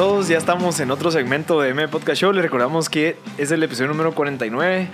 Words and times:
Todos, 0.00 0.28
ya 0.28 0.38
estamos 0.38 0.80
en 0.80 0.90
otro 0.90 1.10
segmento 1.10 1.60
de 1.60 1.68
M 1.68 1.86
Podcast 1.88 2.22
Show. 2.22 2.32
Les 2.32 2.42
recordamos 2.42 2.88
que 2.88 3.18
es 3.36 3.50
el 3.50 3.62
episodio 3.62 3.88
número 3.88 4.14
49. 4.14 4.88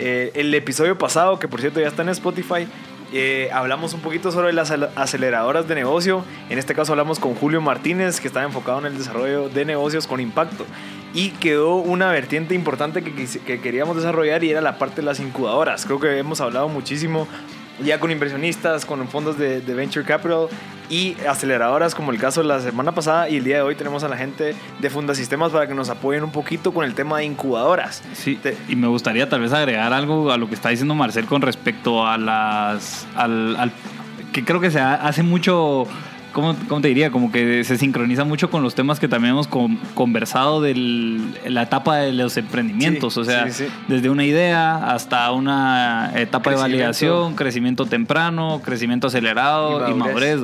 Eh, 0.00 0.32
el 0.34 0.52
episodio 0.52 0.98
pasado, 0.98 1.38
que 1.38 1.46
por 1.46 1.60
cierto 1.60 1.78
ya 1.78 1.86
está 1.86 2.02
en 2.02 2.08
Spotify, 2.08 2.66
eh, 3.12 3.50
hablamos 3.52 3.94
un 3.94 4.00
poquito 4.00 4.32
sobre 4.32 4.52
las 4.52 4.72
aceleradoras 4.72 5.68
de 5.68 5.76
negocio. 5.76 6.24
En 6.50 6.58
este 6.58 6.74
caso 6.74 6.90
hablamos 6.90 7.20
con 7.20 7.36
Julio 7.36 7.60
Martínez, 7.60 8.18
que 8.18 8.26
está 8.26 8.42
enfocado 8.42 8.80
en 8.80 8.86
el 8.86 8.98
desarrollo 8.98 9.48
de 9.48 9.64
negocios 9.64 10.08
con 10.08 10.18
impacto. 10.18 10.66
Y 11.14 11.30
quedó 11.30 11.76
una 11.76 12.10
vertiente 12.10 12.56
importante 12.56 13.04
que, 13.04 13.14
que 13.14 13.60
queríamos 13.60 13.94
desarrollar 13.94 14.42
y 14.42 14.50
era 14.50 14.60
la 14.60 14.76
parte 14.76 14.96
de 14.96 15.02
las 15.02 15.20
incubadoras. 15.20 15.86
Creo 15.86 16.00
que 16.00 16.18
hemos 16.18 16.40
hablado 16.40 16.68
muchísimo 16.68 17.28
ya 17.84 18.00
con 18.00 18.10
inversionistas, 18.10 18.84
con 18.84 19.06
fondos 19.08 19.38
de, 19.38 19.60
Venture 19.60 20.04
Capital 20.04 20.48
y 20.90 21.16
aceleradoras 21.28 21.94
como 21.94 22.12
el 22.12 22.18
caso 22.18 22.40
de 22.40 22.48
la 22.48 22.60
semana 22.60 22.92
pasada 22.92 23.28
y 23.28 23.36
el 23.36 23.44
día 23.44 23.56
de 23.56 23.62
hoy 23.62 23.74
tenemos 23.74 24.02
a 24.04 24.08
la 24.08 24.16
gente 24.16 24.54
de 24.80 24.90
Fundasistemas 24.90 25.52
para 25.52 25.66
que 25.66 25.74
nos 25.74 25.90
apoyen 25.90 26.24
un 26.24 26.32
poquito 26.32 26.72
con 26.72 26.84
el 26.84 26.94
tema 26.94 27.18
de 27.18 27.24
incubadoras. 27.24 28.02
Sí, 28.14 28.40
y 28.68 28.76
me 28.76 28.88
gustaría 28.88 29.28
tal 29.28 29.40
vez 29.40 29.52
agregar 29.52 29.92
algo 29.92 30.32
a 30.32 30.38
lo 30.38 30.48
que 30.48 30.54
está 30.54 30.70
diciendo 30.70 30.94
Marcel 30.94 31.26
con 31.26 31.42
respecto 31.42 32.06
a 32.06 32.18
las... 32.18 33.06
al 33.14 33.72
que 34.32 34.44
creo 34.44 34.60
que 34.60 34.70
se 34.70 34.80
hace 34.80 35.22
mucho 35.22 35.86
¿cómo, 36.38 36.54
¿cómo, 36.68 36.80
te 36.80 36.86
diría? 36.86 37.10
Como 37.10 37.32
que 37.32 37.64
se 37.64 37.76
sincroniza 37.76 38.22
mucho 38.22 38.48
con 38.48 38.62
los 38.62 38.76
temas 38.76 39.00
que 39.00 39.08
también 39.08 39.32
hemos 39.32 39.48
conversado 39.48 40.60
de 40.60 40.72
la 41.46 41.62
etapa 41.62 41.96
de 41.96 42.12
los 42.12 42.36
emprendimientos. 42.36 43.16
o 43.16 43.24
sea, 43.24 43.46
desde 43.88 44.08
una 44.08 44.24
idea 44.24 44.76
hasta 44.92 45.32
una 45.32 46.12
etapa 46.14 46.50
de 46.50 46.56
validación, 46.56 47.34
crecimiento 47.34 47.86
temprano, 47.86 48.62
crecimiento 48.64 49.08
acelerado 49.08 49.90
y 49.90 49.94
madurez. 49.94 50.38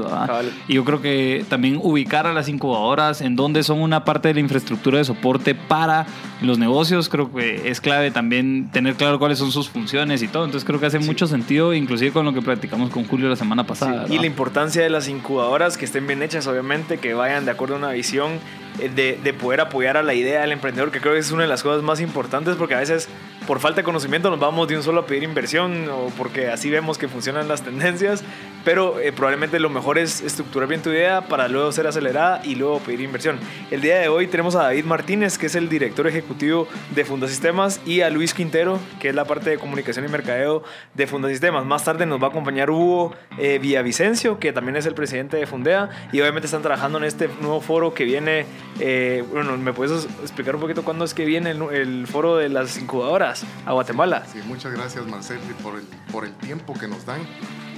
Y, 0.66 0.74
yo 0.74 0.84
creo 0.84 1.00
que 1.00 1.44
también 1.48 1.78
ubicar 1.80 2.26
a 2.26 2.32
las 2.32 2.48
incubadoras 2.48 3.20
en 3.20 3.36
donde 3.36 3.62
son 3.62 3.80
una 3.80 4.04
parte 4.04 4.28
de 4.28 4.34
la 4.34 4.40
infraestructura 4.40 4.98
de 4.98 5.04
soporte 5.04 5.54
para 5.54 6.06
los 6.42 6.58
negocios, 6.58 7.08
creo 7.08 7.32
que 7.32 7.68
es 7.70 7.80
clave 7.80 8.10
también 8.10 8.68
tener 8.72 8.96
claro 8.96 9.18
cuáles 9.20 9.38
son 9.38 9.52
sus 9.52 9.68
funciones 9.68 10.22
y 10.22 10.28
todo. 10.28 10.44
Entonces 10.44 10.66
creo 10.66 10.80
que 10.80 10.86
hace 10.86 10.98
mucho 10.98 11.28
sentido, 11.28 11.72
inclusive 11.72 12.10
con 12.10 12.24
lo 12.24 12.32
que 12.32 12.42
platicamos 12.42 12.90
con 12.90 13.04
Julio 13.04 13.28
la 13.28 13.36
semana 13.36 13.64
pasada. 13.64 14.06
Y 14.08 14.18
la 14.18 14.26
importancia 14.26 14.82
de 14.82 14.90
las 14.90 15.08
incubadoras 15.08 15.78
que 15.78 15.83
estén 15.84 16.06
bien 16.06 16.22
hechas, 16.22 16.46
obviamente, 16.46 16.98
que 16.98 17.14
vayan 17.14 17.44
de 17.44 17.50
acuerdo 17.50 17.74
a 17.76 17.78
una 17.78 17.90
visión 17.90 18.40
de, 18.78 19.18
de, 19.22 19.32
poder 19.32 19.60
apoyar 19.60 19.96
a 19.96 20.02
la 20.02 20.14
idea 20.14 20.40
del 20.40 20.52
emprendedor, 20.52 20.90
que 20.90 21.00
creo 21.00 21.14
que 21.14 21.20
es 21.20 21.30
una 21.30 21.42
de 21.42 21.48
las 21.48 21.62
cosas 21.62 21.82
más 21.82 22.00
importantes, 22.00 22.56
porque 22.56 22.74
a 22.74 22.80
veces 22.80 23.08
por 23.46 23.60
falta 23.60 23.82
de 23.82 23.84
conocimiento 23.84 24.30
nos 24.30 24.40
vamos 24.40 24.68
de 24.68 24.76
un 24.76 24.82
solo 24.82 25.00
a 25.00 25.06
pedir 25.06 25.22
inversión 25.22 25.88
o 25.90 26.06
porque 26.16 26.48
así 26.48 26.70
vemos 26.70 26.96
que 26.96 27.08
funcionan 27.08 27.46
las 27.46 27.62
tendencias, 27.62 28.24
pero 28.64 28.98
eh, 29.00 29.12
probablemente 29.12 29.60
lo 29.60 29.68
mejor 29.68 29.98
es 29.98 30.22
estructurar 30.22 30.68
bien 30.68 30.80
tu 30.80 30.90
idea 30.90 31.28
para 31.28 31.46
luego 31.48 31.70
ser 31.70 31.86
acelerada 31.86 32.40
y 32.42 32.54
luego 32.54 32.78
pedir 32.80 33.02
inversión. 33.02 33.38
El 33.70 33.82
día 33.82 33.98
de 33.98 34.08
hoy 34.08 34.26
tenemos 34.28 34.56
a 34.56 34.62
David 34.62 34.84
Martínez, 34.84 35.36
que 35.36 35.46
es 35.46 35.54
el 35.54 35.68
director 35.68 36.06
ejecutivo 36.06 36.66
de 36.94 37.04
Fundasistemas, 37.04 37.80
y 37.84 38.00
a 38.00 38.10
Luis 38.10 38.32
Quintero, 38.32 38.78
que 38.98 39.10
es 39.10 39.14
la 39.14 39.24
parte 39.26 39.50
de 39.50 39.58
comunicación 39.58 40.06
y 40.06 40.08
mercadeo 40.08 40.62
de 40.94 41.06
Fundasistemas. 41.06 41.66
Más 41.66 41.84
tarde 41.84 42.06
nos 42.06 42.20
va 42.22 42.28
a 42.28 42.30
acompañar 42.30 42.70
Hugo 42.70 43.14
eh, 43.38 43.58
Villavicencio, 43.58 44.38
que 44.38 44.52
también 44.52 44.76
es 44.76 44.86
el 44.86 44.94
presidente 44.94 45.36
de 45.36 45.46
Fundea, 45.46 45.90
y 46.12 46.20
obviamente 46.20 46.46
están 46.46 46.62
trabajando 46.62 46.98
en 46.98 47.04
este 47.04 47.28
nuevo 47.40 47.60
foro 47.60 47.92
que 47.92 48.04
viene. 48.04 48.46
Eh, 48.80 49.24
bueno, 49.30 49.56
¿me 49.56 49.72
puedes 49.72 50.04
explicar 50.22 50.56
un 50.56 50.60
poquito 50.60 50.82
cuándo 50.84 51.04
es 51.04 51.14
que 51.14 51.24
viene 51.24 51.52
el, 51.52 51.62
el 51.62 52.06
foro 52.06 52.36
de 52.36 52.48
las 52.48 52.76
incubadoras? 52.76 53.44
a 53.66 53.72
Guatemala. 53.72 54.24
Sí, 54.30 54.40
muchas 54.46 54.72
gracias 54.72 55.06
Marcel 55.06 55.38
por 55.62 55.76
el, 55.76 55.84
por 56.10 56.24
el 56.24 56.34
tiempo 56.34 56.74
que 56.74 56.88
nos 56.88 57.06
dan. 57.06 57.20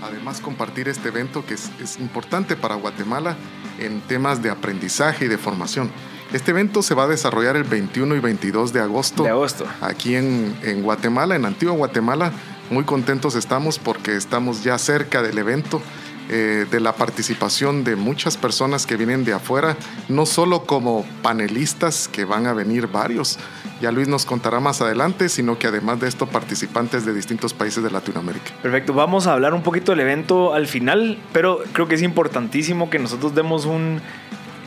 Además, 0.03 0.41
compartir 0.41 0.89
este 0.89 1.09
evento 1.09 1.45
que 1.47 1.55
es, 1.55 1.71
es 1.81 1.99
importante 1.99 2.57
para 2.57 2.75
Guatemala 2.75 3.37
en 3.79 4.01
temas 4.03 4.43
de 4.43 4.51
aprendizaje 4.51 5.25
y 5.25 5.29
de 5.29 5.39
formación. 5.39 5.91
Este 6.33 6.51
evento 6.51 6.83
se 6.83 6.95
va 6.95 7.05
a 7.05 7.09
desarrollar 7.09 7.57
el 7.57 7.65
21 7.65 8.17
y 8.17 8.21
22 8.21 8.73
de 8.73 8.81
agosto. 8.81 9.23
De 9.23 9.31
agosto. 9.31 9.65
Aquí 9.81 10.17
en, 10.17 10.57
en 10.63 10.83
Guatemala, 10.83 11.37
en 11.37 11.45
Antigua 11.45 11.75
Guatemala. 11.75 12.33
Muy 12.69 12.85
contentos 12.85 13.37
estamos 13.37 13.79
porque 13.79 14.17
estamos 14.17 14.65
ya 14.65 14.77
cerca 14.79 15.23
del 15.23 15.39
evento. 15.39 15.81
Eh, 16.29 16.67
de 16.69 16.81
la 16.81 16.93
participación 16.93 17.85
de 17.85 17.95
muchas 17.95 18.37
personas 18.37 18.85
que 18.85 18.97
vienen 18.97 19.25
de 19.25 19.33
afuera, 19.33 19.77
no 20.09 20.27
solo 20.27 20.65
como 20.65 21.05
panelistas, 21.23 22.09
que 22.09 22.25
van 22.25 22.49
a 22.49 22.53
venir 22.53 22.89
varios, 22.89 23.39
ya 23.81 23.93
Luis 23.93 24.09
nos 24.09 24.27
contará 24.27 24.59
más 24.59 24.81
adelante, 24.81 25.29
sino 25.29 25.57
que 25.57 25.69
además 25.69 26.01
de 26.01 26.09
esto 26.09 26.27
participantes 26.27 27.07
de 27.07 27.15
distintos 27.15 27.55
países 27.55 27.85
de 27.85 27.93
Latinoamérica. 27.93 28.51
Perfecto, 28.61 28.93
vamos 28.93 29.29
a 29.29 29.35
hablar 29.35 29.55
un 29.55 29.63
poquito 29.63 29.93
del 29.93 30.01
evento 30.01 30.53
al 30.53 30.67
final, 30.67 31.17
pero 31.33 31.61
creo 31.73 31.87
que 31.87 31.95
es 31.95 32.03
importantísimo 32.03 32.91
que 32.91 32.99
nosotros 32.99 33.35
demos 33.35 33.65
un... 33.65 34.01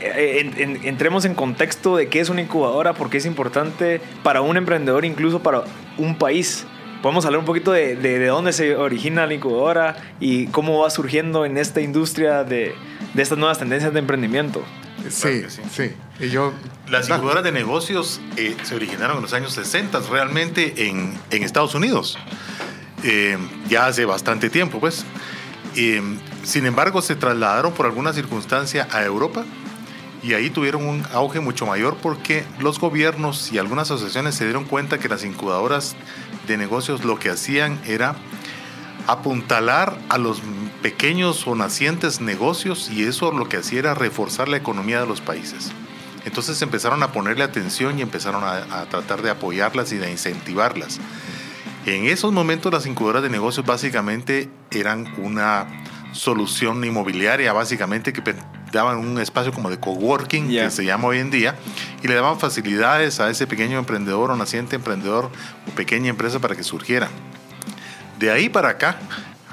Eh, 0.00 0.78
entremos 0.84 1.26
en 1.26 1.34
contexto 1.34 1.94
de 1.94 2.08
qué 2.08 2.20
es 2.20 2.30
una 2.30 2.40
incubadora, 2.40 2.94
porque 2.94 3.18
es 3.18 3.26
importante 3.26 4.00
para 4.22 4.40
un 4.40 4.56
emprendedor, 4.56 5.04
incluso 5.04 5.42
para 5.42 5.64
un 5.98 6.16
país 6.16 6.64
podemos 7.02 7.24
hablar 7.24 7.40
un 7.40 7.46
poquito 7.46 7.72
de, 7.72 7.96
de, 7.96 8.26
dónde 8.26 8.52
se 8.52 8.76
origina 8.76 9.26
la 9.26 9.34
incubadora 9.34 9.96
y 10.20 10.46
cómo 10.48 10.80
va 10.80 10.90
surgiendo 10.90 11.44
en 11.44 11.56
esta 11.56 11.80
industria 11.80 12.44
de, 12.44 12.74
de 13.14 13.22
estas 13.22 13.38
nuevas 13.38 13.58
tendencias 13.58 13.92
de 13.92 13.98
emprendimiento. 13.98 14.62
Sí, 15.08 15.44
sí, 15.48 15.92
Y 16.20 16.28
yo, 16.28 16.52
Las 16.88 17.08
incubadoras 17.08 17.42
de 17.42 17.52
negocios 17.52 18.20
eh, 18.36 18.54
se 18.62 18.74
originaron 18.74 19.16
en 19.16 19.22
los 19.22 19.32
años 19.32 19.52
60 19.54 20.00
realmente 20.10 20.88
en, 20.88 21.18
en 21.30 21.42
Estados 21.42 21.74
Unidos. 21.74 22.18
Eh, 23.02 23.38
ya 23.68 23.86
hace 23.86 24.04
bastante 24.04 24.50
tiempo, 24.50 24.78
pues. 24.78 25.06
Eh, 25.76 26.02
sin 26.42 26.66
embargo, 26.66 27.00
se 27.00 27.16
trasladaron 27.16 27.72
por 27.72 27.86
alguna 27.86 28.12
circunstancia 28.12 28.88
a 28.90 29.02
Europa 29.04 29.44
y 30.22 30.34
ahí 30.34 30.50
tuvieron 30.50 30.86
un 30.86 31.02
auge 31.12 31.40
mucho 31.40 31.66
mayor 31.66 31.96
porque 32.02 32.44
los 32.58 32.78
gobiernos 32.78 33.52
y 33.52 33.58
algunas 33.58 33.90
asociaciones 33.90 34.34
se 34.34 34.44
dieron 34.44 34.64
cuenta 34.64 34.98
que 34.98 35.08
las 35.08 35.24
incubadoras 35.24 35.96
de 36.50 36.58
negocios 36.58 37.04
lo 37.04 37.18
que 37.18 37.30
hacían 37.30 37.80
era 37.86 38.16
apuntalar 39.06 39.98
a 40.08 40.18
los 40.18 40.42
pequeños 40.82 41.46
o 41.46 41.54
nacientes 41.54 42.20
negocios 42.20 42.90
y 42.90 43.04
eso 43.04 43.32
lo 43.32 43.48
que 43.48 43.58
hacía 43.58 43.78
era 43.78 43.94
reforzar 43.94 44.48
la 44.48 44.56
economía 44.56 45.00
de 45.00 45.06
los 45.06 45.20
países. 45.20 45.72
Entonces 46.24 46.60
empezaron 46.62 47.02
a 47.02 47.12
ponerle 47.12 47.44
atención 47.44 47.98
y 47.98 48.02
empezaron 48.02 48.44
a, 48.44 48.84
tratar 48.86 49.22
de 49.22 49.30
apoyarlas 49.30 49.92
y 49.92 49.96
de 49.96 50.10
incentivarlas. 50.10 51.00
En 51.86 52.04
esos 52.04 52.32
momentos 52.32 52.72
las 52.72 52.86
incubadoras 52.86 53.22
de 53.22 53.30
negocios 53.30 53.64
básicamente 53.64 54.50
eran 54.70 55.12
una 55.18 55.66
solución 56.12 56.82
inmobiliaria, 56.84 57.52
básicamente 57.52 58.12
que 58.12 58.22
daban 58.72 58.98
un 58.98 59.20
espacio 59.20 59.52
como 59.52 59.70
de 59.70 59.78
coworking, 59.78 60.48
que 60.48 60.70
se 60.70 60.84
llama 60.84 61.08
hoy 61.08 61.18
en 61.18 61.30
día, 61.30 61.56
y 62.02 62.08
le 62.08 62.14
daban 62.14 62.38
facilidades 62.38 63.20
a 63.20 63.30
ese 63.30 63.46
pequeño 63.46 63.78
emprendedor 63.78 64.30
o 64.30 64.36
naciente 64.36 64.76
emprendedor 64.76 65.30
o 65.66 65.70
pequeña 65.72 66.10
empresa 66.10 66.38
para 66.38 66.56
que 66.56 66.62
surgiera. 66.62 67.08
De 68.18 68.30
ahí 68.30 68.48
para 68.48 68.70
acá, 68.70 68.98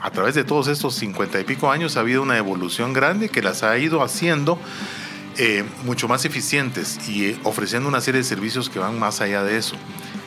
a 0.01 0.11
través 0.11 0.35
de 0.35 0.43
todos 0.43 0.67
estos 0.67 0.95
cincuenta 0.95 1.39
y 1.39 1.43
pico 1.43 1.71
años, 1.71 1.97
ha 1.97 2.01
habido 2.01 2.21
una 2.21 2.37
evolución 2.37 2.93
grande 2.93 3.29
que 3.29 3.41
las 3.41 3.63
ha 3.63 3.77
ido 3.77 4.03
haciendo 4.03 4.59
eh, 5.37 5.63
mucho 5.85 6.07
más 6.07 6.25
eficientes 6.25 6.99
y 7.07 7.25
eh, 7.27 7.39
ofreciendo 7.43 7.87
una 7.87 8.01
serie 8.01 8.19
de 8.19 8.25
servicios 8.25 8.69
que 8.69 8.79
van 8.79 8.99
más 8.99 9.21
allá 9.21 9.43
de 9.43 9.57
eso. 9.57 9.75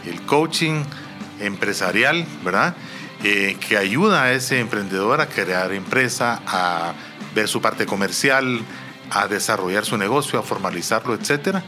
El 0.06 0.22
coaching 0.22 0.82
empresarial, 1.40 2.26
¿verdad? 2.44 2.74
Eh, 3.22 3.58
que 3.60 3.76
ayuda 3.76 4.22
a 4.22 4.32
ese 4.32 4.60
emprendedor 4.60 5.20
a 5.20 5.26
crear 5.26 5.72
empresa, 5.72 6.40
a 6.46 6.94
ver 7.34 7.48
su 7.48 7.60
parte 7.60 7.84
comercial, 7.84 8.62
a 9.10 9.28
desarrollar 9.28 9.84
su 9.84 9.98
negocio, 9.98 10.38
a 10.38 10.42
formalizarlo, 10.42 11.14
etcétera. 11.14 11.62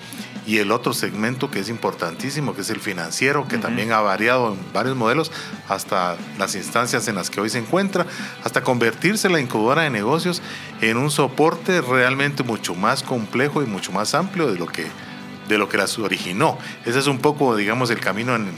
Y 0.46 0.58
el 0.58 0.72
otro 0.72 0.94
segmento 0.94 1.50
que 1.50 1.60
es 1.60 1.68
importantísimo, 1.68 2.54
que 2.54 2.62
es 2.62 2.70
el 2.70 2.80
financiero, 2.80 3.46
que 3.46 3.58
también 3.58 3.92
ha 3.92 4.00
variado 4.00 4.54
en 4.54 4.72
varios 4.72 4.96
modelos 4.96 5.30
hasta 5.68 6.16
las 6.38 6.54
instancias 6.54 7.06
en 7.06 7.16
las 7.16 7.28
que 7.28 7.40
hoy 7.40 7.50
se 7.50 7.58
encuentra, 7.58 8.06
hasta 8.42 8.62
convertirse 8.62 9.28
la 9.28 9.38
incubadora 9.38 9.82
de 9.82 9.90
negocios 9.90 10.40
en 10.80 10.96
un 10.96 11.10
soporte 11.10 11.82
realmente 11.82 12.42
mucho 12.42 12.74
más 12.74 13.02
complejo 13.02 13.62
y 13.62 13.66
mucho 13.66 13.92
más 13.92 14.14
amplio 14.14 14.50
de 14.50 14.58
lo 14.58 14.66
que, 14.66 14.86
de 15.48 15.58
lo 15.58 15.68
que 15.68 15.76
las 15.76 15.98
originó. 15.98 16.58
Ese 16.86 16.98
es 16.98 17.06
un 17.06 17.18
poco, 17.18 17.54
digamos, 17.54 17.90
el 17.90 18.00
camino 18.00 18.34
en, 18.34 18.50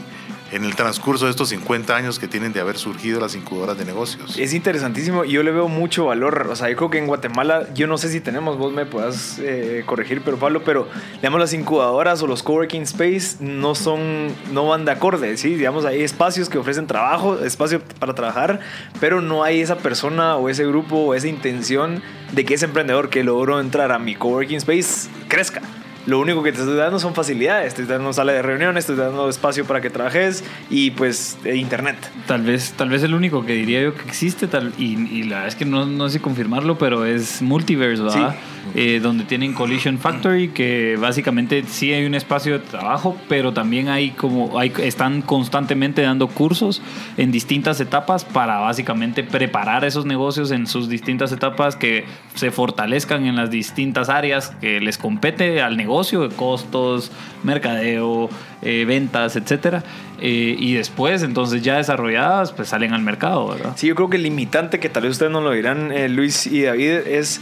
en 0.51 0.63
el 0.63 0.75
transcurso 0.75 1.25
de 1.25 1.31
estos 1.31 1.49
50 1.49 1.95
años 1.95 2.19
que 2.19 2.27
tienen 2.27 2.53
de 2.53 2.59
haber 2.59 2.77
surgido 2.77 3.19
las 3.19 3.35
incubadoras 3.35 3.77
de 3.77 3.85
negocios. 3.85 4.37
Es 4.37 4.53
interesantísimo 4.53 5.25
y 5.25 5.31
yo 5.31 5.43
le 5.43 5.51
veo 5.51 5.67
mucho 5.67 6.05
valor. 6.05 6.47
O 6.49 6.55
sea, 6.55 6.69
yo 6.69 6.75
creo 6.75 6.89
que 6.89 6.97
en 6.99 7.07
Guatemala, 7.07 7.67
yo 7.73 7.87
no 7.87 7.97
sé 7.97 8.09
si 8.09 8.21
tenemos, 8.21 8.57
vos 8.57 8.71
me 8.73 8.85
puedas 8.85 9.39
eh, 9.39 9.83
corregir, 9.85 10.21
pero 10.23 10.37
Pablo, 10.37 10.63
pero 10.63 10.87
digamos 11.15 11.39
las 11.39 11.53
incubadoras 11.53 12.21
o 12.21 12.27
los 12.27 12.43
coworking 12.43 12.83
space 12.83 13.37
no 13.39 13.75
son, 13.75 14.27
no 14.51 14.67
van 14.67 14.85
de 14.85 14.91
acorde, 14.91 15.37
¿sí? 15.37 15.55
Digamos, 15.55 15.85
hay 15.85 16.03
espacios 16.03 16.49
que 16.49 16.57
ofrecen 16.57 16.87
trabajo, 16.87 17.39
espacio 17.39 17.81
para 17.99 18.13
trabajar, 18.13 18.59
pero 18.99 19.21
no 19.21 19.43
hay 19.43 19.61
esa 19.61 19.77
persona 19.77 20.35
o 20.35 20.49
ese 20.49 20.65
grupo 20.65 20.97
o 20.97 21.13
esa 21.15 21.27
intención 21.27 22.01
de 22.33 22.45
que 22.45 22.53
ese 22.53 22.65
emprendedor 22.65 23.09
que 23.09 23.23
logró 23.23 23.59
entrar 23.59 23.91
a 23.91 23.99
mi 23.99 24.15
coworking 24.15 24.57
space 24.57 25.09
crezca. 25.27 25.61
Lo 26.05 26.19
único 26.19 26.43
que 26.43 26.51
te 26.51 26.59
estoy 26.59 26.75
dando 26.75 26.99
son 26.99 27.15
facilidades. 27.15 27.73
Te 27.73 27.81
estoy 27.81 27.97
dando 27.97 28.13
sala 28.13 28.33
de 28.33 28.41
reuniones, 28.41 28.85
te 28.85 28.93
estoy 28.93 29.05
dando 29.05 29.29
espacio 29.29 29.65
para 29.65 29.81
que 29.81 29.89
trabajes 29.89 30.43
y 30.69 30.91
pues 30.91 31.37
internet. 31.45 31.97
Tal 32.27 32.43
vez, 32.43 32.73
tal 32.73 32.89
vez 32.89 33.03
el 33.03 33.13
único 33.13 33.45
que 33.45 33.53
diría 33.53 33.81
yo 33.81 33.95
que 33.95 34.03
existe, 34.03 34.47
tal, 34.47 34.73
y, 34.77 35.23
la 35.23 35.37
verdad 35.37 35.47
es 35.47 35.55
que 35.55 35.65
no, 35.65 35.85
no 35.85 36.09
sé 36.09 36.19
confirmarlo, 36.19 36.77
pero 36.77 37.05
es 37.05 37.41
Multiverse, 37.41 38.03
¿verdad? 38.03 38.35
Eh, 38.73 38.99
donde 39.01 39.25
tienen 39.25 39.53
Collision 39.53 39.99
Factory, 39.99 40.49
que 40.49 40.97
básicamente 40.99 41.63
sí 41.67 41.93
hay 41.93 42.05
un 42.05 42.15
espacio 42.15 42.53
de 42.53 42.59
trabajo, 42.59 43.15
pero 43.29 43.53
también 43.53 43.89
hay 43.89 44.09
como 44.11 44.59
hay, 44.59 44.73
están 44.79 45.21
constantemente 45.21 46.01
dando 46.01 46.27
cursos 46.27 46.81
en 47.15 47.31
distintas 47.31 47.79
etapas 47.79 48.25
para 48.25 48.57
básicamente 48.57 49.23
preparar 49.23 49.85
esos 49.85 50.05
negocios 50.05 50.51
en 50.51 50.65
sus 50.65 50.89
distintas 50.89 51.31
etapas 51.31 51.75
que 51.75 52.05
se 52.33 52.49
fortalezcan 52.49 53.25
en 53.25 53.35
las 53.35 53.51
distintas 53.51 54.09
áreas 54.09 54.49
que 54.59 54.81
les 54.81 54.97
compete 54.97 55.61
al 55.61 55.77
negocio, 55.77 55.94
de 56.03 56.29
costos, 56.35 57.11
mercadeo, 57.43 58.29
eh, 58.61 58.85
ventas, 58.85 59.35
etcétera. 59.35 59.83
Eh, 60.19 60.55
y 60.57 60.73
después, 60.73 61.23
entonces 61.23 61.61
ya 61.61 61.77
desarrolladas, 61.77 62.51
pues 62.51 62.69
salen 62.69 62.93
al 62.93 63.01
mercado, 63.01 63.47
¿verdad? 63.47 63.73
Sí, 63.75 63.87
yo 63.87 63.95
creo 63.95 64.09
que 64.09 64.17
el 64.17 64.23
limitante, 64.23 64.79
que 64.79 64.89
tal 64.89 65.03
vez 65.03 65.13
ustedes 65.13 65.31
no 65.31 65.41
lo 65.41 65.51
dirán, 65.51 65.91
Luis 66.15 66.47
y 66.47 66.63
David, 66.63 67.07
es 67.07 67.41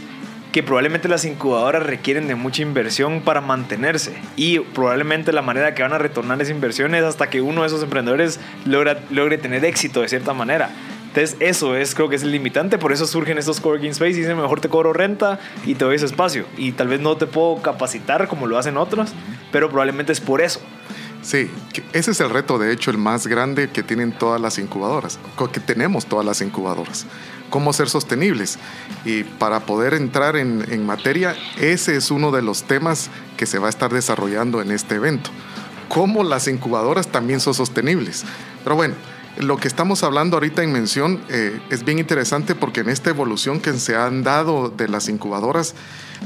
que 0.54 0.62
probablemente 0.62 1.08
las 1.08 1.24
incubadoras 1.24 1.82
requieren 1.82 2.28
de 2.28 2.36
mucha 2.36 2.62
inversión 2.62 3.22
para 3.22 3.40
mantenerse 3.40 4.14
y 4.36 4.60
probablemente 4.60 5.32
la 5.32 5.42
manera 5.42 5.74
que 5.74 5.82
van 5.82 5.92
a 5.92 5.98
retornar 5.98 6.40
esa 6.40 6.52
inversión 6.52 6.94
es 6.94 7.02
hasta 7.02 7.28
que 7.28 7.40
uno 7.40 7.62
de 7.62 7.66
esos 7.66 7.82
emprendedores 7.82 8.38
logra, 8.64 9.00
logre 9.10 9.36
tener 9.36 9.64
éxito 9.64 10.00
de 10.00 10.08
cierta 10.08 10.32
manera. 10.32 10.70
Entonces 11.14 11.36
eso 11.38 11.76
es, 11.76 11.94
creo 11.94 12.08
que 12.08 12.16
es 12.16 12.24
el 12.24 12.32
limitante, 12.32 12.76
por 12.76 12.90
eso 12.90 13.06
surgen 13.06 13.38
estos 13.38 13.60
coworking 13.60 13.90
space 13.90 14.10
y 14.10 14.14
dicen 14.22 14.36
mejor 14.36 14.60
te 14.60 14.68
cobro 14.68 14.92
renta 14.92 15.38
y 15.64 15.76
te 15.76 15.84
doy 15.84 15.94
ese 15.94 16.06
espacio 16.06 16.44
y 16.56 16.72
tal 16.72 16.88
vez 16.88 16.98
no 16.98 17.16
te 17.16 17.26
puedo 17.26 17.62
capacitar 17.62 18.26
como 18.26 18.48
lo 18.48 18.58
hacen 18.58 18.76
otros, 18.76 19.12
pero 19.52 19.68
probablemente 19.68 20.10
es 20.12 20.20
por 20.20 20.40
eso. 20.40 20.60
Sí, 21.22 21.48
ese 21.92 22.10
es 22.10 22.20
el 22.20 22.30
reto, 22.30 22.58
de 22.58 22.72
hecho, 22.72 22.90
el 22.90 22.98
más 22.98 23.28
grande 23.28 23.70
que 23.70 23.84
tienen 23.84 24.10
todas 24.10 24.40
las 24.40 24.58
incubadoras, 24.58 25.20
que 25.52 25.60
tenemos 25.60 26.04
todas 26.04 26.26
las 26.26 26.40
incubadoras 26.40 27.06
cómo 27.54 27.72
ser 27.72 27.88
sostenibles. 27.88 28.58
Y 29.04 29.22
para 29.22 29.60
poder 29.60 29.94
entrar 29.94 30.34
en, 30.34 30.84
materia, 30.84 31.36
ese 31.60 31.96
es 31.96 32.10
uno 32.10 32.32
de 32.32 32.42
los 32.42 32.64
temas 32.64 33.10
que 33.36 33.46
se 33.46 33.60
va 33.60 33.68
a 33.68 33.70
estar 33.70 33.92
desarrollando 33.92 34.60
en 34.60 34.72
este 34.72 34.96
evento. 34.96 35.30
Cómo 35.88 36.24
las 36.24 36.48
incubadoras 36.48 37.06
también 37.06 37.38
son 37.38 37.54
sostenibles. 37.54 38.24
Pero 38.64 38.74
bueno, 38.74 38.96
lo 39.38 39.56
que 39.56 39.68
estamos 39.68 40.02
hablando 40.02 40.36
ahorita 40.36 40.62
en 40.62 40.72
mención 40.72 41.20
eh, 41.28 41.60
es 41.70 41.84
bien 41.84 41.98
interesante 41.98 42.54
porque 42.54 42.80
en 42.80 42.88
esta 42.88 43.10
evolución 43.10 43.60
que 43.60 43.72
se 43.74 43.96
han 43.96 44.22
dado 44.22 44.68
de 44.68 44.88
las 44.88 45.08
incubadoras, 45.08 45.74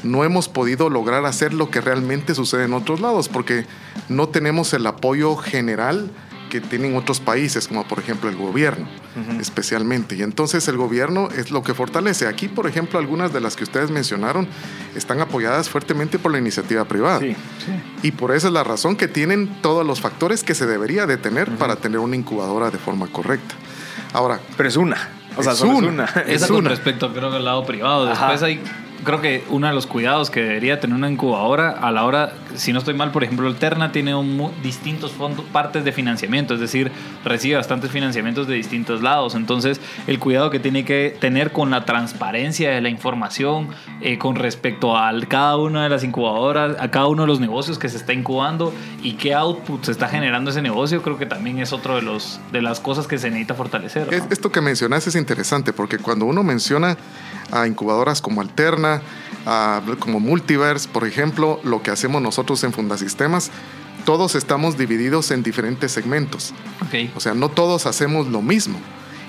no 0.02 0.24
hemos 0.24 0.48
podido 0.48 0.90
lograr 0.90 1.24
hacer 1.24 1.54
lo 1.54 1.70
que 1.70 1.80
realmente 1.80 2.34
sucede 2.34 2.64
en 2.64 2.74
otros 2.74 3.00
lados 3.00 3.28
porque 3.28 3.66
no 4.08 4.28
tenemos 4.28 4.72
el 4.74 4.86
apoyo 4.86 5.36
general 5.36 6.10
que 6.48 6.60
tienen 6.60 6.96
otros 6.96 7.20
países, 7.20 7.68
como 7.68 7.86
por 7.86 7.98
ejemplo 7.98 8.28
el 8.28 8.36
gobierno, 8.36 8.86
especialmente. 9.40 10.16
Y 10.16 10.22
entonces 10.22 10.66
el 10.68 10.76
gobierno 10.76 11.28
es 11.36 11.50
lo 11.50 11.62
que 11.62 11.74
fortalece. 11.74 12.26
Aquí, 12.26 12.48
por 12.48 12.66
ejemplo, 12.66 12.98
algunas 12.98 13.32
de 13.32 13.40
las 13.40 13.56
que 13.56 13.64
ustedes 13.64 13.90
mencionaron 13.90 14.48
están 14.94 15.20
apoyadas 15.20 15.68
fuertemente 15.68 16.18
por 16.18 16.32
la 16.32 16.38
iniciativa 16.38 16.84
privada. 16.84 17.20
Y 18.02 18.12
por 18.12 18.34
eso 18.34 18.48
es 18.48 18.52
la 18.52 18.64
razón 18.64 18.96
que 18.96 19.08
tienen 19.08 19.60
todos 19.62 19.86
los 19.86 20.00
factores 20.00 20.42
que 20.42 20.54
se 20.54 20.66
debería 20.66 21.06
de 21.06 21.16
tener 21.16 21.50
para 21.56 21.76
tener 21.76 21.98
una 21.98 22.16
incubadora 22.16 22.70
de 22.70 22.78
forma 22.78 23.06
correcta. 23.06 23.54
Ahora, 24.12 24.40
pero 24.56 24.68
es 24.68 24.76
una. 24.76 24.96
O 25.36 25.42
sea, 25.42 25.52
es 25.52 25.60
una. 25.60 26.04
Es 26.26 26.46
con 26.46 26.64
respecto, 26.64 27.12
creo 27.12 27.30
que 27.30 27.36
al 27.36 27.44
lado 27.44 27.64
privado. 27.64 28.06
Después 28.06 28.42
hay 28.42 28.60
creo 29.04 29.20
que 29.20 29.44
uno 29.48 29.66
de 29.66 29.74
los 29.74 29.86
cuidados 29.86 30.30
que 30.30 30.42
debería 30.42 30.80
tener 30.80 30.96
una 30.96 31.10
incubadora 31.10 31.70
a 31.70 31.90
la 31.90 32.04
hora, 32.04 32.32
si 32.54 32.72
no 32.72 32.78
estoy 32.78 32.94
mal, 32.94 33.10
por 33.12 33.24
ejemplo, 33.24 33.46
Alterna 33.46 33.92
tiene 33.92 34.14
un, 34.14 34.50
distintos 34.62 35.12
fondos, 35.12 35.44
partes 35.46 35.84
de 35.84 35.92
financiamiento, 35.92 36.54
es 36.54 36.60
decir, 36.60 36.90
recibe 37.24 37.56
bastantes 37.56 37.90
financiamientos 37.90 38.46
de 38.46 38.54
distintos 38.54 39.02
lados. 39.02 39.34
Entonces, 39.34 39.80
el 40.06 40.18
cuidado 40.18 40.50
que 40.50 40.60
tiene 40.60 40.84
que 40.84 41.16
tener 41.20 41.52
con 41.52 41.70
la 41.70 41.84
transparencia 41.84 42.70
de 42.70 42.80
la 42.80 42.88
información 42.88 43.68
eh, 44.00 44.18
con 44.18 44.36
respecto 44.36 44.96
a 44.96 45.12
cada 45.28 45.56
una 45.56 45.84
de 45.84 45.88
las 45.88 46.04
incubadoras, 46.04 46.76
a 46.78 46.90
cada 46.90 47.08
uno 47.08 47.22
de 47.22 47.28
los 47.28 47.40
negocios 47.40 47.78
que 47.78 47.88
se 47.88 47.96
está 47.96 48.12
incubando 48.12 48.72
y 49.02 49.12
qué 49.14 49.34
output 49.34 49.84
se 49.84 49.92
está 49.92 50.08
generando 50.08 50.50
ese 50.50 50.62
negocio, 50.62 51.02
creo 51.02 51.18
que 51.18 51.26
también 51.26 51.58
es 51.58 51.72
otro 51.72 51.96
de, 51.96 52.02
los, 52.02 52.40
de 52.52 52.62
las 52.62 52.80
cosas 52.80 53.06
que 53.06 53.18
se 53.18 53.28
necesita 53.28 53.54
fortalecer. 53.54 54.08
Esto 54.30 54.50
que 54.50 54.60
mencionas 54.60 55.06
es 55.06 55.14
interesante 55.14 55.72
porque 55.72 55.98
cuando 55.98 56.26
uno 56.26 56.42
menciona 56.42 56.96
a 57.50 57.66
incubadoras 57.66 58.20
como 58.20 58.40
Alterna, 58.40 59.02
como 59.98 60.20
Multiverse, 60.20 60.88
por 60.88 61.06
ejemplo, 61.06 61.60
lo 61.64 61.82
que 61.82 61.90
hacemos 61.90 62.20
nosotros 62.20 62.62
en 62.64 62.72
Fundasistemas, 62.72 63.50
todos 64.04 64.34
estamos 64.34 64.78
divididos 64.78 65.30
en 65.30 65.42
diferentes 65.42 65.92
segmentos. 65.92 66.54
O 67.14 67.20
sea, 67.20 67.34
no 67.34 67.48
todos 67.48 67.86
hacemos 67.86 68.26
lo 68.28 68.42
mismo. 68.42 68.78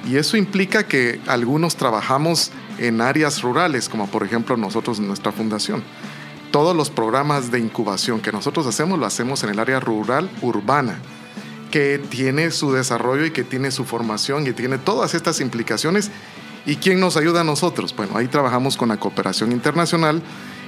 Y 0.08 0.16
eso 0.16 0.38
implica 0.38 0.84
que 0.84 1.20
algunos 1.28 1.76
trabajamos 1.76 2.52
en 2.78 3.02
áreas 3.02 3.42
rurales, 3.42 3.90
como 3.90 4.08
por 4.08 4.24
ejemplo 4.24 4.56
nosotros 4.58 5.00
en 5.00 5.08
nuestra 5.08 5.32
fundación. 5.32 5.84
Todos 6.52 6.76
los 6.76 6.90
programas 6.90 7.52
de 7.52 7.60
incubación 7.60 8.22
que 8.22 8.32
nosotros 8.32 8.66
hacemos 8.66 8.98
lo 8.98 9.06
hacemos 9.06 9.44
en 9.44 9.50
el 9.50 9.60
área 9.60 9.80
rural 9.80 10.30
urbana, 10.42 10.98
que 11.70 12.00
tiene 12.00 12.50
su 12.52 12.72
desarrollo 12.72 13.26
y 13.26 13.32
que 13.32 13.44
tiene 13.44 13.72
su 13.72 13.86
formación 13.86 14.48
y 14.48 14.54
tiene 14.54 14.78
todas 14.78 15.14
estas 15.14 15.42
implicaciones 15.42 16.10
¿Y 16.66 16.76
quién 16.76 17.00
nos 17.00 17.18
ayuda 17.18 17.42
a 17.42 17.44
nosotros? 17.44 17.96
Bueno, 17.96 18.18
ahí 18.18 18.28
trabajamos 18.28 18.78
con 18.78 18.90
la 18.90 18.98
cooperación 18.98 19.52
internacional 19.52 20.22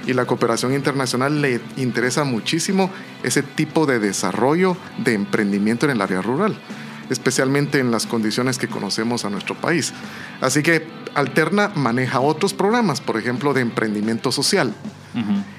y 0.06 0.14
la 0.14 0.24
cooperación 0.24 0.74
internacional 0.74 1.40
le 1.40 1.60
interesa 1.76 2.24
muchísimo 2.24 2.90
ese 3.22 3.42
tipo 3.42 3.86
de 3.86 3.98
desarrollo 3.98 4.76
de 4.98 5.14
emprendimiento 5.14 5.86
en 5.86 5.92
el 5.92 6.00
área 6.00 6.22
rural, 6.22 6.56
especialmente 7.10 7.78
en 7.78 7.90
las 7.90 8.06
condiciones 8.06 8.58
que 8.58 8.68
conocemos 8.68 9.24
a 9.24 9.30
nuestro 9.30 9.54
país. 9.54 9.92
Así 10.40 10.62
que 10.62 10.86
Alterna 11.14 11.70
maneja 11.74 12.20
otros 12.20 12.54
programas, 12.54 13.00
por 13.00 13.18
ejemplo, 13.18 13.52
de 13.52 13.60
emprendimiento 13.60 14.32
social. 14.32 14.74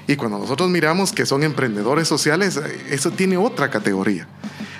Y 0.08 0.16
cuando 0.16 0.38
nosotros 0.38 0.68
miramos 0.68 1.12
que 1.12 1.26
son 1.26 1.44
emprendedores 1.44 2.08
sociales, 2.08 2.60
eso 2.90 3.12
tiene 3.12 3.36
otra 3.36 3.70
categoría. 3.70 4.26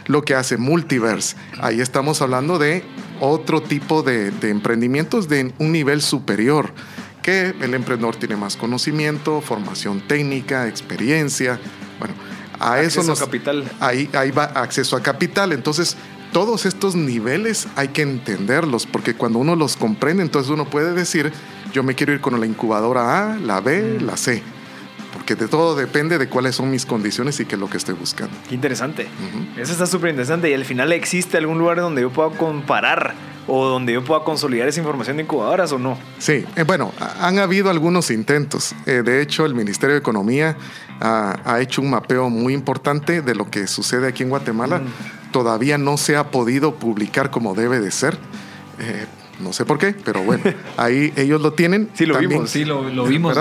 Lo 0.06 0.22
que 0.22 0.34
hace 0.34 0.56
Multiverse, 0.56 1.36
ahí 1.60 1.80
estamos 1.80 2.20
hablando 2.22 2.58
de 2.58 2.84
otro 3.20 3.62
tipo 3.62 4.02
de, 4.02 4.32
emprendimientos 4.42 5.28
de 5.28 5.52
un 5.58 5.72
nivel 5.72 6.02
superior, 6.02 6.72
que 7.22 7.54
el 7.60 7.74
emprendedor 7.74 8.16
tiene 8.16 8.36
más 8.36 8.56
conocimiento, 8.56 9.40
formación 9.40 10.06
técnica, 10.06 10.68
experiencia. 10.68 11.58
Bueno, 11.98 12.14
a 12.60 12.80
eso 12.80 13.02
nos, 13.02 13.20
capital. 13.20 13.64
Ahí, 13.80 14.10
ahí 14.12 14.30
va 14.30 14.44
acceso 14.44 14.96
a 14.96 15.02
capital. 15.02 15.52
Entonces, 15.52 15.96
todos 16.32 16.66
estos 16.66 16.96
niveles 16.96 17.66
hay 17.76 17.88
que 17.88 18.02
entenderlos, 18.02 18.86
porque 18.86 19.14
cuando 19.14 19.38
uno 19.38 19.56
los 19.56 19.76
comprende, 19.76 20.22
entonces 20.22 20.50
uno 20.50 20.68
puede 20.68 20.92
decir, 20.92 21.32
yo 21.72 21.82
me 21.82 21.94
quiero 21.94 22.12
ir 22.12 22.20
con 22.20 22.38
la 22.38 22.46
incubadora 22.46 23.32
A, 23.32 23.38
la 23.38 23.60
B, 23.60 24.00
la 24.00 24.16
C 24.16 24.42
porque 25.24 25.42
de 25.42 25.48
todo 25.48 25.74
depende 25.74 26.18
de 26.18 26.28
cuáles 26.28 26.54
son 26.54 26.70
mis 26.70 26.84
condiciones 26.84 27.40
y 27.40 27.46
qué 27.46 27.54
es 27.54 27.60
lo 27.60 27.70
que 27.70 27.78
estoy 27.78 27.94
buscando. 27.94 28.36
Qué 28.46 28.54
interesante. 28.54 29.08
Eso 29.56 29.72
está 29.72 29.86
súper 29.86 30.10
interesante. 30.10 30.50
Y 30.50 30.52
al 30.52 30.66
final 30.66 30.92
existe 30.92 31.38
algún 31.38 31.56
lugar 31.58 31.78
donde 31.78 32.02
yo 32.02 32.10
pueda 32.10 32.28
comparar 32.28 33.14
o 33.46 33.64
donde 33.64 33.94
yo 33.94 34.04
pueda 34.04 34.22
consolidar 34.22 34.68
esa 34.68 34.80
información 34.80 35.16
de 35.16 35.22
incubadoras 35.22 35.72
o 35.72 35.78
no. 35.78 35.96
Sí, 36.18 36.44
eh, 36.56 36.64
bueno, 36.64 36.92
han 37.20 37.38
habido 37.38 37.70
algunos 37.70 38.10
intentos. 38.10 38.74
Eh, 38.84 39.02
de 39.02 39.22
hecho, 39.22 39.46
el 39.46 39.54
Ministerio 39.54 39.94
de 39.94 40.00
Economía 40.00 40.58
ha, 41.00 41.58
hecho 41.58 41.80
un 41.80 41.88
mapeo 41.88 42.28
muy 42.28 42.52
importante 42.52 43.22
de 43.22 43.34
lo 43.34 43.50
que 43.50 43.66
sucede 43.66 44.06
aquí 44.06 44.24
en 44.24 44.28
Guatemala. 44.28 44.80
Mm. 44.80 45.32
Todavía 45.32 45.78
no 45.78 45.96
se 45.96 46.16
ha 46.16 46.30
podido 46.30 46.74
publicar 46.74 47.30
como 47.30 47.54
debe 47.54 47.80
de 47.80 47.90
ser. 47.90 48.18
Eh, 48.78 49.06
no 49.40 49.52
sé 49.52 49.64
por 49.64 49.78
qué, 49.78 49.94
pero 50.04 50.22
bueno, 50.22 50.42
ahí 50.76 51.12
ellos 51.16 51.40
lo 51.40 51.52
tienen. 51.52 51.88
Sí, 51.94 52.06
lo 52.06 52.18
vimos. 52.18 52.50
Sí, 52.50 52.64
lo, 52.64 52.82
vimos. 53.04 53.38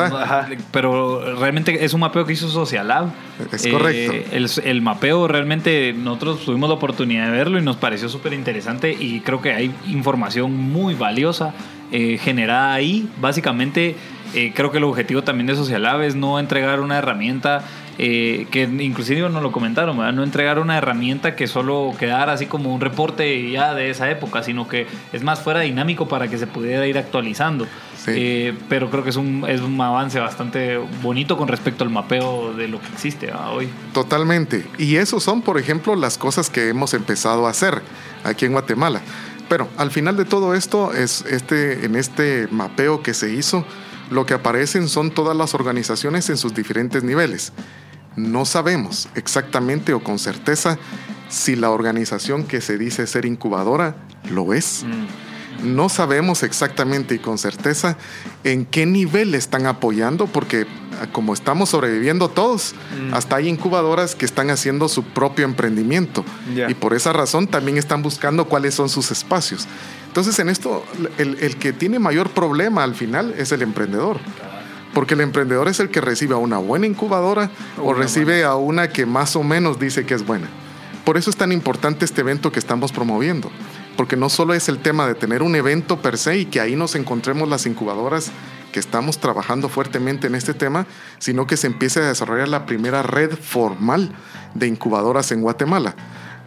Pero 0.72 1.36
realmente 1.38 1.84
es 1.84 1.94
un 1.94 2.02
mapeo 2.02 2.26
que 2.26 2.34
hizo 2.34 2.48
Socialab. 2.50 3.08
Es 3.52 3.68
correcto. 3.68 4.14
Eh, 4.14 4.28
el, 4.32 4.50
el, 4.64 4.82
mapeo 4.82 5.28
realmente 5.28 5.94
nosotros 5.94 6.46
tuvimos 6.46 6.70
la 6.70 6.76
oportunidad 6.76 7.26
de 7.26 7.32
verlo 7.32 7.60
y 7.60 7.62
nos 7.62 7.78
pareció 7.78 8.10
súper 8.10 8.34
interesante 8.34 8.96
y 8.98 9.22
creo 9.22 9.42
que 9.42 9.54
hay 9.54 9.74
información 9.88 10.56
muy 10.56 10.94
valiosa 10.94 11.54
eh, 11.96 12.18
generada 12.18 12.74
ahí. 12.74 13.08
Básicamente, 13.22 13.96
eh, 14.34 14.52
creo 14.56 14.72
que 14.72 14.80
el 14.80 14.84
objetivo 14.84 15.24
también 15.24 15.46
de 15.46 15.56
Socialab 15.56 16.02
es 16.02 16.16
no 16.16 16.40
entregar 16.40 16.80
una 16.80 16.98
herramienta 16.98 17.64
eh, 17.98 18.48
que 18.50 18.64
inclusive 18.64 19.30
nos 19.30 19.44
lo 19.44 19.52
comentaron, 19.52 19.98
¿verdad? 19.98 20.14
no 20.14 20.24
entregar 20.24 20.60
una 20.60 20.78
herramienta 20.78 21.36
que 21.36 21.48
solo 21.48 21.94
quedara 22.00 22.34
así 22.34 22.48
como 22.48 22.74
un 22.74 22.82
reporte 22.82 23.52
ya 23.52 23.74
de 23.74 23.90
esa 23.90 24.10
época, 24.10 24.44
sino 24.44 24.68
que 24.68 24.88
es 25.12 25.24
más 25.24 25.42
fuera 25.42 25.62
dinámico 25.62 26.08
para 26.08 26.28
que 26.28 26.38
se 26.38 26.48
pudiera 26.48 26.86
ir 26.88 26.98
actualizando. 26.98 27.66
Sí. 28.04 28.12
Eh, 28.16 28.54
pero 28.68 28.90
creo 28.90 29.04
que 29.04 29.12
es 29.12 29.16
un, 29.16 29.46
es 29.48 29.62
un 29.62 29.80
avance 29.80 30.20
bastante 30.20 30.78
bonito 31.02 31.38
con 31.38 31.48
respecto 31.48 31.84
al 31.84 31.90
mapeo 31.90 32.54
de 32.54 32.68
lo 32.68 32.82
que 32.82 32.88
existe 32.88 33.28
¿verdad? 33.28 33.56
hoy. 33.56 33.70
Totalmente. 33.94 34.66
Y 34.78 34.96
eso 34.96 35.20
son, 35.20 35.42
por 35.42 35.58
ejemplo, 35.58 35.96
las 35.96 36.18
cosas 36.18 36.50
que 36.50 36.70
hemos 36.70 36.94
empezado 36.94 37.48
a 37.48 37.52
hacer 37.52 37.82
aquí 38.24 38.46
en 38.46 38.54
Guatemala. 38.54 39.02
Pero 39.48 39.70
al 39.78 39.92
final 39.92 40.18
de 40.18 40.26
todo 40.26 40.56
esto, 40.56 40.94
es 40.94 41.24
este, 41.26 41.86
en 41.86 41.96
este 41.96 42.48
mapeo 42.50 43.04
que 43.04 43.14
se 43.14 43.34
hizo, 43.34 43.66
lo 44.10 44.26
que 44.26 44.34
aparecen 44.34 44.90
son 44.90 45.12
todas 45.12 45.36
las 45.38 45.54
organizaciones 45.54 46.30
en 46.30 46.38
sus 46.38 46.54
diferentes 46.54 47.04
niveles. 47.04 47.54
No 48.16 48.46
sabemos 48.46 49.08
exactamente 49.16 49.94
o 49.94 50.04
con 50.04 50.20
certeza 50.20 50.78
si 51.30 51.56
la 51.56 51.72
organización 51.72 52.44
que 52.44 52.62
se 52.62 52.78
dice 52.78 53.08
ser 53.08 53.26
incubadora 53.26 53.96
lo 54.30 54.54
es. 54.54 54.86
No 55.64 55.88
sabemos 55.88 56.44
exactamente 56.44 57.16
y 57.16 57.20
con 57.20 57.38
certeza 57.38 57.98
en 58.44 58.66
qué 58.66 58.86
nivel 58.86 59.34
están 59.34 59.66
apoyando, 59.66 60.28
porque 60.28 60.66
ah, 61.02 61.08
como 61.12 61.34
estamos 61.34 61.70
sobreviviendo 61.70 62.28
todos, 62.30 62.74
Mm. 63.00 63.14
hasta 63.14 63.38
hay 63.38 63.48
incubadoras 63.48 64.14
que 64.16 64.26
están 64.26 64.50
haciendo 64.50 64.90
su 64.90 65.04
propio 65.04 65.46
emprendimiento. 65.46 66.26
Y 66.70 66.74
por 66.74 66.94
esa 66.94 67.14
razón 67.14 67.48
también 67.48 67.78
están 67.78 68.02
buscando 68.04 68.46
cuáles 68.46 68.74
son 68.76 68.90
sus 68.90 69.10
espacios. 69.12 69.68
Entonces 70.08 70.38
en 70.40 70.50
esto, 70.50 70.84
el, 71.18 71.38
el 71.40 71.56
que 71.58 71.72
tiene 71.74 71.98
mayor 71.98 72.30
problema 72.32 72.84
al 72.84 72.94
final 72.96 73.34
es 73.38 73.52
el 73.52 73.62
emprendedor. 73.62 74.20
Porque 74.94 75.16
el 75.16 75.22
emprendedor 75.22 75.68
es 75.68 75.80
el 75.80 75.90
que 75.90 76.02
recibe 76.02 76.36
a 76.36 76.38
una 76.38 76.58
buena 76.58 76.86
incubadora 76.86 77.50
o 77.82 77.94
recibe 77.94 78.44
a 78.44 78.56
una 78.56 78.90
que 78.90 79.06
más 79.06 79.36
o 79.36 79.44
menos 79.44 79.80
dice 79.80 80.06
que 80.06 80.14
es 80.14 80.26
buena. 80.26 80.48
Por 81.04 81.18
eso 81.18 81.30
es 81.30 81.36
tan 81.36 81.52
importante 81.52 82.06
este 82.06 82.22
evento 82.22 82.52
que 82.52 82.60
estamos 82.60 82.92
promoviendo. 82.92 83.52
Porque 83.98 84.16
no 84.16 84.30
solo 84.30 84.54
es 84.54 84.70
el 84.70 84.80
tema 84.80 85.06
de 85.06 85.16
tener 85.16 85.44
un 85.44 85.56
evento 85.56 86.02
per 86.02 86.18
se 86.18 86.38
y 86.38 86.46
que 86.46 86.62
ahí 86.62 86.76
nos 86.76 86.96
encontremos 86.96 87.48
las 87.48 87.66
incubadoras 87.66 88.32
que 88.72 88.80
estamos 88.80 89.20
trabajando 89.20 89.70
fuertemente 89.70 90.28
en 90.28 90.36
este 90.36 90.54
tema, 90.54 90.88
sino 91.20 91.46
que 91.46 91.58
se 91.58 91.68
empiece 91.68 92.00
a 92.00 92.08
desarrollar 92.08 92.48
la 92.48 92.66
primera 92.66 93.04
red 93.04 93.38
formal 93.38 94.12
de 94.56 94.68
incubadoras 94.68 95.32
en 95.32 95.42
Guatemala. 95.42 95.96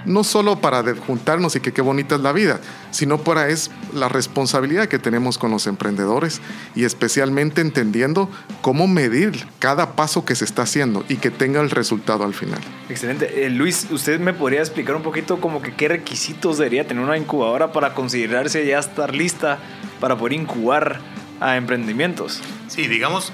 No 0.05 0.23
solo 0.23 0.61
para 0.61 0.85
juntarnos 0.95 1.57
y 1.57 1.61
que 1.61 1.73
qué 1.73 1.83
bonita 1.83 2.15
es 2.15 2.21
la 2.21 2.33
vida, 2.33 2.61
sino 2.91 3.19
para 3.19 3.49
es 3.49 3.71
la 3.93 4.09
responsabilidad 4.09 4.87
que 4.87 4.99
tenemos 4.99 5.39
con 5.39 5.51
los 5.51 5.67
emprendedores 5.67 6.41
y 6.75 6.85
especialmente 6.85 7.61
entendiendo 7.61 8.31
cómo 8.61 8.87
medir 8.87 9.47
cada 9.59 9.97
paso 9.97 10.25
que 10.25 10.37
se 10.37 10.45
está 10.45 10.63
haciendo 10.63 11.05
y 11.09 11.17
que 11.17 11.31
tenga 11.31 11.61
el 11.61 11.71
resultado 11.71 12.25
al 12.25 12.35
final. 12.35 12.61
Excelente. 12.89 13.47
Eh, 13.47 13.51
Luis, 13.51 13.89
¿usted 13.91 14.21
me 14.21 14.33
podría 14.33 14.61
explicar 14.61 14.95
un 14.95 15.03
poquito 15.03 15.41
como 15.41 15.61
que 15.61 15.75
qué 15.75 15.89
requisitos 15.89 16.59
debería 16.59 16.87
tener 16.87 17.03
una 17.03 17.17
incubadora 17.17 17.73
para 17.73 17.95
considerarse 17.95 18.65
ya 18.67 18.79
estar 18.79 19.15
lista 19.15 19.59
para 20.01 20.17
poder 20.17 20.35
incubar 20.35 21.01
a 21.41 21.57
emprendimientos? 21.57 22.41
Sí, 22.69 22.87
digamos, 22.87 23.33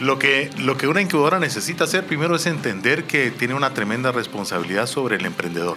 lo 0.00 0.18
que, 0.18 0.50
lo 0.58 0.76
que 0.76 0.86
una 0.88 1.00
incubadora 1.00 1.38
necesita 1.38 1.84
hacer 1.84 2.04
primero 2.04 2.36
es 2.36 2.46
entender 2.46 3.04
que 3.04 3.30
tiene 3.30 3.54
una 3.54 3.70
tremenda 3.74 4.12
responsabilidad 4.12 4.86
sobre 4.86 5.16
el 5.16 5.26
emprendedor. 5.26 5.76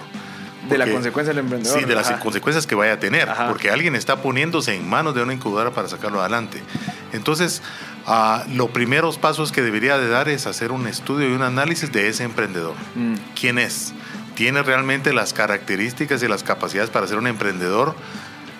De 0.69 0.77
la 0.77 0.91
consecuencia 0.91 1.33
del 1.33 1.43
emprendedor. 1.45 1.79
Sí, 1.79 1.85
de 1.85 1.95
las 1.95 2.09
Ajá. 2.09 2.19
consecuencias 2.19 2.67
que 2.67 2.75
vaya 2.75 2.93
a 2.93 2.99
tener, 2.99 3.29
Ajá. 3.29 3.47
porque 3.47 3.71
alguien 3.71 3.95
está 3.95 4.21
poniéndose 4.21 4.75
en 4.75 4.87
manos 4.87 5.15
de 5.15 5.23
una 5.23 5.33
incubadora 5.33 5.71
para 5.71 5.87
sacarlo 5.87 6.19
adelante. 6.19 6.61
Entonces, 7.13 7.61
ah, 8.05 8.43
los 8.53 8.69
primeros 8.71 9.17
pasos 9.17 9.53
que 9.53 9.61
debería 9.61 9.97
de 9.97 10.09
dar 10.09 10.27
es 10.27 10.45
hacer 10.45 10.73
un 10.73 10.87
estudio 10.87 11.29
y 11.29 11.31
un 11.31 11.41
análisis 11.41 11.91
de 11.93 12.09
ese 12.09 12.23
emprendedor. 12.23 12.75
Mm. 12.95 13.15
¿Quién 13.39 13.59
es? 13.59 13.93
¿Tiene 14.35 14.61
realmente 14.61 15.13
las 15.13 15.31
características 15.33 16.21
y 16.21 16.27
las 16.27 16.43
capacidades 16.43 16.89
para 16.89 17.07
ser 17.07 17.17
un 17.17 17.27
emprendedor? 17.27 17.95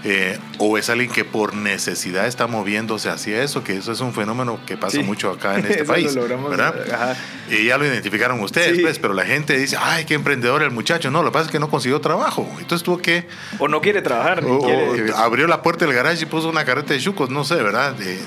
Eh, 0.03 0.37
¿O 0.59 0.77
es 0.77 0.89
alguien 0.91 1.09
que 1.11 1.25
por 1.25 1.55
necesidad 1.55 2.27
está 2.27 2.45
moviéndose 2.47 3.09
hacia 3.09 3.41
eso? 3.43 3.63
Que 3.63 3.75
eso 3.77 3.91
es 3.91 3.99
un 3.99 4.13
fenómeno 4.13 4.59
que 4.65 4.77
pasa 4.77 4.97
Sí. 4.97 5.03
mucho 5.03 5.31
acá 5.31 5.57
en 5.57 5.65
este 5.65 5.79
lo 5.79 5.85
país. 5.85 6.13
logramos, 6.15 6.49
¿verdad? 6.51 6.75
ajá. 6.93 7.15
Y 7.49 7.65
ya 7.65 7.77
lo 7.79 7.85
identificaron 7.85 8.39
ustedes, 8.41 8.75
Sí. 8.77 8.81
pues, 8.83 8.99
pero 8.99 9.13
la 9.15 9.25
gente 9.25 9.57
dice, 9.57 9.75
ay, 9.81 10.05
qué 10.05 10.13
emprendedor 10.13 10.61
el 10.61 10.69
muchacho. 10.71 11.09
No, 11.09 11.23
lo 11.23 11.29
que 11.29 11.33
pasa 11.33 11.45
es 11.47 11.51
que 11.51 11.59
no 11.59 11.69
consiguió 11.69 11.99
trabajo. 11.99 12.47
Entonces 12.59 12.83
tuvo 12.85 12.99
que 12.99 13.27
O 13.59 13.67
no 13.67 13.81
quiere 13.81 14.01
trabajar. 14.03 14.43
ni 14.43 14.51
o- 14.51 14.59
quiere- 14.59 15.11
o 15.11 15.17
abrió 15.17 15.47
la 15.47 15.61
puerta 15.63 15.85
del 15.85 15.95
garage 15.95 16.23
y 16.23 16.25
puso 16.27 16.47
una 16.47 16.63
carreta 16.63 16.93
de 16.93 16.99
chucos, 16.99 17.29
no 17.31 17.43
sé, 17.43 17.55
¿verdad? 17.55 17.99
Eh, 18.01 18.19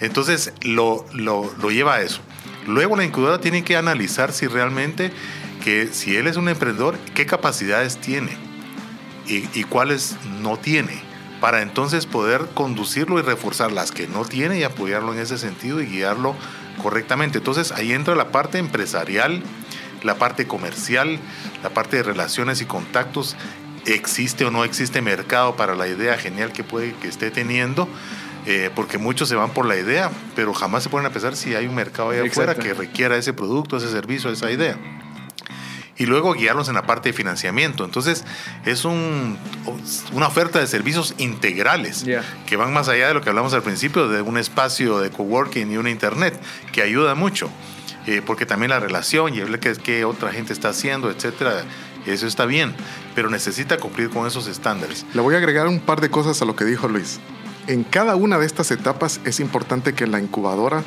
entonces 0.00 0.52
lo, 0.62 1.04
lo, 1.12 1.52
lo 1.60 1.70
lleva 1.70 1.96
a 1.96 2.02
eso. 2.02 2.22
Luego 2.66 2.96
la 2.96 3.04
incubadora 3.04 3.40
tiene 3.42 3.62
que 3.62 3.76
analizar 3.76 4.32
si 4.32 4.46
realmente, 4.46 5.12
que 5.62 5.88
si 5.92 6.16
él 6.16 6.26
es 6.26 6.36
un 6.36 6.48
emprendedor, 6.48 6.96
qué 7.14 7.26
capacidades 7.26 7.98
tiene 7.98 8.30
y, 9.26 9.46
y 9.52 9.64
cuáles 9.64 10.16
no 10.40 10.56
tiene, 10.56 11.02
para 11.40 11.62
entonces 11.62 12.06
poder 12.06 12.46
conducirlo 12.54 13.18
y 13.18 13.22
reforzar 13.22 13.72
las 13.72 13.92
que 13.92 14.06
no 14.06 14.24
tiene 14.24 14.58
y 14.58 14.62
apoyarlo 14.62 15.12
en 15.12 15.20
ese 15.20 15.38
sentido 15.38 15.80
y 15.80 15.86
guiarlo 15.86 16.36
correctamente. 16.82 17.38
Entonces 17.38 17.72
ahí 17.72 17.92
entra 17.92 18.14
la 18.14 18.30
parte 18.30 18.58
empresarial, 18.58 19.42
la 20.02 20.16
parte 20.16 20.46
comercial, 20.46 21.18
la 21.62 21.70
parte 21.70 21.96
de 21.96 22.02
relaciones 22.02 22.60
y 22.60 22.66
contactos. 22.66 23.36
¿Existe 23.86 24.44
o 24.44 24.50
no 24.50 24.64
existe 24.64 25.00
mercado 25.00 25.56
para 25.56 25.74
la 25.74 25.88
idea 25.88 26.18
genial 26.18 26.52
que 26.52 26.62
puede 26.62 26.94
que 26.94 27.08
esté 27.08 27.30
teniendo? 27.30 27.88
Eh, 28.46 28.70
porque 28.74 28.98
muchos 28.98 29.28
se 29.28 29.34
van 29.34 29.50
por 29.50 29.66
la 29.66 29.76
idea, 29.76 30.10
pero 30.34 30.52
jamás 30.54 30.82
se 30.82 30.88
ponen 30.88 31.06
a 31.06 31.10
pensar 31.10 31.36
si 31.36 31.54
hay 31.54 31.66
un 31.66 31.74
mercado 31.74 32.10
allá 32.10 32.22
afuera 32.24 32.54
que 32.54 32.74
requiera 32.74 33.16
ese 33.16 33.32
producto, 33.32 33.76
ese 33.76 33.90
servicio, 33.90 34.30
esa 34.30 34.50
idea 34.50 34.78
y 36.00 36.06
luego 36.06 36.32
guiarlos 36.32 36.70
en 36.70 36.74
la 36.76 36.86
parte 36.86 37.10
de 37.10 37.12
financiamiento. 37.12 37.84
Entonces, 37.84 38.24
es 38.64 38.86
un, 38.86 39.36
una 40.14 40.28
oferta 40.28 40.58
de 40.58 40.66
servicios 40.66 41.14
integrales 41.18 42.06
que 42.46 42.56
van 42.56 42.72
más 42.72 42.88
allá 42.88 43.08
de 43.08 43.14
lo 43.14 43.20
que 43.20 43.28
hablamos 43.28 43.52
al 43.52 43.62
principio, 43.62 44.08
de 44.08 44.22
un 44.22 44.38
espacio 44.38 44.98
de 44.98 45.10
coworking 45.10 45.70
y 45.70 45.76
una 45.76 45.90
internet, 45.90 46.40
que 46.72 46.80
ayuda 46.80 47.14
mucho. 47.14 47.50
Eh, 48.06 48.22
porque 48.24 48.46
también 48.46 48.70
la 48.70 48.80
relación 48.80 49.34
y 49.34 49.40
ver 49.40 49.60
qué, 49.60 49.74
qué 49.74 50.06
otra 50.06 50.32
gente 50.32 50.54
está 50.54 50.70
haciendo, 50.70 51.10
etcétera, 51.10 51.64
eso 52.06 52.26
está 52.26 52.46
bien, 52.46 52.74
pero 53.14 53.28
necesita 53.28 53.76
cumplir 53.76 54.08
con 54.08 54.26
esos 54.26 54.46
estándares. 54.46 55.04
Le 55.12 55.20
voy 55.20 55.34
a 55.34 55.38
agregar 55.38 55.66
un 55.66 55.80
par 55.80 56.00
de 56.00 56.08
cosas 56.08 56.40
a 56.40 56.46
lo 56.46 56.56
que 56.56 56.64
dijo 56.64 56.88
Luis. 56.88 57.20
En 57.66 57.84
cada 57.84 58.16
una 58.16 58.38
de 58.38 58.46
estas 58.46 58.70
etapas 58.70 59.20
es 59.26 59.38
importante 59.38 59.92
que 59.92 60.06
la 60.06 60.18
incubadora 60.18 60.82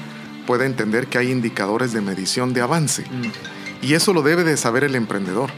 pueda 0.47 0.65
entender 0.65 1.05
que 1.05 1.19
hay 1.19 1.29
indicadores 1.29 1.93
de 1.93 2.01
medición 2.01 2.51
de 2.51 2.61
avance. 2.61 3.03
Mm. 3.03 3.52
Y 3.83 3.95
eso 3.95 4.13
lo 4.13 4.21
debe 4.21 4.43
de 4.43 4.55
saber 4.57 4.85
el 4.85 4.95
emprendedor. 4.95 5.49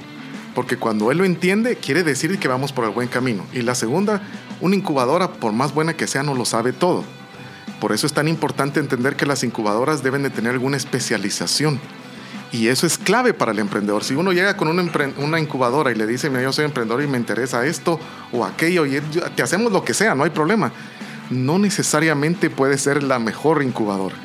Porque 0.55 0.77
cuando 0.77 1.11
él 1.11 1.19
lo 1.19 1.25
entiende, 1.25 1.75
quiere 1.75 2.03
decir 2.03 2.39
que 2.39 2.47
vamos 2.47 2.71
por 2.73 2.85
el 2.85 2.91
buen 2.91 3.07
camino. 3.07 3.45
Y 3.53 3.61
la 3.61 3.75
segunda, 3.75 4.21
una 4.61 4.75
incubadora, 4.75 5.33
por 5.33 5.51
más 5.51 5.73
buena 5.73 5.93
que 5.93 6.07
sea, 6.07 6.23
no 6.23 6.33
lo 6.33 6.45
sabe 6.45 6.73
todo. 6.73 7.03
Por 7.79 7.91
eso 7.91 8.07
es 8.07 8.13
tan 8.13 8.27
importante 8.27 8.79
entender 8.79 9.15
que 9.15 9.25
las 9.25 9.43
incubadoras 9.43 10.01
deben 10.01 10.23
de 10.23 10.29
tener 10.29 10.53
alguna 10.53 10.77
especialización. 10.77 11.79
Y 12.51 12.69
eso 12.69 12.87
es 12.87 12.97
clave 12.97 13.33
para 13.33 13.51
el 13.51 13.59
emprendedor. 13.59 14.03
Si 14.03 14.15
uno 14.15 14.31
llega 14.31 14.55
con 14.55 14.69
una, 14.69 15.39
incubadora 15.39 15.91
y 15.91 15.95
le 15.95 16.07
dice, 16.07 16.29
mira, 16.29 16.43
yo 16.43 16.53
soy 16.53 16.65
emprendedor 16.65 17.03
y 17.03 17.07
me 17.07 17.17
interesa 17.17 17.65
esto 17.65 17.99
o 18.31 18.45
aquello, 18.45 18.85
y 18.85 19.01
te 19.35 19.43
hacemos 19.43 19.71
lo 19.73 19.83
que 19.83 19.93
sea, 19.93 20.15
no 20.15 20.23
hay 20.23 20.29
problema. 20.29 20.71
No 21.29 21.59
necesariamente 21.59 22.49
puede 22.49 22.77
ser 22.77 23.03
la 23.03 23.19
mejor 23.19 23.61
incubadora. 23.61 24.15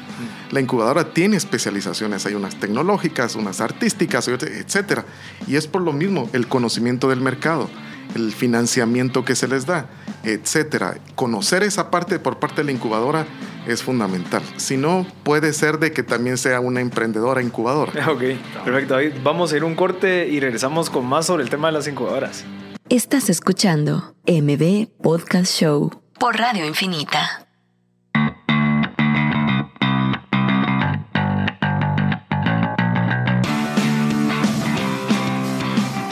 La 0.50 0.60
incubadora 0.60 1.12
tiene 1.12 1.36
especializaciones, 1.36 2.26
hay 2.26 2.34
unas 2.34 2.56
tecnológicas, 2.56 3.36
unas 3.36 3.60
artísticas, 3.60 4.26
etcétera. 4.26 5.04
Y 5.46 5.56
es 5.56 5.66
por 5.66 5.82
lo 5.82 5.92
mismo 5.92 6.28
el 6.32 6.48
conocimiento 6.48 7.08
del 7.08 7.20
mercado, 7.20 7.70
el 8.16 8.32
financiamiento 8.32 9.24
que 9.24 9.36
se 9.36 9.46
les 9.46 9.66
da, 9.66 9.86
etcétera. 10.24 10.98
Conocer 11.14 11.62
esa 11.62 11.90
parte 11.90 12.18
por 12.18 12.40
parte 12.40 12.56
de 12.56 12.64
la 12.64 12.72
incubadora 12.72 13.26
es 13.66 13.82
fundamental. 13.82 14.42
Si 14.56 14.76
no, 14.76 15.06
puede 15.22 15.52
ser 15.52 15.78
de 15.78 15.92
que 15.92 16.02
también 16.02 16.36
sea 16.36 16.60
una 16.60 16.80
emprendedora 16.80 17.42
incubadora. 17.42 17.92
Ok, 18.10 18.22
perfecto. 18.64 18.96
Vamos 19.22 19.52
a 19.52 19.56
ir 19.56 19.64
un 19.64 19.76
corte 19.76 20.26
y 20.26 20.40
regresamos 20.40 20.90
con 20.90 21.06
más 21.06 21.26
sobre 21.26 21.44
el 21.44 21.50
tema 21.50 21.68
de 21.68 21.74
las 21.74 21.86
incubadoras. 21.86 22.44
Estás 22.88 23.30
escuchando 23.30 24.16
MB 24.26 24.88
Podcast 25.00 25.54
Show 25.54 26.02
por 26.18 26.36
Radio 26.36 26.66
Infinita. 26.66 27.46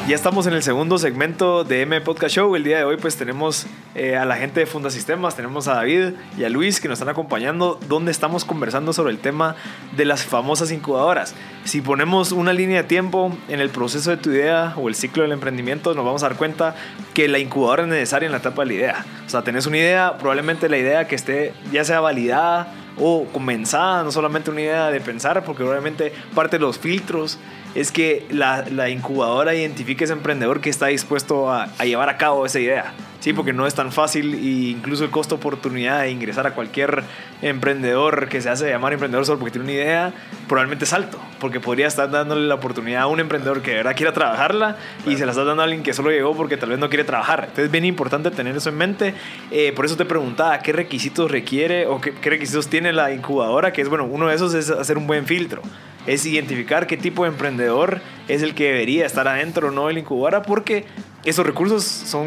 Ya 0.08 0.14
estamos 0.14 0.46
en 0.46 0.54
el 0.54 0.62
segundo 0.62 0.96
segmento 0.96 1.64
de 1.64 1.82
M 1.82 2.00
Podcast 2.00 2.34
Show. 2.34 2.56
El 2.56 2.64
día 2.64 2.78
de 2.78 2.84
hoy 2.84 2.96
pues 2.96 3.16
tenemos 3.16 3.66
eh, 3.94 4.16
a 4.16 4.24
la 4.24 4.36
gente 4.36 4.60
de 4.60 4.64
Funda 4.64 4.88
Sistemas, 4.88 5.36
tenemos 5.36 5.68
a 5.68 5.74
David 5.74 6.14
y 6.38 6.44
a 6.44 6.48
Luis 6.48 6.80
que 6.80 6.88
nos 6.88 6.98
están 6.98 7.10
acompañando 7.10 7.78
donde 7.90 8.10
estamos 8.10 8.46
conversando 8.46 8.94
sobre 8.94 9.12
el 9.12 9.18
tema 9.18 9.54
de 9.98 10.06
las 10.06 10.24
famosas 10.24 10.72
incubadoras. 10.72 11.34
Si 11.64 11.82
ponemos 11.82 12.32
una 12.32 12.54
línea 12.54 12.84
de 12.84 12.88
tiempo 12.88 13.36
en 13.48 13.60
el 13.60 13.68
proceso 13.68 14.08
de 14.08 14.16
tu 14.16 14.30
idea 14.30 14.72
o 14.78 14.88
el 14.88 14.94
ciclo 14.94 15.24
del 15.24 15.32
emprendimiento, 15.32 15.92
nos 15.92 16.06
vamos 16.06 16.22
a 16.22 16.30
dar 16.30 16.38
cuenta 16.38 16.74
que 17.12 17.28
la 17.28 17.38
incubadora 17.38 17.82
es 17.82 17.90
necesaria 17.90 18.24
en 18.24 18.32
la 18.32 18.38
etapa 18.38 18.62
de 18.62 18.66
la 18.68 18.72
idea. 18.72 19.06
O 19.26 19.28
sea, 19.28 19.42
tenés 19.42 19.66
una 19.66 19.76
idea, 19.76 20.16
probablemente 20.16 20.70
la 20.70 20.78
idea 20.78 21.06
que 21.06 21.16
esté 21.16 21.52
ya 21.70 21.84
sea 21.84 22.00
validada 22.00 22.72
o 23.00 23.26
comenzada, 23.32 24.02
no 24.02 24.12
solamente 24.12 24.50
una 24.50 24.60
idea 24.60 24.90
de 24.90 25.00
pensar, 25.00 25.44
porque 25.44 25.62
obviamente 25.62 26.12
parte 26.34 26.56
de 26.56 26.60
los 26.60 26.78
filtros 26.78 27.38
es 27.74 27.92
que 27.92 28.26
la, 28.30 28.64
la 28.70 28.88
incubadora 28.88 29.54
identifique 29.54 30.04
ese 30.04 30.12
emprendedor 30.12 30.60
que 30.60 30.70
está 30.70 30.86
dispuesto 30.86 31.50
a, 31.50 31.68
a 31.78 31.84
llevar 31.84 32.08
a 32.08 32.16
cabo 32.16 32.46
esa 32.46 32.60
idea. 32.60 32.94
Sí, 33.20 33.32
porque 33.32 33.52
no 33.52 33.66
es 33.66 33.74
tan 33.74 33.90
fácil 33.90 34.34
e 34.34 34.70
incluso 34.70 35.04
el 35.04 35.10
costo 35.10 35.34
oportunidad 35.34 36.02
de 36.02 36.10
ingresar 36.10 36.46
a 36.46 36.54
cualquier 36.54 37.02
emprendedor 37.42 38.28
que 38.28 38.40
se 38.40 38.48
hace 38.48 38.68
llamar 38.68 38.92
emprendedor 38.92 39.26
solo 39.26 39.40
porque 39.40 39.52
tiene 39.52 39.64
una 39.64 39.72
idea, 39.72 40.12
probablemente 40.46 40.84
es 40.84 40.92
alto, 40.92 41.18
porque 41.40 41.60
podría 41.60 41.86
estar 41.86 42.10
dándole 42.10 42.46
la 42.46 42.54
oportunidad 42.54 43.02
a 43.02 43.06
un 43.06 43.20
emprendedor 43.20 43.62
que 43.62 43.70
de 43.72 43.76
verdad 43.78 43.96
quiera 43.96 44.12
trabajarla 44.12 44.76
y 45.06 45.16
se 45.16 45.24
la 45.24 45.32
está 45.32 45.44
dando 45.44 45.62
a 45.62 45.64
alguien 45.64 45.82
que 45.82 45.92
solo 45.92 46.10
llegó 46.10 46.36
porque 46.36 46.56
tal 46.56 46.70
vez 46.70 46.78
no 46.78 46.88
quiere 46.88 47.04
trabajar. 47.04 47.40
Entonces 47.40 47.66
es 47.66 47.70
bien 47.70 47.84
importante 47.84 48.30
tener 48.30 48.56
eso 48.56 48.68
en 48.70 48.76
mente. 48.76 49.14
Eh, 49.50 49.72
por 49.72 49.84
eso 49.84 49.96
te 49.96 50.04
preguntaba 50.04 50.58
qué 50.60 50.72
requisitos 50.72 51.30
requiere 51.30 51.86
o 51.86 52.00
qué, 52.00 52.14
qué 52.14 52.30
requisitos 52.30 52.68
tiene 52.68 52.92
la 52.92 53.12
incubadora, 53.12 53.72
que 53.72 53.82
es 53.82 53.88
bueno, 53.88 54.04
uno 54.04 54.28
de 54.28 54.34
esos 54.34 54.54
es 54.54 54.70
hacer 54.70 54.98
un 54.98 55.06
buen 55.06 55.26
filtro 55.26 55.62
es 56.06 56.24
identificar 56.24 56.86
qué 56.86 56.96
tipo 56.96 57.24
de 57.24 57.28
emprendedor 57.28 58.00
es 58.28 58.40
el 58.42 58.54
que 58.54 58.64
debería 58.64 59.04
estar 59.04 59.28
adentro 59.28 59.68
o 59.68 59.70
no 59.70 59.88
de 59.88 59.92
la 59.92 59.98
incubadora, 60.00 60.42
porque 60.42 60.86
esos 61.24 61.44
recursos 61.46 61.84
son 61.84 62.26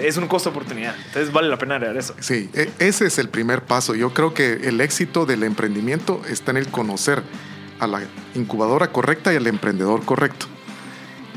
es 0.00 0.16
un 0.16 0.28
costo 0.28 0.50
oportunidad. 0.50 0.94
Entonces 1.06 1.32
vale 1.32 1.48
la 1.48 1.58
pena 1.58 1.74
agregar 1.74 1.96
eso. 1.96 2.14
Sí, 2.20 2.48
e- 2.54 2.70
ese 2.78 3.06
es 3.06 3.18
el 3.18 3.28
primer 3.28 3.62
paso. 3.62 3.96
Yo 3.96 4.14
creo 4.14 4.32
que 4.32 4.52
el 4.64 4.80
éxito 4.80 5.26
del 5.26 5.42
emprendimiento 5.42 6.22
está 6.28 6.52
en 6.52 6.58
el 6.58 6.68
conocer 6.68 7.22
a 7.80 7.86
la 7.86 8.02
incubadora 8.34 8.92
correcta 8.92 9.32
y 9.32 9.36
al 9.36 9.46
emprendedor 9.46 10.04
correcto. 10.04 10.46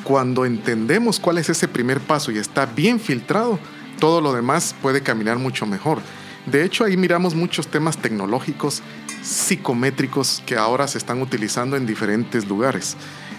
Cuando 0.03 0.45
entendemos 0.45 1.19
cuál 1.19 1.37
es 1.37 1.49
ese 1.49 1.67
primer 1.67 1.99
paso 1.99 2.31
y 2.31 2.37
está 2.37 2.65
bien 2.65 2.99
filtrado, 2.99 3.57
todo 3.99 4.21
lo 4.21 4.33
demás 4.33 4.75
puede 4.81 5.01
caminar 5.01 5.39
mucho 5.39 5.65
mejor. 5.65 5.99
De 6.45 6.65
hecho, 6.65 6.83
ahí 6.83 6.97
miramos 6.97 7.35
muchos 7.35 7.67
temas 7.67 7.97
tecnológicos, 7.97 8.83
psicométricos 9.21 10.43
que 10.45 10.57
ahora 10.57 10.87
se 10.89 10.97
están 10.97 11.21
utilizando 11.21 11.77
en 11.77 11.85
diferentes 11.85 12.47
lugares. 12.47 12.97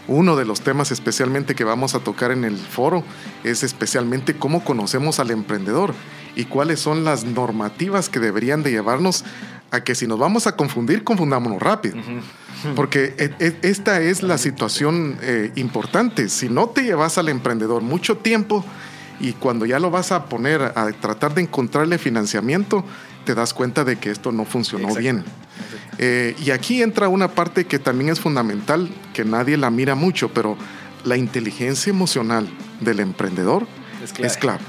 Uno 0.08 0.36
de 0.36 0.44
los 0.44 0.60
temas 0.60 0.90
especialmente 0.90 1.54
que 1.54 1.64
vamos 1.64 1.94
a 1.94 2.00
tocar 2.00 2.30
en 2.30 2.44
el 2.44 2.56
foro 2.56 3.04
es 3.42 3.62
especialmente 3.62 4.36
cómo 4.36 4.64
conocemos 4.64 5.18
al 5.18 5.30
emprendedor 5.30 5.94
y 6.36 6.44
cuáles 6.44 6.80
son 6.80 7.04
las 7.04 7.24
normativas 7.24 8.08
que 8.08 8.20
deberían 8.20 8.62
de 8.62 8.70
llevarnos 8.70 9.24
a 9.70 9.82
que 9.82 9.94
si 9.94 10.06
nos 10.06 10.18
vamos 10.18 10.46
a 10.46 10.56
confundir, 10.56 11.02
confundámonos 11.04 11.60
rápido. 11.60 11.96
Porque 12.76 13.14
e- 13.18 13.34
e- 13.44 13.56
esta 13.62 14.00
es 14.00 14.22
la 14.22 14.38
situación 14.38 15.18
eh, 15.20 15.52
importante. 15.56 16.28
Si 16.28 16.48
no 16.48 16.68
te 16.68 16.82
llevas 16.84 17.18
al 17.18 17.28
emprendedor 17.28 17.82
mucho 17.82 18.16
tiempo 18.18 18.64
y 19.20 19.32
cuando 19.32 19.66
ya 19.66 19.78
lo 19.78 19.90
vas 19.90 20.12
a 20.12 20.26
poner 20.26 20.62
a 20.62 20.90
tratar 21.00 21.34
de 21.34 21.42
encontrarle 21.42 21.98
financiamiento, 21.98 22.84
te 23.24 23.34
das 23.34 23.52
cuenta 23.54 23.84
de 23.84 23.96
que 23.96 24.10
esto 24.10 24.32
no 24.32 24.44
funcionó 24.44 24.84
Exacto. 24.84 25.00
bien. 25.00 25.24
Eh, 25.98 26.34
y 26.44 26.50
aquí 26.50 26.82
entra 26.82 27.08
una 27.08 27.28
parte 27.28 27.66
que 27.66 27.78
también 27.78 28.10
es 28.10 28.18
fundamental, 28.20 28.90
que 29.12 29.24
nadie 29.24 29.56
la 29.56 29.70
mira 29.70 29.94
mucho, 29.94 30.30
pero 30.32 30.56
la 31.04 31.16
inteligencia 31.16 31.90
emocional 31.90 32.48
del 32.80 33.00
emprendedor 33.00 33.66
Es 34.02 34.12
clave. 34.12 34.26
es 34.26 34.36
clave. 34.36 34.60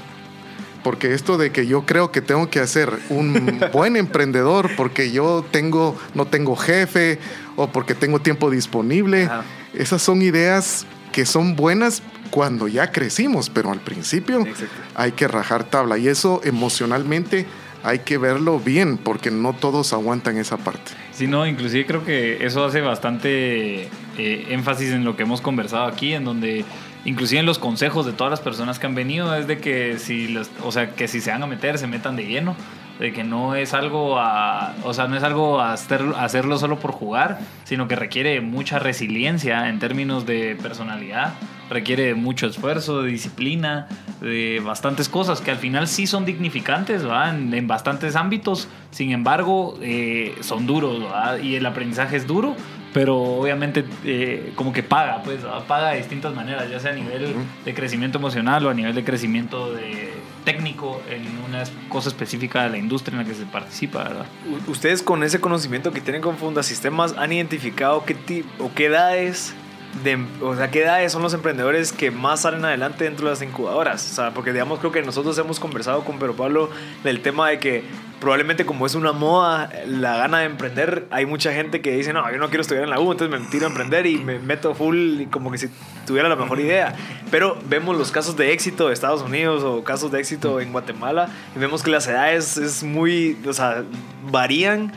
Porque 0.86 1.14
esto 1.14 1.36
de 1.36 1.50
que 1.50 1.66
yo 1.66 1.84
creo 1.84 2.12
que 2.12 2.20
tengo 2.20 2.48
que 2.48 2.60
hacer 2.60 2.92
un 3.08 3.58
buen 3.72 3.96
emprendedor 3.96 4.70
porque 4.76 5.10
yo 5.10 5.44
tengo, 5.50 5.98
no 6.14 6.26
tengo 6.26 6.54
jefe 6.54 7.18
o 7.56 7.66
porque 7.66 7.96
tengo 7.96 8.20
tiempo 8.20 8.50
disponible, 8.50 9.24
Ajá. 9.24 9.42
esas 9.74 10.00
son 10.00 10.22
ideas 10.22 10.86
que 11.10 11.26
son 11.26 11.56
buenas 11.56 12.04
cuando 12.30 12.68
ya 12.68 12.92
crecimos, 12.92 13.50
pero 13.50 13.72
al 13.72 13.80
principio 13.80 14.42
Exacto. 14.46 14.76
hay 14.94 15.10
que 15.10 15.26
rajar 15.26 15.64
tabla 15.64 15.98
y 15.98 16.06
eso 16.06 16.40
emocionalmente 16.44 17.46
hay 17.82 18.00
que 18.00 18.16
verlo 18.16 18.60
bien 18.60 18.96
porque 18.96 19.32
no 19.32 19.54
todos 19.54 19.92
aguantan 19.92 20.38
esa 20.38 20.56
parte. 20.56 20.92
Sí, 21.12 21.26
no, 21.26 21.48
inclusive 21.48 21.84
creo 21.84 22.04
que 22.04 22.46
eso 22.46 22.64
hace 22.64 22.80
bastante 22.80 23.88
eh, 24.18 24.46
énfasis 24.50 24.92
en 24.92 25.04
lo 25.04 25.16
que 25.16 25.24
hemos 25.24 25.40
conversado 25.40 25.86
aquí, 25.86 26.12
en 26.12 26.24
donde 26.24 26.64
inclusive 27.06 27.40
en 27.40 27.46
los 27.46 27.58
consejos 27.58 28.04
de 28.04 28.12
todas 28.12 28.30
las 28.30 28.40
personas 28.40 28.78
que 28.78 28.86
han 28.86 28.94
venido 28.94 29.34
es 29.34 29.46
de 29.46 29.58
que 29.58 29.98
si, 29.98 30.28
los- 30.28 30.50
o 30.62 30.70
sea, 30.72 30.90
que 30.90 31.08
si 31.08 31.20
se 31.22 31.30
van 31.30 31.42
a 31.42 31.46
meter, 31.46 31.78
se 31.78 31.86
metan 31.86 32.16
de 32.16 32.26
lleno, 32.26 32.54
de 33.00 33.12
que 33.12 33.24
no 33.24 33.54
es 33.54 33.74
algo 33.74 34.18
a, 34.18 34.74
o 34.84 34.92
sea, 34.94 35.06
no 35.06 35.16
es 35.16 35.22
algo 35.22 35.60
a 35.60 35.72
hacer- 35.72 36.14
hacerlo 36.18 36.58
solo 36.58 36.78
por 36.78 36.92
jugar, 36.92 37.38
sino 37.64 37.88
que 37.88 37.96
requiere 37.96 38.40
mucha 38.40 38.78
resiliencia 38.78 39.68
en 39.68 39.78
términos 39.78 40.26
de 40.26 40.56
personalidad, 40.62 41.34
requiere 41.68 42.14
mucho 42.14 42.46
esfuerzo, 42.46 43.02
de 43.02 43.10
disciplina, 43.10 43.86
de 44.20 44.62
bastantes 44.64 45.08
cosas 45.10 45.40
que 45.42 45.50
al 45.50 45.58
final 45.58 45.88
sí 45.88 46.06
son 46.06 46.24
dignificantes. 46.24 47.02
En, 47.02 47.52
en 47.52 47.66
bastantes 47.66 48.16
ámbitos, 48.16 48.66
sin 48.92 49.10
embargo, 49.10 49.78
eh, 49.82 50.34
son 50.40 50.66
duros, 50.66 51.00
¿verdad? 51.02 51.38
Y 51.40 51.56
el 51.56 51.66
aprendizaje 51.66 52.16
es 52.16 52.26
duro, 52.26 52.56
pero 52.96 53.18
obviamente 53.18 53.84
eh, 54.06 54.54
como 54.54 54.72
que 54.72 54.82
paga, 54.82 55.22
pues, 55.22 55.40
paga 55.68 55.90
de 55.90 55.98
distintas 55.98 56.34
maneras, 56.34 56.70
ya 56.70 56.80
sea 56.80 56.92
a 56.92 56.94
nivel 56.94 57.34
de 57.62 57.74
crecimiento 57.74 58.16
emocional 58.16 58.64
o 58.64 58.70
a 58.70 58.74
nivel 58.74 58.94
de 58.94 59.04
crecimiento 59.04 59.74
de 59.74 60.14
técnico 60.46 61.02
en 61.10 61.20
una 61.46 61.64
cosa 61.90 62.08
específica 62.08 62.62
de 62.62 62.70
la 62.70 62.78
industria 62.78 63.20
en 63.20 63.26
la 63.26 63.30
que 63.30 63.38
se 63.38 63.44
participa, 63.44 64.04
¿verdad? 64.04 64.24
Ustedes 64.66 65.02
con 65.02 65.22
ese 65.24 65.42
conocimiento 65.42 65.92
que 65.92 66.00
tienen 66.00 66.22
con 66.22 66.38
Fundasistemas 66.38 67.14
han 67.18 67.34
identificado 67.34 68.02
qué 68.06 68.14
tipo 68.14 68.64
o 68.64 68.72
qué 68.74 68.86
edades 68.86 69.54
de, 70.02 70.18
o 70.40 70.56
sea, 70.56 70.70
qué 70.70 70.82
edades 70.82 71.12
son 71.12 71.22
los 71.22 71.34
emprendedores 71.34 71.92
que 71.92 72.10
más 72.10 72.42
salen 72.42 72.64
adelante 72.64 73.04
dentro 73.04 73.26
de 73.26 73.32
las 73.32 73.42
incubadoras. 73.42 74.10
O 74.10 74.14
sea, 74.14 74.34
porque 74.34 74.52
digamos 74.52 74.78
creo 74.78 74.92
que 74.92 75.02
nosotros 75.02 75.36
hemos 75.38 75.60
conversado 75.60 76.04
con 76.04 76.18
Pedro 76.18 76.34
Pablo 76.34 76.70
del 77.04 77.20
tema 77.20 77.48
de 77.48 77.58
que 77.58 77.84
probablemente 78.20 78.64
como 78.64 78.86
es 78.86 78.94
una 78.94 79.12
moda 79.12 79.70
la 79.86 80.16
gana 80.16 80.40
de 80.40 80.46
emprender, 80.46 81.06
hay 81.10 81.26
mucha 81.26 81.52
gente 81.52 81.80
que 81.82 81.96
dice, 81.96 82.12
"No, 82.12 82.30
yo 82.30 82.38
no 82.38 82.48
quiero 82.48 82.62
estudiar 82.62 82.84
en 82.84 82.90
la 82.90 82.98
U, 82.98 83.12
entonces 83.12 83.40
me 83.40 83.46
tiro 83.48 83.66
a 83.66 83.68
emprender 83.68 84.06
y 84.06 84.18
me 84.18 84.38
meto 84.38 84.74
full 84.74 85.20
y 85.20 85.26
como 85.26 85.50
que 85.50 85.58
si 85.58 85.68
tuviera 86.06 86.28
la 86.28 86.36
mejor 86.36 86.60
idea." 86.60 86.94
Pero 87.30 87.58
vemos 87.68 87.96
los 87.96 88.10
casos 88.10 88.36
de 88.36 88.52
éxito 88.52 88.88
de 88.88 88.94
Estados 88.94 89.22
Unidos 89.22 89.62
o 89.62 89.84
casos 89.84 90.10
de 90.12 90.20
éxito 90.20 90.60
en 90.60 90.72
Guatemala 90.72 91.28
y 91.54 91.58
vemos 91.58 91.82
que 91.82 91.90
las 91.90 92.06
edades 92.08 92.56
es 92.56 92.82
muy, 92.82 93.36
o 93.46 93.52
sea, 93.52 93.84
varían 94.30 94.92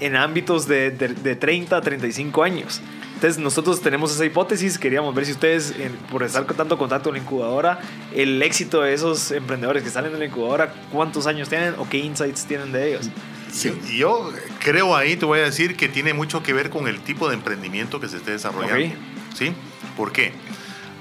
en 0.00 0.16
ámbitos 0.16 0.66
de, 0.66 0.90
de, 0.90 1.08
de 1.08 1.36
30 1.36 1.76
a 1.76 1.80
35 1.80 2.42
años. 2.42 2.80
Entonces 3.22 3.40
nosotros 3.40 3.80
tenemos 3.80 4.12
esa 4.12 4.24
hipótesis, 4.24 4.78
queríamos 4.78 5.14
ver 5.14 5.24
si 5.26 5.30
ustedes, 5.30 5.72
por 6.10 6.24
estar 6.24 6.44
con 6.44 6.56
tanto 6.56 6.76
contacto 6.76 7.10
con 7.10 7.16
la 7.16 7.22
incubadora, 7.22 7.80
el 8.12 8.42
éxito 8.42 8.80
de 8.80 8.94
esos 8.94 9.30
emprendedores 9.30 9.84
que 9.84 9.90
salen 9.90 10.12
de 10.12 10.18
la 10.18 10.24
incubadora, 10.24 10.74
cuántos 10.90 11.28
años 11.28 11.48
tienen 11.48 11.76
o 11.78 11.88
qué 11.88 11.98
insights 11.98 12.46
tienen 12.46 12.72
de 12.72 12.88
ellos. 12.88 13.08
Sí. 13.52 13.80
Yo 13.96 14.32
creo 14.58 14.96
ahí, 14.96 15.14
te 15.14 15.24
voy 15.24 15.38
a 15.38 15.44
decir 15.44 15.76
que 15.76 15.88
tiene 15.88 16.14
mucho 16.14 16.42
que 16.42 16.52
ver 16.52 16.68
con 16.68 16.88
el 16.88 16.98
tipo 17.00 17.28
de 17.28 17.34
emprendimiento 17.34 18.00
que 18.00 18.08
se 18.08 18.16
esté 18.16 18.32
desarrollando. 18.32 18.96
¿Sí? 19.36 19.52
¿Por 19.96 20.10
qué? 20.10 20.32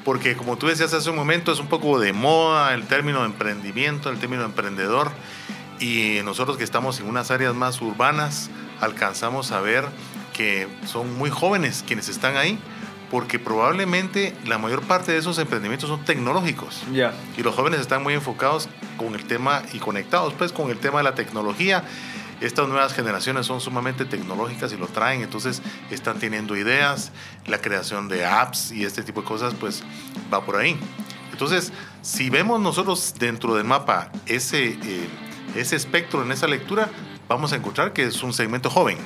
Porque 0.06 0.36
como 0.36 0.60
tú 0.60 0.68
decías 0.68 0.94
hace 0.94 1.10
un 1.10 1.16
momento, 1.16 1.52
es 1.52 1.60
un 1.60 1.70
poco 1.70 2.00
de 2.00 2.14
moda 2.14 2.76
el 2.76 2.84
término 2.84 3.22
de 3.22 3.26
emprendimiento, 3.26 4.12
el 4.12 4.20
término 4.20 4.46
emprendedor. 4.46 5.10
Y 5.80 6.20
nosotros 6.24 6.58
que 6.58 6.64
estamos 6.64 7.00
en 7.00 7.08
unas 7.08 7.32
áreas 7.32 7.56
más 7.56 7.82
urbanas, 7.82 8.52
alcanzamos 8.80 9.52
a 9.52 9.62
ver 9.62 9.86
que 10.42 10.68
son 10.88 11.20
muy 11.20 11.30
jóvenes 11.30 11.84
quienes 11.86 12.10
están 12.10 12.36
ahí, 12.36 12.58
porque 13.12 13.38
probablemente 13.38 14.36
la 14.48 14.58
mayor 14.58 14.82
parte 14.82 15.12
de 15.12 15.20
esos 15.20 15.38
emprendimientos 15.38 15.88
son 15.88 16.04
tecnológicos. 16.04 16.82
Y 17.38 17.44
los 17.44 17.54
jóvenes 17.54 17.80
están 17.80 18.02
muy 18.02 18.16
enfocados 18.16 18.68
con 18.98 19.14
el 19.14 19.24
tema 19.26 19.62
y 19.72 19.78
conectados 19.78 20.34
pues 20.34 20.52
con 20.52 20.72
el 20.72 20.80
tema 20.80 20.98
de 20.98 21.04
la 21.04 21.14
tecnología. 21.14 21.84
Estas 22.40 22.68
nuevas 22.68 22.92
generaciones 22.94 23.46
son 23.46 23.62
sumamente 23.62 24.04
tecnológicas 24.04 24.74
y 24.74 24.78
lo 24.78 24.88
traen, 24.88 25.22
entonces 25.22 25.62
están 25.92 26.18
teniendo 26.18 26.58
ideas, 26.58 27.12
la 27.46 27.60
creación 27.60 28.08
de 28.08 28.26
apps 28.26 28.72
y 28.72 28.84
este 28.84 29.04
tipo 29.04 29.22
de 29.22 29.28
cosas 29.28 29.54
pues 29.54 29.84
va 30.34 30.44
por 30.44 30.56
ahí. 30.56 30.76
Entonces, 31.32 31.72
si 32.02 32.32
vemos 32.32 32.60
nosotros 32.60 33.14
dentro 33.20 33.54
del 33.54 33.66
mapa 33.66 34.12
ese, 34.26 34.70
eh, 34.70 35.08
ese 35.56 35.76
espectro 35.76 36.24
en 36.24 36.32
esa 36.32 36.48
lectura, 36.48 36.90
vamos 37.28 37.54
a 37.54 37.58
encontrar 37.58 37.94
que 37.94 38.06
es 38.06 38.24
un 38.24 38.34
segmento 38.34 38.72
joven. 38.72 38.98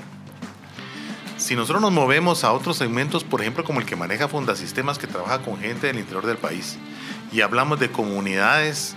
Si 1.38 1.56
nosotros 1.56 1.82
nos 1.82 1.91
movemos 1.91 2.43
a 2.43 2.54
otros 2.54 2.78
segmentos, 2.78 3.24
por 3.24 3.41
ejemplo, 3.41 3.63
como 3.63 3.80
el 3.80 3.86
que 3.86 3.95
maneja 3.95 4.28
Fundasistemas, 4.28 4.98
que 4.98 5.08
trabaja 5.08 5.39
con 5.39 5.60
gente 5.60 5.88
del 5.88 6.00
interior 6.00 6.26
del 6.26 6.38
país, 6.38 6.78
y 7.32 7.41
hablamos 7.41 7.80
de 7.80 7.91
comunidades, 7.91 8.95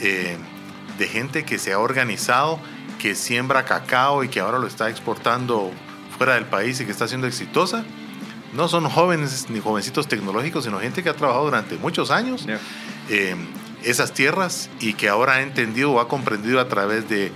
eh, 0.00 0.36
de 0.98 1.08
gente 1.08 1.44
que 1.44 1.58
se 1.58 1.72
ha 1.72 1.78
organizado, 1.78 2.60
que 2.98 3.14
siembra 3.14 3.64
cacao 3.64 4.24
y 4.24 4.28
que 4.28 4.40
ahora 4.40 4.58
lo 4.58 4.66
está 4.66 4.90
exportando 4.90 5.70
fuera 6.18 6.34
del 6.34 6.44
país 6.44 6.78
y 6.80 6.84
que 6.84 6.90
está 6.92 7.08
siendo 7.08 7.26
exitosa, 7.26 7.84
no 8.52 8.68
son 8.68 8.88
jóvenes 8.90 9.46
ni 9.48 9.60
jovencitos 9.60 10.06
tecnológicos, 10.06 10.64
sino 10.64 10.80
gente 10.80 11.02
que 11.02 11.08
ha 11.08 11.14
trabajado 11.14 11.44
durante 11.46 11.76
muchos 11.76 12.10
años 12.10 12.44
Ya. 12.44 12.58
eh, 13.08 13.34
esas 13.82 14.12
tierras 14.12 14.68
y 14.80 14.92
que 14.92 15.08
ahora 15.08 15.36
ha 15.36 15.40
entendido 15.40 15.92
o 15.92 16.00
ha 16.00 16.08
comprendido 16.08 16.60
a 16.60 16.68
través 16.68 17.08
de, 17.08 17.32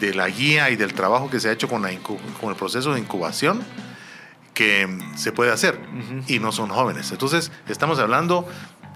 de 0.00 0.14
la 0.14 0.28
guía 0.28 0.70
y 0.70 0.76
del 0.76 0.94
trabajo 0.94 1.30
que 1.30 1.40
se 1.40 1.48
ha 1.48 1.52
hecho 1.52 1.68
con, 1.68 1.82
la 1.82 1.92
incu- 1.92 2.18
con 2.40 2.50
el 2.50 2.56
proceso 2.56 2.92
de 2.94 3.00
incubación 3.00 3.62
que 4.54 4.88
se 5.16 5.32
puede 5.32 5.52
hacer 5.52 5.78
y 6.28 6.38
no 6.38 6.50
son 6.52 6.70
jóvenes. 6.70 7.12
Entonces 7.12 7.52
estamos 7.68 7.98
hablando 7.98 8.48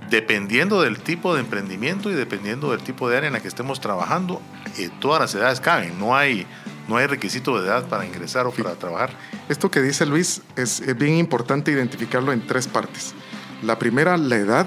dependiendo 0.09 0.81
del 0.83 0.99
tipo 0.99 1.35
de 1.35 1.41
emprendimiento 1.41 2.11
y 2.11 2.15
dependiendo 2.15 2.71
del 2.73 2.81
tipo 2.81 3.09
de 3.09 3.19
área 3.19 3.27
en 3.29 3.35
la 3.35 3.41
que 3.41 3.49
estemos 3.49 3.81
trabajando, 3.81 4.41
eh, 4.79 4.91
todas 5.01 5.21
las 5.21 5.35
edades 5.35 5.61
caben, 5.61 5.99
no 5.99 6.17
hay, 6.17 6.47
no 6.89 6.97
hay 6.97 7.07
requisito 7.07 7.61
de 7.61 7.69
edad 7.69 7.87
para 7.89 8.07
ingresar 8.07 8.47
o 8.47 8.51
para 8.51 8.75
trabajar. 8.75 9.11
Esto 9.49 9.71
que 9.71 9.83
dice 9.83 10.07
Luis 10.07 10.41
es, 10.57 10.81
es 10.81 10.97
bien 10.99 11.17
importante 11.17 11.71
identificarlo 11.71 12.33
en 12.33 12.47
tres 12.47 12.67
partes. 12.67 13.15
La 13.63 13.79
primera, 13.79 14.17
la 14.17 14.37
edad 14.37 14.67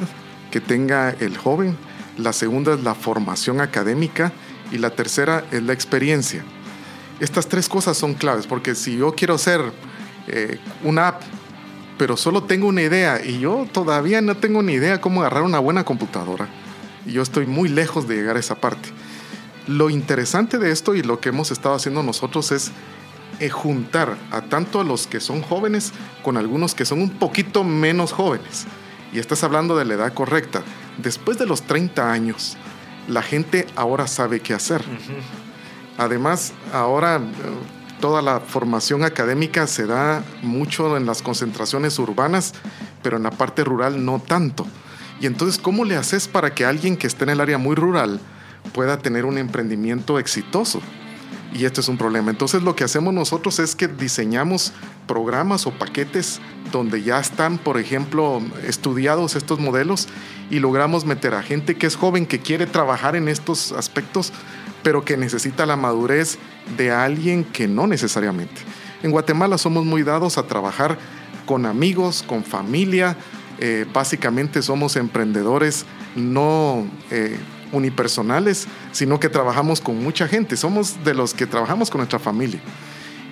que 0.51 0.61
tenga 0.61 1.09
el 1.09 1.35
joven. 1.35 1.75
La 2.15 2.31
segunda 2.31 2.75
es 2.75 2.83
la 2.83 2.93
formación 2.93 3.59
académica. 3.59 4.31
Y 4.73 4.79
la 4.79 4.89
tercera 4.89 5.45
es 5.51 5.63
la 5.63 5.71
experiencia. 5.71 6.43
Estas 7.21 7.47
tres 7.47 7.69
cosas 7.69 7.95
son 7.95 8.15
claves 8.15 8.47
porque 8.47 8.75
si 8.75 8.97
yo 8.97 9.13
quiero 9.13 9.35
hacer 9.35 9.61
eh, 10.27 10.59
una 10.83 11.07
app, 11.09 11.21
pero 11.97 12.17
solo 12.17 12.43
tengo 12.43 12.67
una 12.67 12.81
idea 12.81 13.23
y 13.23 13.39
yo 13.39 13.67
todavía 13.71 14.21
no 14.21 14.35
tengo 14.35 14.61
ni 14.61 14.73
idea 14.73 14.99
cómo 14.99 15.21
agarrar 15.21 15.43
una 15.43 15.59
buena 15.59 15.85
computadora, 15.85 16.49
y 17.05 17.13
yo 17.13 17.21
estoy 17.21 17.45
muy 17.45 17.69
lejos 17.69 18.07
de 18.07 18.15
llegar 18.15 18.35
a 18.35 18.39
esa 18.39 18.55
parte. 18.55 18.89
Lo 19.67 19.89
interesante 19.89 20.57
de 20.57 20.71
esto 20.71 20.95
y 20.95 21.03
lo 21.03 21.19
que 21.19 21.29
hemos 21.29 21.51
estado 21.51 21.75
haciendo 21.75 22.03
nosotros 22.03 22.51
es 22.51 22.71
eh, 23.39 23.49
juntar 23.49 24.17
a 24.31 24.41
tanto 24.41 24.81
a 24.81 24.83
los 24.83 25.07
que 25.07 25.19
son 25.19 25.41
jóvenes 25.41 25.93
con 26.23 26.35
algunos 26.37 26.75
que 26.75 26.85
son 26.85 27.01
un 27.01 27.11
poquito 27.11 27.63
menos 27.63 28.11
jóvenes. 28.11 28.65
Y 29.13 29.19
estás 29.19 29.43
hablando 29.43 29.77
de 29.77 29.85
la 29.85 29.93
edad 29.93 30.13
correcta. 30.13 30.63
Después 30.97 31.37
de 31.37 31.45
los 31.45 31.61
30 31.61 32.11
años, 32.11 32.57
la 33.07 33.21
gente 33.21 33.67
ahora 33.75 34.07
sabe 34.07 34.39
qué 34.39 34.53
hacer. 34.53 34.83
Además, 35.97 36.53
ahora 36.71 37.17
eh, 37.17 37.21
toda 37.99 38.21
la 38.21 38.39
formación 38.39 39.03
académica 39.03 39.67
se 39.67 39.85
da 39.85 40.23
mucho 40.41 40.97
en 40.97 41.05
las 41.05 41.21
concentraciones 41.21 41.99
urbanas, 41.99 42.53
pero 43.01 43.17
en 43.17 43.23
la 43.23 43.31
parte 43.31 43.63
rural 43.63 44.03
no 44.03 44.19
tanto. 44.19 44.65
Y 45.19 45.25
entonces, 45.25 45.61
¿cómo 45.61 45.85
le 45.85 45.95
haces 45.95 46.27
para 46.27 46.53
que 46.53 46.65
alguien 46.65 46.97
que 46.97 47.07
esté 47.07 47.23
en 47.23 47.29
el 47.29 47.41
área 47.41 47.57
muy 47.57 47.75
rural 47.75 48.19
pueda 48.73 48.97
tener 48.97 49.25
un 49.25 49.37
emprendimiento 49.37 50.19
exitoso? 50.19 50.81
Y 51.53 51.65
este 51.65 51.81
es 51.81 51.87
un 51.87 51.97
problema. 51.97 52.31
Entonces 52.31 52.63
lo 52.63 52.75
que 52.75 52.83
hacemos 52.83 53.13
nosotros 53.13 53.59
es 53.59 53.75
que 53.75 53.87
diseñamos 53.87 54.73
programas 55.07 55.65
o 55.67 55.71
paquetes 55.71 56.39
donde 56.71 57.03
ya 57.03 57.19
están, 57.19 57.57
por 57.57 57.77
ejemplo, 57.77 58.41
estudiados 58.67 59.35
estos 59.35 59.59
modelos 59.59 60.07
y 60.49 60.59
logramos 60.59 61.05
meter 61.05 61.33
a 61.33 61.43
gente 61.43 61.75
que 61.75 61.87
es 61.87 61.95
joven, 61.95 62.25
que 62.25 62.39
quiere 62.39 62.65
trabajar 62.65 63.15
en 63.15 63.27
estos 63.27 63.71
aspectos, 63.71 64.33
pero 64.81 65.05
que 65.05 65.17
necesita 65.17 65.65
la 65.65 65.75
madurez 65.75 66.37
de 66.77 66.91
alguien 66.91 67.43
que 67.43 67.67
no 67.67 67.87
necesariamente. 67.87 68.61
En 69.03 69.11
Guatemala 69.11 69.57
somos 69.57 69.85
muy 69.85 70.03
dados 70.03 70.37
a 70.37 70.47
trabajar 70.47 70.97
con 71.45 71.65
amigos, 71.65 72.23
con 72.25 72.43
familia. 72.43 73.17
Eh, 73.59 73.85
básicamente 73.93 74.61
somos 74.61 74.95
emprendedores 74.95 75.85
no 76.15 76.85
eh, 77.11 77.37
unipersonales, 77.71 78.67
sino 78.91 79.19
que 79.19 79.29
trabajamos 79.29 79.81
con 79.81 80.01
mucha 80.01 80.27
gente. 80.27 80.55
Somos 80.55 81.03
de 81.03 81.13
los 81.13 81.33
que 81.33 81.45
trabajamos 81.45 81.89
con 81.89 81.99
nuestra 81.99 82.19
familia. 82.19 82.61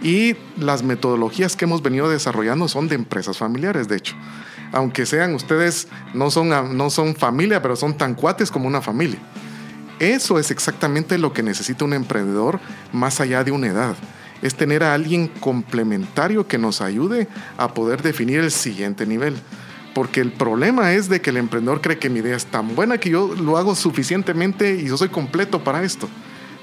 Y 0.02 0.36
las 0.58 0.84
metodologías 0.84 1.56
que 1.56 1.66
hemos 1.66 1.84
venido 1.84 2.10
desarrollando 2.10 2.68
son 2.68 2.88
de 2.88 2.96
empresas 2.96 3.38
familiares, 3.38 3.88
de 3.88 3.98
hecho. 3.98 4.16
Aunque 4.72 5.06
sean 5.06 5.36
ustedes, 5.36 5.88
no 6.14 6.32
son, 6.32 6.50
no 6.76 6.90
son 6.90 7.16
familia, 7.16 7.62
pero 7.62 7.76
son 7.76 7.98
tan 7.98 8.16
cuates 8.16 8.50
como 8.50 8.68
una 8.68 8.82
familia. 8.82 9.20
Eso 10.00 10.40
es 10.40 10.50
exactamente 10.50 11.20
lo 11.20 11.34
que 11.34 11.44
necesita 11.44 11.86
un 11.86 11.94
emprendedor 11.94 12.60
más 12.92 13.22
allá 13.22 13.44
de 13.44 13.52
una 13.52 13.68
edad. 13.68 13.96
Es 14.42 14.56
tener 14.56 14.84
a 14.84 14.96
alguien 14.96 15.28
complementario 15.28 16.48
que 16.48 16.58
nos 16.58 16.82
ayude 16.82 17.28
a 17.58 17.76
poder 17.76 18.02
definir 18.02 18.40
el 18.40 18.50
siguiente 18.50 19.06
nivel. 19.06 19.36
Porque 19.94 20.22
el 20.22 20.32
problema 20.32 20.94
es 20.94 21.10
de 21.10 21.22
que 21.22 21.30
el 21.30 21.38
emprendedor 21.38 21.82
cree 21.82 22.00
que 22.00 22.10
mi 22.10 22.20
idea 22.20 22.36
es 22.36 22.46
tan 22.46 22.76
buena 22.76 22.98
que 22.98 23.12
yo 23.12 23.36
lo 23.36 23.58
hago 23.58 23.76
suficientemente 23.76 24.78
y 24.78 24.88
yo 24.88 24.98
soy 24.98 25.10
completo 25.10 25.64
para 25.64 25.84
esto. 25.84 26.10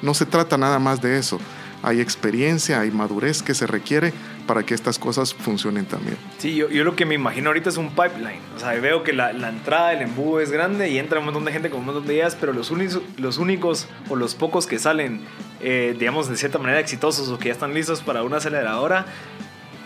No 0.03 0.15
se 0.15 0.27
trata 0.27 0.57
nada 0.57 0.81
más 0.81 1.01
de 1.01 1.19
eso. 1.19 1.39
Hay 1.83 2.01
experiencia, 2.01 2.81
hay 2.81 2.91
madurez 2.91 3.43
que 3.43 3.55
se 3.55 3.67
requiere 3.67 4.13
para 4.47 4.65
que 4.65 4.75
estas 4.75 4.99
cosas 4.99 5.35
funcionen 5.35 5.85
también. 5.85 6.17
Sí, 6.39 6.55
yo, 6.55 6.69
yo 6.71 6.83
lo 6.83 6.97
que 6.97 7.05
me 7.05 7.15
imagino 7.15 7.51
ahorita 7.51 7.69
es 7.69 7.77
un 7.77 7.91
pipeline. 7.91 8.41
O 8.57 8.59
sea, 8.59 8.73
veo 8.81 9.05
que 9.05 9.13
la, 9.13 9.33
la 9.33 9.51
entrada 9.51 9.91
del 9.91 10.03
embudo 10.03 10.41
es 10.41 10.51
grande 10.51 10.91
y 10.91 10.99
entra 10.99 11.19
un 11.19 11.27
montón 11.27 11.45
de 11.45 11.53
gente 11.53 11.71
con 11.71 11.81
un 11.81 11.87
montón 11.87 12.07
de 12.07 12.15
ideas, 12.15 12.37
pero 12.39 12.53
los, 12.53 12.71
únicos, 12.71 13.03
los 13.17 13.39
únicos 13.39 13.87
o 14.09 14.17
los 14.17 14.35
pocos 14.35 14.67
que 14.67 14.79
salen, 14.79 15.21
eh, 15.61 15.95
digamos, 15.99 16.29
de 16.29 16.37
cierta 16.37 16.59
manera 16.59 16.81
exitosos 16.81 17.29
o 17.29 17.39
que 17.39 17.49
ya 17.49 17.53
están 17.53 17.75
listos 17.75 18.03
para 18.03 18.23
una 18.23 18.39
aceleradora, 18.39 19.07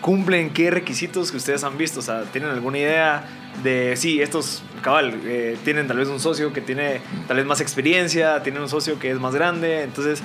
cumplen 0.03 0.49
qué 0.49 0.69
requisitos 0.69 1.31
que 1.31 1.37
ustedes 1.37 1.63
han 1.63 1.77
visto? 1.77 1.99
O 1.99 2.03
sea, 2.03 2.23
¿tienen 2.23 2.49
alguna 2.51 2.77
idea 2.77 3.25
de, 3.63 3.95
sí, 3.95 4.21
estos, 4.21 4.63
cabal, 4.81 5.19
eh, 5.25 5.57
tienen 5.63 5.87
tal 5.87 5.97
vez 5.97 6.09
un 6.09 6.19
socio 6.19 6.51
que 6.51 6.61
tiene 6.61 7.01
tal 7.27 7.37
vez 7.37 7.45
más 7.45 7.61
experiencia, 7.61 8.43
tienen 8.43 8.61
un 8.61 8.69
socio 8.69 8.99
que 8.99 9.11
es 9.11 9.19
más 9.19 9.33
grande, 9.33 9.83
entonces 9.83 10.21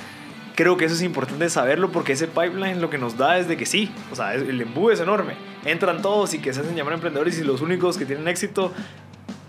creo 0.59 0.77
que 0.77 0.87
eso 0.87 0.97
es 0.97 1.03
importante 1.03 1.49
saberlo 1.51 1.93
porque 1.93 2.15
ese 2.15 2.27
pipeline 2.27 2.81
lo 2.81 2.91
que 2.91 2.99
nos 2.99 3.17
da 3.17 3.39
es 3.39 3.47
de 3.47 3.57
que 3.57 3.65
sí, 3.65 3.93
o 4.11 4.17
sea, 4.17 4.35
el 4.35 4.61
embudo 4.61 4.91
es 4.91 4.99
enorme, 4.99 5.35
entran 5.65 6.03
todos 6.03 6.35
y 6.35 6.41
que 6.41 6.53
se 6.53 6.63
hacen 6.63 6.75
llamar 6.75 6.95
emprendedores 6.95 7.39
y 7.39 7.45
los 7.45 7.61
únicos 7.61 7.97
que 7.97 8.05
tienen 8.05 8.27
éxito 8.27 8.73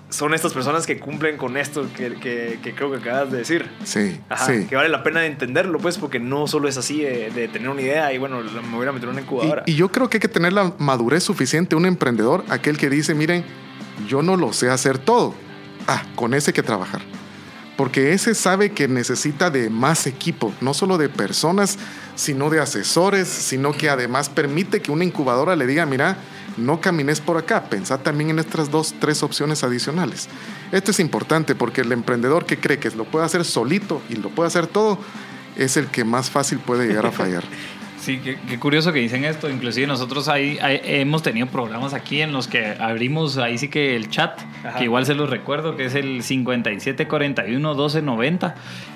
son 0.09 0.35
estas 0.35 0.53
personas 0.53 0.85
que 0.85 0.99
cumplen 0.99 1.37
con 1.37 1.57
esto 1.57 1.87
que, 1.97 2.13
que, 2.13 2.59
que 2.61 2.75
creo 2.75 2.91
que 2.91 2.97
acabas 2.97 3.31
de 3.31 3.39
decir. 3.39 3.67
Sí, 3.83 4.21
Ajá, 4.29 4.45
sí. 4.45 4.67
Que 4.67 4.75
vale 4.75 4.89
la 4.89 5.01
pena 5.01 5.25
entenderlo, 5.25 5.79
pues, 5.79 5.97
porque 5.97 6.19
no 6.19 6.45
solo 6.45 6.67
es 6.67 6.77
así 6.77 7.01
de, 7.01 7.31
de 7.31 7.47
tener 7.47 7.69
una 7.69 7.81
idea 7.81 8.13
y 8.13 8.19
bueno, 8.19 8.41
me 8.43 8.77
voy 8.77 8.85
a 8.85 8.91
meter 8.91 9.09
en 9.09 9.15
una 9.15 9.21
incubadora. 9.21 9.63
Y, 9.65 9.71
y 9.71 9.75
yo 9.77 9.91
creo 9.91 10.11
que 10.11 10.17
hay 10.17 10.21
que 10.21 10.27
tener 10.27 10.53
la 10.53 10.75
madurez 10.77 11.23
suficiente, 11.23 11.75
un 11.75 11.87
emprendedor, 11.87 12.45
aquel 12.49 12.77
que 12.77 12.87
dice, 12.87 13.15
miren, 13.15 13.43
yo 14.07 14.21
no 14.21 14.37
lo 14.37 14.53
sé 14.53 14.69
hacer 14.69 14.99
todo. 14.99 15.33
Ah, 15.87 16.03
con 16.13 16.35
ese 16.35 16.51
hay 16.51 16.53
que 16.53 16.63
trabajar. 16.63 17.01
Porque 17.79 18.11
ese 18.11 18.35
sabe 18.35 18.73
que 18.73 18.89
necesita 18.89 19.49
de 19.49 19.69
más 19.69 20.05
equipo, 20.05 20.53
no 20.59 20.73
solo 20.73 20.97
de 20.97 21.07
personas, 21.07 21.77
sino 22.13 22.49
de 22.49 22.59
asesores, 22.59 23.29
sino 23.29 23.71
que 23.71 23.89
además 23.89 24.27
permite 24.27 24.81
que 24.81 24.91
una 24.91 25.05
incubadora 25.05 25.55
le 25.55 25.65
diga, 25.65 25.85
mira, 25.85 26.17
no 26.57 26.81
camines 26.81 27.21
por 27.21 27.37
acá, 27.37 27.69
pensá 27.69 27.97
también 27.97 28.31
en 28.31 28.39
estas 28.39 28.69
dos, 28.69 28.95
tres 28.99 29.23
opciones 29.23 29.63
adicionales. 29.63 30.27
Esto 30.73 30.91
es 30.91 30.99
importante 30.99 31.55
porque 31.55 31.79
el 31.79 31.93
emprendedor 31.93 32.45
que 32.45 32.59
cree 32.59 32.79
que 32.79 32.91
lo 32.91 33.05
puede 33.05 33.25
hacer 33.25 33.45
solito 33.45 34.01
y 34.09 34.15
lo 34.15 34.27
puede 34.29 34.47
hacer 34.47 34.67
todo, 34.67 34.99
es 35.55 35.77
el 35.77 35.87
que 35.87 36.03
más 36.03 36.29
fácil 36.29 36.59
puede 36.59 36.85
llegar 36.85 37.05
a 37.05 37.13
fallar. 37.13 37.45
Sí, 37.99 38.19
qué, 38.23 38.37
qué, 38.47 38.57
curioso 38.57 38.93
que 38.93 38.99
dicen 38.99 39.25
esto. 39.25 39.49
Inclusive 39.49 39.85
nosotros 39.85 40.29
ahí, 40.29 40.57
ahí, 40.61 40.79
hemos 40.83 41.21
tenido 41.21 41.47
programas 41.47 41.93
aquí 41.93 42.21
en 42.21 42.31
los 42.31 42.47
que 42.47 42.77
abrimos 42.79 43.37
ahí 43.37 43.57
sí 43.57 43.67
que 43.67 43.97
el 43.97 44.09
chat, 44.09 44.39
Ajá. 44.63 44.77
que 44.77 44.85
igual 44.85 45.05
se 45.05 45.15
los 45.15 45.29
recuerdo, 45.29 45.75
que 45.75 45.83
es 45.85 45.95
el 45.95 46.21
5741-1290, 46.21 48.53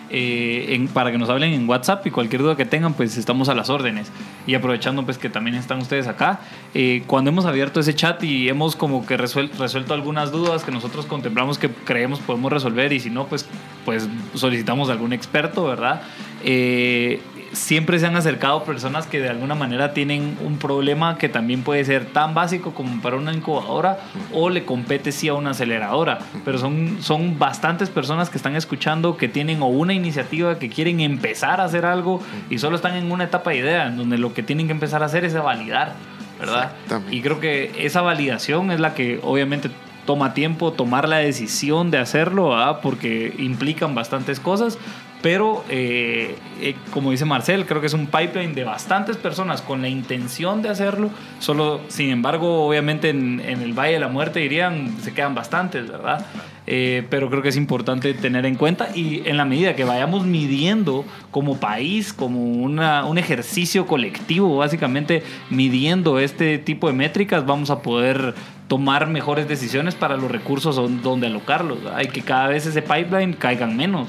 eh, 0.10 0.68
en, 0.70 0.88
para 0.88 1.12
que 1.12 1.18
nos 1.18 1.30
hablen 1.30 1.52
en 1.54 1.68
WhatsApp 1.68 2.08
y 2.08 2.12
cualquier 2.12 2.44
duda 2.44 2.56
que 2.56 2.64
tengan, 2.66 2.94
pues 2.94 3.18
estamos 3.18 3.50
a 3.50 3.56
las 3.56 3.70
órdenes. 3.70 4.10
Y 4.48 4.56
aprovechando 4.56 5.04
pues 5.04 5.18
que 5.18 5.30
también 5.30 5.58
están 5.58 5.80
ustedes 5.80 6.08
acá, 6.08 6.40
eh, 6.74 7.04
cuando 7.06 7.30
hemos 7.30 7.46
abierto 7.46 7.82
ese 7.82 7.94
chat 7.96 8.24
y 8.24 8.48
hemos 8.48 8.78
como 8.78 9.06
que 9.06 9.18
resuelto, 9.18 9.62
resuelto 9.62 9.94
algunas 9.94 10.32
dudas 10.32 10.64
que 10.64 10.72
nosotros 10.72 11.08
contemplamos 11.08 11.58
que 11.58 11.70
creemos 11.70 12.20
podemos 12.20 12.54
resolver 12.54 12.94
y 12.94 13.02
si 13.02 13.10
no, 13.10 13.28
pues, 13.28 13.50
pues 13.84 14.08
solicitamos 14.34 14.88
a 14.88 14.94
algún 14.94 15.12
experto, 15.12 15.66
¿verdad? 15.66 16.04
Eh, 16.46 17.22
siempre 17.54 18.00
se 18.00 18.08
han 18.08 18.16
acercado 18.16 18.64
personas 18.64 19.08
que 19.08 19.20
de 19.20 19.30
alguna 19.30 19.56
manera 19.56 19.94
tienen 19.94 20.38
un 20.44 20.58
problema 20.58 21.18
que 21.18 21.30
también 21.30 21.64
puede 21.64 21.86
ser 21.86 22.06
tan 22.06 22.34
básico 22.34 22.74
como 22.74 23.02
para 23.02 23.16
una 23.16 23.34
incubadora 23.34 24.00
o 24.34 24.50
le 24.50 24.66
compete 24.66 25.12
sí 25.12 25.28
a 25.28 25.34
una 25.34 25.52
aceleradora. 25.52 26.20
Pero 26.44 26.58
son, 26.58 26.98
son 27.02 27.40
bastantes 27.40 27.90
personas 27.90 28.30
que 28.30 28.38
están 28.38 28.56
escuchando 28.56 29.18
que 29.18 29.28
tienen 29.28 29.62
o 29.62 29.68
una 29.68 29.94
iniciativa 29.94 30.60
que 30.60 30.70
quieren 30.70 31.00
empezar 31.00 31.62
a 31.62 31.66
hacer 31.66 31.86
algo 31.86 32.22
y 32.50 32.60
solo 32.60 32.76
están 32.76 32.96
en 32.96 33.12
una 33.12 33.26
etapa 33.26 33.52
de 33.52 33.58
idea, 33.58 33.88
en 33.88 33.98
donde 33.98 34.18
lo 34.18 34.34
que 34.34 34.44
tienen 34.44 34.68
que 34.68 34.74
empezar 34.74 35.04
a 35.04 35.06
hacer 35.06 35.26
es 35.26 35.36
a 35.36 35.42
validar, 35.42 35.94
¿verdad? 36.40 36.72
Y 37.12 37.22
creo 37.22 37.40
que 37.40 37.72
esa 37.78 38.02
validación 38.02 38.72
es 38.72 38.80
la 38.80 38.94
que 38.94 39.20
obviamente 39.24 39.70
toma 40.06 40.34
tiempo 40.34 40.74
tomar 40.74 41.08
la 41.08 41.18
decisión 41.18 41.92
de 41.92 41.98
hacerlo, 41.98 42.50
¿verdad? 42.50 42.80
porque 42.82 43.34
implican 43.38 43.96
bastantes 43.96 44.40
cosas, 44.40 44.78
pero 45.24 45.64
eh, 45.70 46.36
eh, 46.60 46.76
como 46.92 47.10
dice 47.10 47.24
Marcel, 47.24 47.66
creo 47.66 47.80
que 47.80 47.88
es 47.88 47.94
un 47.94 48.08
pipeline 48.08 48.54
de 48.54 48.66
bastantes 48.66 49.16
personas 49.16 49.62
con 49.62 49.82
la 49.82 49.88
intención 49.88 50.62
de 50.62 50.68
hacerlo, 50.68 51.12
solo, 51.40 51.80
sin 51.88 52.10
embargo, 52.10 52.68
obviamente 52.68 53.10
en, 53.10 53.40
el 53.40 53.72
Valle 53.72 53.94
de 53.94 54.00
la 54.02 54.10
Muerte 54.10 54.42
dirían, 54.42 54.98
se 55.02 55.14
quedan 55.14 55.34
bastantes, 55.34 55.90
¿verdad? 55.90 56.26
Eh, 56.68 57.08
pero 57.10 57.30
creo 57.30 57.42
que 57.42 57.48
es 57.48 57.56
importante 57.56 58.14
tener 58.14 58.46
en 58.46 58.56
cuenta 58.56 58.90
y 58.94 59.22
en 59.26 59.38
la 59.38 59.46
medida 59.46 59.78
que 59.78 59.86
vayamos 59.86 60.26
midiendo 60.26 61.06
como 61.32 61.58
país, 61.58 62.12
como 62.12 62.42
un 62.42 63.18
ejercicio 63.18 63.88
colectivo, 63.88 64.58
básicamente 64.58 65.24
midiendo 65.50 66.20
este 66.20 66.58
tipo 66.58 66.88
de 66.88 66.94
métricas, 66.94 67.46
vamos 67.46 67.70
a 67.70 67.82
poder 67.82 68.36
tomar 68.74 69.06
mejores 69.08 69.48
decisiones 69.48 69.94
para 69.94 70.18
los 70.18 70.32
recursos 70.32 70.76
donde 71.04 71.28
alocarlos. 71.28 71.78
Hay 71.94 72.08
que 72.08 72.24
cada 72.24 72.48
vez 72.48 72.66
ese 72.66 72.82
pipeline 72.82 73.34
caigan 73.34 73.78
menos. 73.78 74.08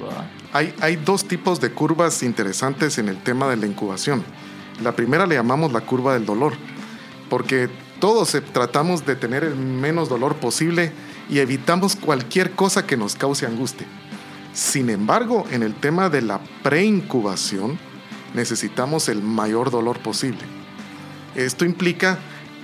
Hay, 0.55 0.73
hay 0.81 0.97
dos 0.97 1.29
tipos 1.29 1.61
de 1.61 1.71
curvas 1.71 2.23
interesantes 2.23 2.97
en 2.97 3.11
el 3.11 3.19
tema 3.19 3.47
de 3.47 3.59
la 3.59 3.67
incubación. 3.67 4.25
La 4.83 4.93
primera 4.93 5.27
le 5.27 5.35
llamamos 5.35 5.71
la 5.71 5.83
curva 5.83 6.15
del 6.15 6.25
dolor, 6.25 6.55
porque 7.29 7.69
todos 8.01 8.35
tratamos 8.55 9.05
de 9.05 9.17
tener 9.17 9.45
el 9.45 9.55
menos 9.55 10.09
dolor 10.09 10.37
posible 10.37 10.93
y 11.29 11.41
evitamos 11.41 11.95
cualquier 11.95 12.53
cosa 12.53 12.87
que 12.87 12.97
nos 12.97 13.17
cause 13.17 13.45
angustia. 13.45 13.87
Sin 14.55 14.89
embargo, 14.89 15.45
en 15.51 15.63
el 15.63 15.75
tema 15.75 16.09
de 16.09 16.23
la 16.23 16.41
preincubación, 16.63 17.79
necesitamos 18.33 19.11
el 19.11 19.21
mayor 19.21 19.71
dolor 19.71 19.99
posible. 19.99 20.41
Esto 21.35 21.67
implica 21.67 22.17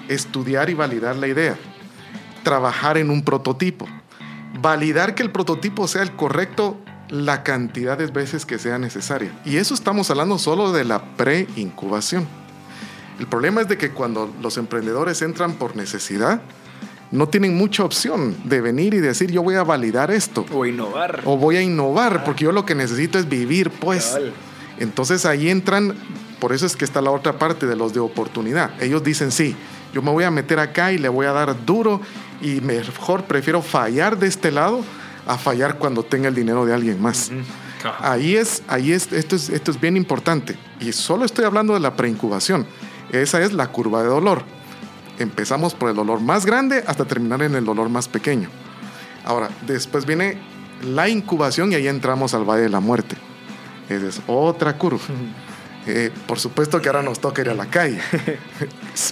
estudiar 0.09 0.71
y 0.71 0.75
validar 0.75 1.17
la 1.17 1.29
idea, 1.29 1.59
trabajar 2.43 2.99
en 2.99 3.11
un 3.11 3.23
prototipo, 3.23 3.87
validar 4.61 5.15
que 5.15 5.23
el 5.23 5.31
prototipo 5.31 5.87
sea 5.89 6.03
el 6.03 6.13
correcto 6.13 6.79
la 7.09 7.43
cantidad 7.43 7.99
de 7.99 8.07
veces 8.07 8.47
que 8.47 8.59
sea 8.59 8.79
necesaria. 8.79 9.33
Y 9.45 9.57
eso 9.57 9.75
estamos 9.75 10.11
hablando 10.11 10.39
solo 10.39 10.73
de 10.73 10.85
la 10.85 11.03
pre-incubación. 11.17 12.27
El 13.19 13.27
problema 13.27 13.61
es 13.61 13.69
de 13.69 13.77
que 13.77 13.91
cuando 13.91 14.33
los 14.41 14.57
emprendedores 14.57 15.21
entran 15.21 15.55
por 15.55 15.77
necesidad, 15.77 16.41
no 17.11 17.29
tienen 17.29 17.57
mucha 17.57 17.85
opción 17.85 18.37
de 18.45 18.61
venir 18.61 18.95
y 18.95 18.99
decir 18.99 19.31
yo 19.31 19.43
voy 19.43 19.57
a 19.57 19.65
validar 19.65 20.11
esto. 20.11 20.47
O 20.53 20.65
innovar. 20.65 21.23
O 21.25 21.37
voy 21.37 21.57
a 21.57 21.63
innovar, 21.63 22.25
porque 22.25 22.45
yo 22.45 22.53
lo 22.53 22.65
que 22.65 22.75
necesito 22.75 23.19
es 23.19 23.29
vivir, 23.29 23.71
pues. 23.71 24.17
Entonces 24.79 25.27
ahí 25.27 25.51
entran, 25.51 25.95
por 26.39 26.53
eso 26.53 26.65
es 26.65 26.77
que 26.77 26.85
está 26.85 27.03
la 27.03 27.11
otra 27.11 27.39
parte 27.39 27.67
de 27.67 27.77
los 27.77 27.93
de 27.93 28.01
oportunidad. 28.01 28.71
Ellos 28.81 29.03
dicen, 29.03 29.33
sí, 29.33 29.57
yo 29.93 30.03
me 30.03 30.11
voy 30.11 30.25
a 30.25 30.31
meter 30.31 30.59
acá 30.59 30.93
y 30.93 30.99
le 30.99 31.09
voy 31.09 31.27
a 31.27 31.33
dar 31.33 31.65
duro 31.65 32.01
y 32.41 32.61
mejor 32.61 33.25
prefiero 33.25 33.63
fallar 33.63 34.19
de 34.19 34.27
este 34.27 34.51
lado 34.51 34.85
a 35.27 35.39
fallar 35.39 35.79
cuando 35.79 36.03
tenga 36.03 36.29
el 36.29 36.35
dinero 36.35 36.65
de 36.65 36.75
alguien 36.75 37.01
más. 37.01 37.31
Ahí 38.01 38.37
es, 38.37 38.63
ahí 38.69 38.93
es 38.93 39.13
esto, 39.13 39.37
es, 39.37 39.49
esto 39.49 39.71
es 39.71 39.81
bien 39.81 39.97
importante. 39.97 40.57
Y 40.81 40.93
solo 40.93 41.25
estoy 41.25 41.45
hablando 41.45 41.75
de 41.75 41.81
la 41.81 41.97
preincubación. 41.97 42.67
Esa 43.11 43.43
es 43.43 43.53
la 43.53 43.69
curva 43.69 44.03
de 44.03 44.09
dolor. 44.09 44.43
Empezamos 45.19 45.75
por 45.75 45.91
el 45.91 45.97
dolor 45.97 46.21
más 46.21 46.47
grande 46.47 46.85
hasta 46.87 47.05
terminar 47.05 47.43
en 47.43 47.55
el 47.55 47.65
dolor 47.65 47.89
más 47.89 48.09
pequeño. 48.09 48.49
Ahora, 49.25 49.51
después 49.67 50.07
viene 50.07 50.39
la 50.83 51.09
incubación 51.09 51.73
y 51.73 51.75
ahí 51.75 51.89
entramos 51.89 52.35
al 52.35 52.45
Valle 52.45 52.63
de 52.63 52.69
la 52.71 52.81
Muerte. 52.81 53.17
Esa 53.89 54.07
es 54.07 54.23
otra 54.27 54.77
curva. 54.79 55.01
Eh, 55.87 56.11
por 56.27 56.39
supuesto 56.39 56.81
que 56.83 56.89
ahora 56.89 57.03
nos 57.03 57.21
toca 57.21 57.41
ir 57.43 57.49
a 57.49 57.55
la 57.55 57.67
calle. 57.67 57.99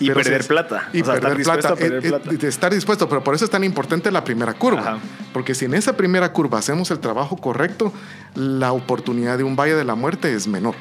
Y 0.00 0.08
Pero 0.08 0.20
perder 0.20 0.42
si- 0.42 0.48
plata. 0.48 0.88
Y 0.92 1.00
O 1.00 1.04
sea, 1.04 1.14
estar 1.14 1.20
perder 1.30 1.38
dispuesto 1.38 1.68
plata. 1.68 1.76
perder 1.80 2.04
Eh, 2.04 2.08
eh, 2.08 2.20
plata. 2.20 2.46
estar 2.48 2.74
dispuesto, 2.74 3.08
pero 3.08 3.24
por 3.24 3.34
eso 3.34 3.44
es 3.46 3.50
tan 3.50 3.64
importante 3.64 4.10
la 4.10 4.22
primera 4.24 4.52
curva. 4.54 4.80
Ajá. 4.80 4.98
Porque 5.32 5.54
si 5.54 5.64
en 5.64 5.74
esa 5.74 5.96
primera 5.96 6.32
curva 6.32 6.58
hacemos 6.58 6.90
el 6.90 6.98
trabajo 6.98 7.36
correcto, 7.38 7.92
la 8.34 8.72
oportunidad 8.72 9.38
de 9.38 9.44
un 9.44 9.56
valle 9.56 9.74
de 9.74 9.84
la 9.84 9.94
muerte 9.94 10.34
es 10.34 10.46
menor. 10.46 10.74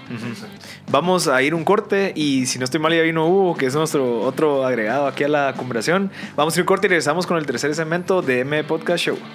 Vamos 0.91 1.27
a 1.27 1.41
ir 1.41 1.53
un 1.53 1.63
corte 1.63 2.13
y 2.15 2.45
si 2.45 2.59
no 2.59 2.65
estoy 2.65 2.79
mal 2.79 2.93
ya 2.93 3.01
vino 3.01 3.27
Hugo, 3.27 3.57
que 3.57 3.65
es 3.65 3.75
nuestro 3.75 4.21
otro 4.21 4.65
agregado 4.65 5.07
aquí 5.07 5.23
a 5.23 5.27
la 5.27 5.53
conversación. 5.57 6.11
Vamos 6.35 6.55
a 6.55 6.59
ir 6.59 6.61
un 6.63 6.67
corte 6.67 6.87
y 6.87 6.89
regresamos 6.89 7.27
con 7.27 7.37
el 7.37 7.45
tercer 7.45 7.73
segmento 7.75 8.21
de 8.21 8.41
M 8.41 8.63
Podcast 8.63 9.03
Show. 9.03 9.17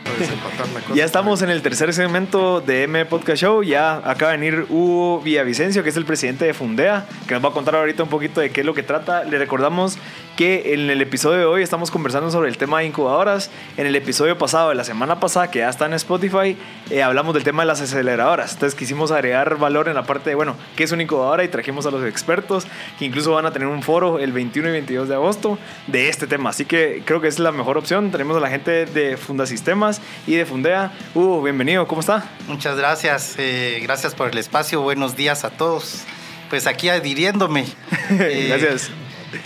Ya 0.95 1.05
estamos 1.05 1.43
en 1.43 1.51
el 1.51 1.63
tercer 1.63 1.93
segmento 1.95 2.61
de 2.61 2.85
M 2.85 3.07
Podcast 3.07 3.43
Show. 3.43 3.63
Ya 3.63 3.97
acaba 4.09 4.33
de 4.33 4.39
venir 4.39 4.67
Hugo 4.69 5.21
Villavicencio, 5.21 5.83
que 5.83 5.89
es 5.89 5.97
el 5.97 6.05
presidente 6.05 6.45
de 6.45 6.55
Fundea, 6.55 7.07
que 7.27 7.35
nos 7.35 7.45
va 7.45 7.49
a 7.49 7.53
contar 7.53 7.77
ahorita 7.77 8.03
un 8.03 8.09
poquito 8.09 8.41
de 8.41 8.51
qué 8.51 8.61
es 8.61 8.67
lo 8.67 8.75
que 8.75 8.83
trata. 8.83 9.25
Le 9.25 9.39
recordamos 9.39 9.99
que 10.37 10.75
en 10.75 10.89
el 10.91 11.01
episodio 11.03 11.39
de 11.39 11.45
hoy 11.45 11.63
estamos 11.63 11.91
conversando 11.91 12.31
sobre 12.31 12.49
el 12.49 12.57
tema 12.57 12.81
de 12.81 12.87
incubadoras. 12.87 13.51
En 13.77 13.87
el 13.87 13.95
episodio 13.97 14.39
pasado, 14.39 14.71
de 14.71 14.75
la 14.75 14.85
semana 14.85 15.21
pasada, 15.21 15.51
que 15.51 15.61
ya 15.61 15.69
está 15.69 15.87
en 15.87 15.95
Spotify, 15.95 16.57
eh, 16.91 17.03
hablamos 17.03 17.35
del 17.35 17.45
tema 17.45 17.63
de 17.63 17.67
las 17.67 17.81
aceleradoras. 17.81 18.53
Entonces 18.55 18.79
quisimos 18.79 19.11
agregar 19.11 19.59
valor 19.59 19.89
en 19.89 19.95
la 19.95 20.05
parte 20.05 20.31
de, 20.31 20.37
bueno, 20.37 20.57
qué 20.77 20.85
es 20.85 20.93
una 20.93 21.03
incubadora 21.03 21.45
y 21.45 21.49
trajimos 21.49 21.87
a 21.87 21.91
los 21.91 22.05
expertos 22.05 22.67
que 22.99 23.05
incluso 23.05 23.33
van 23.33 23.47
a 23.47 23.53
tener 23.53 23.69
un 23.69 23.83
foro 23.83 24.19
el 24.19 24.33
21 24.33 24.69
y 24.69 24.73
22 24.73 25.09
de 25.09 25.15
agosto 25.15 25.59
de 25.87 26.09
este 26.09 26.27
tema. 26.27 26.51
Así 26.51 26.65
que 26.65 27.03
creo 27.05 27.21
que 27.21 27.29
es 27.29 27.39
la 27.39 27.53
mejor 27.53 27.77
opción. 27.77 28.11
Tenemos 28.11 28.37
a 28.37 28.41
la 28.41 28.49
gente 28.49 28.87
de 28.87 29.17
Fundasistemas 29.17 30.01
y 30.27 30.35
de 30.35 30.47
Fundea. 30.47 30.93
Hugo, 31.15 31.43
bienvenido, 31.43 31.87
¿cómo 31.87 32.01
está? 32.01 32.25
Muchas 32.49 32.77
gracias, 32.77 33.35
eh, 33.39 33.81
gracias 33.83 34.15
por 34.15 34.29
el 34.29 34.39
espacio, 34.39 34.81
buenos 34.81 35.17
días 35.17 35.45
a 35.45 35.51
todos. 35.51 36.05
Pues 36.51 36.67
aquí 36.67 36.89
adhiriéndome. 36.89 37.67
Eh, 38.11 38.49
Gracias. 38.49 38.91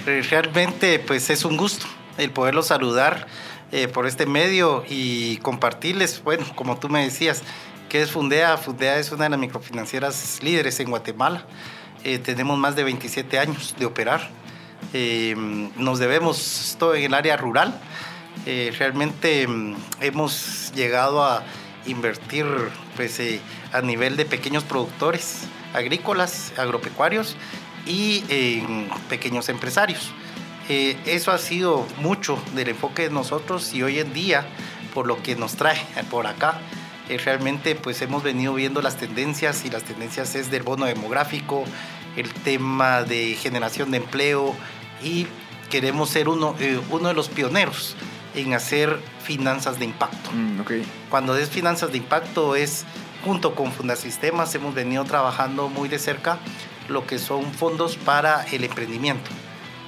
Eh, 0.07 0.23
Realmente 0.29 0.99
pues 0.99 1.31
es 1.31 1.45
un 1.45 1.57
gusto 1.57 1.87
el 2.19 2.31
poderlos 2.31 2.69
saludar 2.69 3.27
eh, 3.73 3.89
por 3.89 4.07
este 4.07 4.27
medio 4.27 4.85
y 4.89 5.39
compartirles, 5.39 6.23
bueno, 6.23 6.45
como 6.55 6.79
tú 6.79 6.89
me 6.89 7.03
decías, 7.03 7.43
¿qué 7.89 8.03
es 8.03 8.11
Fundea? 8.11 8.57
Fundea 8.57 8.99
es 8.99 9.11
una 9.13 9.25
de 9.25 9.31
las 9.31 9.39
microfinancieras 9.39 10.39
líderes 10.43 10.79
en 10.81 10.91
Guatemala. 10.91 11.45
Eh, 12.05 12.19
tenemos 12.19 12.59
más 12.59 12.77
de 12.77 12.85
27 12.85 13.39
años 13.39 13.75
de 13.79 13.87
operar. 13.87 14.31
Eh, 14.93 15.35
nos 15.77 15.99
debemos 15.99 16.77
todo 16.79 16.95
en 16.95 17.05
el 17.05 17.15
área 17.15 17.37
rural. 17.37 17.79
Realmente 18.45 19.49
mm, 19.49 19.75
hemos 20.01 20.73
llegado 20.77 21.25
a 21.25 21.43
invertir 21.87 22.47
pues, 22.95 23.21
a 23.73 23.81
nivel 23.83 24.17
de 24.17 24.25
pequeños 24.25 24.63
productores 24.63 25.49
agrícolas, 25.75 26.53
agropecuarios 26.57 27.37
y 27.87 28.25
en 28.29 28.89
pequeños 29.09 29.49
empresarios. 29.49 30.13
Eh, 30.69 30.97
eso 31.07 31.31
ha 31.31 31.39
sido 31.39 31.87
mucho 31.99 32.39
del 32.55 32.69
enfoque 32.69 33.03
de 33.03 33.11
nosotros 33.11 33.73
y 33.73 33.83
hoy 33.83 34.01
en 34.01 34.13
día, 34.13 34.45
por 34.93 35.07
lo 35.07 35.23
que 35.23 35.37
nos 35.37 35.55
trae 35.55 35.79
por 36.11 36.27
acá, 36.27 36.61
eh, 37.09 37.19
realmente 37.19 37.77
pues 37.77 38.03
hemos 38.03 38.25
venido 38.25 38.53
viendo 38.55 38.83
las 38.83 38.97
tendencias 38.97 39.65
y 39.65 39.71
las 39.71 39.85
tendencias 39.85 40.35
es 40.35 40.51
del 40.51 40.65
bono 40.65 40.87
demográfico, 40.87 41.65
el 42.17 42.33
tema 42.33 43.03
de 43.03 43.37
generación 43.37 43.93
de 43.93 43.99
empleo 43.99 44.57
y 45.05 45.29
queremos 45.71 46.11
ser 46.11 46.29
uno, 46.29 46.57
eh, 46.59 46.81
uno 46.91 47.09
de 47.09 47.15
los 47.15 47.29
pioneros 47.29 47.95
en 48.35 48.53
hacer 48.53 48.99
finanzas 49.23 49.79
de 49.79 49.85
impacto. 49.85 50.31
Mm, 50.33 50.61
ok. 50.61 50.73
Cuando 51.11 51.37
es 51.37 51.49
finanzas 51.49 51.93
de 51.93 51.99
impacto 51.99 52.57
es 52.57 52.85
junto 53.25 53.55
con 53.55 53.73
Fundasistemas 53.73 54.55
hemos 54.57 54.75
venido 54.75 55.05
trabajando 55.05 55.69
muy 55.69 55.89
de 55.89 55.99
cerca 56.01 56.39
lo 56.89 57.07
que 57.07 57.19
son 57.19 57.53
fondos 57.53 57.97
para 57.97 58.45
el 58.53 58.65
emprendimiento. 58.65 59.31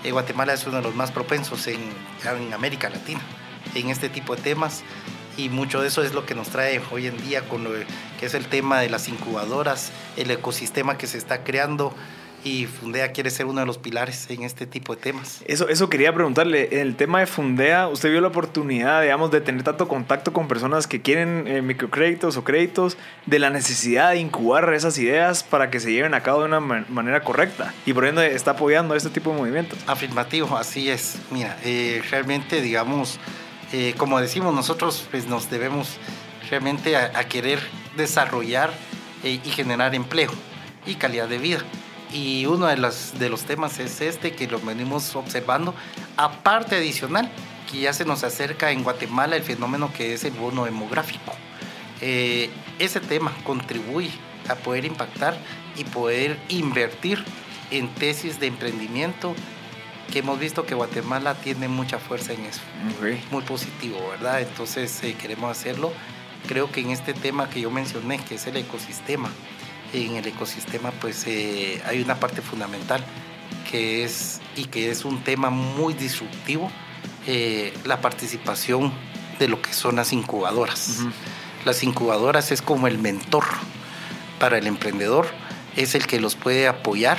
Eh, 0.05 0.13
Guatemala 0.13 0.53
es 0.53 0.67
uno 0.67 0.77
de 0.77 0.83
los 0.83 0.95
más 0.95 1.11
propensos 1.11 1.67
en, 1.67 1.81
en 2.25 2.53
América 2.55 2.89
Latina 2.89 3.21
en 3.75 3.91
este 3.91 4.09
tipo 4.09 4.37
de 4.37 4.43
temas 4.43 4.83
y 5.37 5.49
mucho 5.49 5.81
de 5.81 5.89
eso 5.89 6.03
es 6.03 6.15
lo 6.15 6.27
que 6.27 6.35
nos 6.35 6.49
trae 6.49 6.81
hoy 6.91 7.07
en 7.07 7.17
día 7.25 7.49
con 7.49 7.65
lo 7.65 7.71
que 8.19 8.27
es 8.27 8.35
el 8.35 8.47
tema 8.47 8.81
de 8.81 8.91
las 8.91 9.09
incubadoras, 9.09 9.93
el 10.17 10.31
ecosistema 10.31 10.99
que 10.99 11.07
se 11.07 11.19
está 11.19 11.45
creando 11.45 11.95
y 12.45 12.67
Fundea 12.67 13.13
quiere 13.13 13.31
ser 13.31 13.47
uno 13.47 13.61
de 13.61 13.67
los 13.67 13.79
pilares 13.79 14.31
en 14.31 14.43
este 14.43 14.67
tipo 14.67 14.95
de 14.95 15.01
temas. 15.03 15.43
Eso, 15.47 15.69
eso 15.69 15.89
quería 15.89 16.15
preguntarle. 16.15 16.69
En 16.73 16.81
el 16.81 16.97
tema 16.97 17.21
de 17.21 17.27
Fundea, 17.27 17.89
¿usted 17.89 18.11
vio 18.11 18.21
la 18.21 18.29
oportunidad, 18.29 19.03
digamos, 19.03 19.31
de 19.31 19.41
tener 19.41 19.63
tanto 19.65 19.89
contacto 19.89 20.33
con 20.33 20.49
personas 20.49 20.87
que 20.87 21.03
quieren 21.03 21.45
eh, 21.47 21.63
microcréditos 21.63 22.37
o 22.37 22.45
créditos, 22.45 22.97
de 23.27 23.39
la 23.39 23.51
necesidad 23.51 24.11
de 24.13 24.19
incubar 24.21 24.73
esas 24.73 24.97
ideas 24.99 25.43
para 25.43 25.71
que 25.71 25.81
se 25.81 25.91
lleven 25.93 26.15
a 26.15 26.23
cabo 26.23 26.41
de 26.41 26.47
una 26.47 26.61
man- 26.61 26.87
manera 26.89 27.23
correcta? 27.23 27.75
Y 27.87 27.93
por 27.93 28.05
ende 28.07 28.35
está 28.35 28.53
apoyando 28.53 28.95
este 28.95 29.11
tipo 29.11 29.31
de 29.33 29.37
movimientos. 29.39 29.79
Afirmativo, 29.87 30.57
así 30.57 30.91
es. 30.91 31.19
Mira, 31.31 31.59
eh, 31.65 32.03
realmente, 32.11 32.61
digamos, 32.63 33.19
eh, 33.73 33.95
como 33.97 34.21
decimos 34.21 34.55
nosotros, 34.55 35.07
pues 35.11 35.27
nos 35.27 35.51
debemos 35.51 35.99
realmente 36.49 36.97
a, 36.97 37.13
a 37.19 37.25
querer 37.25 37.59
desarrollar 37.97 38.71
y 39.25 39.39
generar 39.51 39.95
empleo 39.95 40.31
y 40.87 40.95
calidad 40.95 41.29
de 41.29 41.39
vida. 41.39 41.59
Y 42.13 42.47
uno 42.47 42.67
de, 42.67 42.77
las, 42.77 43.19
de 43.19 43.29
los 43.29 43.43
temas 43.43 43.79
es 43.79 44.01
este 44.01 44.33
que 44.33 44.47
lo 44.47 44.61
venimos 44.61 45.15
observando. 45.15 45.75
Aparte 46.17 46.77
adicional, 46.77 47.31
que 47.71 47.81
ya 47.81 47.93
se 47.93 48.05
nos 48.05 48.25
acerca 48.25 48.71
en 48.71 48.83
Guatemala 48.83 49.37
el 49.37 49.43
fenómeno 49.43 49.93
que 49.93 50.15
es 50.15 50.25
el 50.25 50.33
bono 50.33 50.65
demográfico. 50.65 51.35
Eh, 52.01 52.51
ese 52.79 53.01
tema 53.01 53.33
contribuye 53.45 54.13
a 54.49 54.55
poder 54.55 54.85
impactar 54.85 55.37
y 55.77 55.85
poder 55.85 56.39
invertir 56.49 57.23
en 57.71 57.89
tesis 57.95 58.41
de 58.41 58.47
emprendimiento 58.47 59.35
que 60.11 60.21
hemos 60.21 60.39
visto 60.39 60.65
que 60.65 60.75
Guatemala 60.75 61.35
tiene 61.35 61.69
mucha 61.69 61.99
fuerza 61.99 62.33
en 62.33 62.47
eso. 62.47 62.61
Muy 63.31 63.43
positivo, 63.43 63.99
¿verdad? 64.11 64.41
Entonces 64.41 65.03
eh, 65.05 65.15
queremos 65.15 65.51
hacerlo. 65.51 65.93
Creo 66.47 66.71
que 66.73 66.81
en 66.81 66.91
este 66.91 67.13
tema 67.13 67.51
que 67.51 67.61
yo 67.61 67.71
mencioné, 67.71 68.19
que 68.19 68.37
es 68.37 68.47
el 68.47 68.57
ecosistema, 68.57 69.29
en 69.93 70.17
el 70.17 70.27
ecosistema 70.27 70.91
pues 70.93 71.27
eh, 71.27 71.83
hay 71.87 72.01
una 72.03 72.21
parte 72.21 72.43
fundamental 72.43 73.05
que 73.71 74.05
es 74.05 74.41
y 74.57 74.65
que 74.65 74.91
es 74.91 75.05
un 75.05 75.23
tema 75.23 75.51
muy 75.51 75.95
disruptivo, 75.95 76.71
eh, 77.27 77.73
la 77.85 78.01
participación 78.01 78.93
de 79.39 79.49
lo 79.49 79.63
que 79.63 79.73
son 79.73 79.97
las 79.97 80.13
incubadoras. 80.13 80.99
Ujú. 81.01 81.11
Las 81.65 81.83
incubadoras 81.83 82.51
es 82.51 82.63
como 82.63 82.87
el 82.87 82.99
mentor 82.99 83.45
para 84.41 84.59
el 84.59 84.67
emprendedor, 84.67 85.27
es 85.77 85.95
el 85.95 86.07
que 86.07 86.21
los 86.21 86.35
puede 86.35 86.67
apoyar 86.67 87.19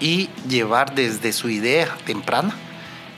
y 0.00 0.28
llevar 0.48 0.94
desde 0.94 1.32
su 1.32 1.48
idea 1.48 1.96
temprana 2.04 2.54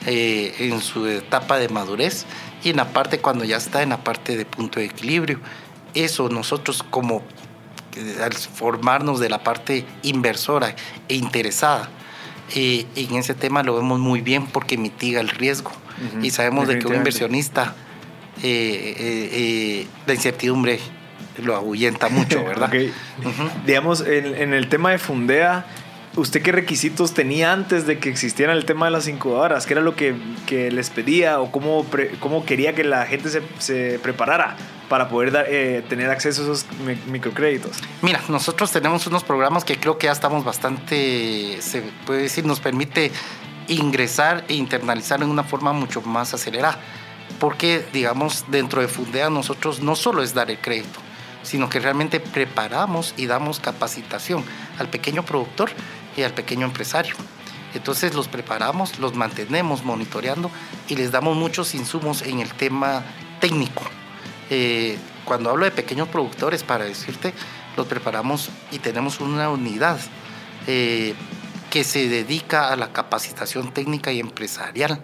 eh, 0.06 0.54
en 0.58 0.80
su 0.80 1.06
etapa 1.06 1.58
de 1.58 1.68
madurez 1.68 2.26
y 2.62 2.70
en 2.70 2.76
la 2.76 2.92
parte 2.92 3.20
cuando 3.20 3.44
ya 3.44 3.56
está 3.56 3.82
en 3.82 3.90
la 3.90 4.04
parte 4.04 4.36
de 4.36 4.44
punto 4.44 4.80
de 4.80 4.86
equilibrio. 4.86 5.40
Eso 5.94 6.28
nosotros 6.28 6.82
como 6.82 7.22
al 8.22 8.32
formarnos 8.32 9.20
de 9.20 9.28
la 9.28 9.42
parte 9.42 9.84
inversora 10.02 10.74
e 11.08 11.14
interesada 11.14 11.88
eh, 12.54 12.86
en 12.96 13.14
ese 13.16 13.34
tema 13.34 13.62
lo 13.62 13.74
vemos 13.74 13.98
muy 14.00 14.20
bien 14.20 14.46
porque 14.46 14.76
mitiga 14.76 15.20
el 15.20 15.28
riesgo 15.28 15.70
Ujú, 15.70 16.24
y 16.24 16.30
sabemos 16.30 16.68
de 16.68 16.78
que 16.78 16.86
un 16.86 16.96
inversionista 16.96 17.74
eh, 18.42 18.94
eh, 18.98 19.28
eh, 19.32 19.86
la 20.06 20.14
incertidumbre 20.14 20.80
lo 21.42 21.54
ahuyenta 21.54 22.08
mucho, 22.08 22.44
¿verdad? 22.44 22.68
Ok. 22.68 23.26
Ujú. 23.26 23.50
Digamos, 23.66 24.00
en, 24.00 24.34
en 24.34 24.54
el 24.54 24.68
tema 24.68 24.90
de 24.90 24.98
Fundea, 24.98 25.64
¿usted 26.16 26.42
qué 26.42 26.52
requisitos 26.52 27.14
tenía 27.14 27.52
antes 27.52 27.86
de 27.86 27.98
que 27.98 28.08
existiera 28.08 28.52
el 28.52 28.64
tema 28.64 28.86
de 28.86 28.92
las 28.92 29.08
incubadoras? 29.08 29.66
¿Qué 29.66 29.74
era 29.74 29.82
lo 29.82 29.96
que, 29.96 30.14
que 30.46 30.70
les 30.70 30.90
pedía 30.90 31.40
o 31.40 31.50
cómo, 31.50 31.84
cómo 32.20 32.44
quería 32.44 32.74
que 32.74 32.84
la 32.84 33.06
gente 33.06 33.28
se, 33.58 33.98
preparara 33.98 34.56
para 34.88 35.08
poder 35.08 35.46
eh, 35.48 35.82
tener 35.88 36.10
acceso 36.10 36.42
a 36.42 36.44
esos 36.44 36.66
mi- 36.86 37.12
microcréditos? 37.12 37.78
Mira, 38.02 38.20
nosotros 38.28 38.70
tenemos 38.70 39.06
unos 39.06 39.24
programas 39.24 39.64
que 39.64 39.76
creo 39.76 39.98
que 39.98 40.06
ya 40.06 40.12
estamos 40.12 40.44
bastante, 40.44 41.58
se 41.60 41.82
puede 42.06 42.22
decir, 42.22 42.44
nos 42.44 42.60
permite 42.60 43.10
ingresar 43.68 44.44
e 44.48 44.54
internalizar 44.54 45.22
en 45.22 45.30
una 45.30 45.42
forma 45.42 45.72
mucho 45.72 46.02
más 46.02 46.34
acelerada. 46.34 46.78
Porque, 47.40 47.84
digamos, 47.92 48.44
dentro 48.48 48.80
de 48.80 48.88
Fundea 48.88 49.30
nosotros 49.30 49.80
no 49.80 49.96
solo 49.96 50.22
es 50.22 50.34
dar 50.34 50.50
el 50.50 50.58
crédito, 50.58 51.00
sino 51.42 51.68
que 51.68 51.80
realmente 51.80 52.20
preparamos 52.20 53.14
y 53.16 53.26
damos 53.26 53.60
capacitación 53.60 54.44
al 54.78 54.88
pequeño 54.88 55.24
productor 55.24 55.70
y 56.16 56.22
al 56.22 56.32
pequeño 56.32 56.66
empresario. 56.66 57.14
Entonces 57.74 58.14
los 58.14 58.28
preparamos, 58.28 58.98
los 58.98 59.14
mantenemos 59.14 59.84
monitoreando 59.84 60.50
y 60.88 60.94
les 60.94 61.10
damos 61.10 61.36
muchos 61.36 61.74
insumos 61.74 62.22
en 62.22 62.40
el 62.40 62.52
tema 62.52 63.02
técnico. 63.40 63.82
Eh, 64.50 64.96
cuando 65.24 65.50
hablo 65.50 65.64
de 65.64 65.72
pequeños 65.72 66.08
productores, 66.08 66.62
para 66.62 66.84
decirte, 66.84 67.34
los 67.76 67.86
preparamos 67.86 68.50
y 68.70 68.78
tenemos 68.78 69.20
una 69.20 69.50
unidad 69.50 69.98
eh, 70.66 71.14
que 71.70 71.82
se 71.82 72.08
dedica 72.08 72.72
a 72.72 72.76
la 72.76 72.92
capacitación 72.92 73.72
técnica 73.72 74.12
y 74.12 74.20
empresarial 74.20 75.02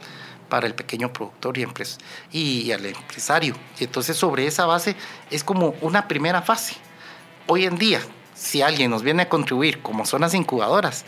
para 0.49 0.67
el 0.67 0.75
pequeño 0.75 1.13
productor 1.13 1.59
y, 1.59 1.65
empres- 1.65 1.99
y 2.31 2.71
al 2.71 2.87
empresario. 2.87 3.57
Y 3.81 3.85
entonces 3.85 4.17
sobre 4.17 4.47
esa 4.47 4.67
base 4.67 4.95
es 5.31 5.43
como 5.43 5.75
una 5.81 6.07
primera 6.07 6.43
fase. 6.43 6.77
Hoy 7.49 7.65
en 7.65 7.79
día, 7.79 8.01
si 8.41 8.63
alguien 8.63 8.91
nos 8.91 9.03
viene 9.03 9.23
a 9.23 9.29
contribuir 9.29 9.83
como 9.83 10.07
zonas 10.07 10.33
incubadoras, 10.33 11.05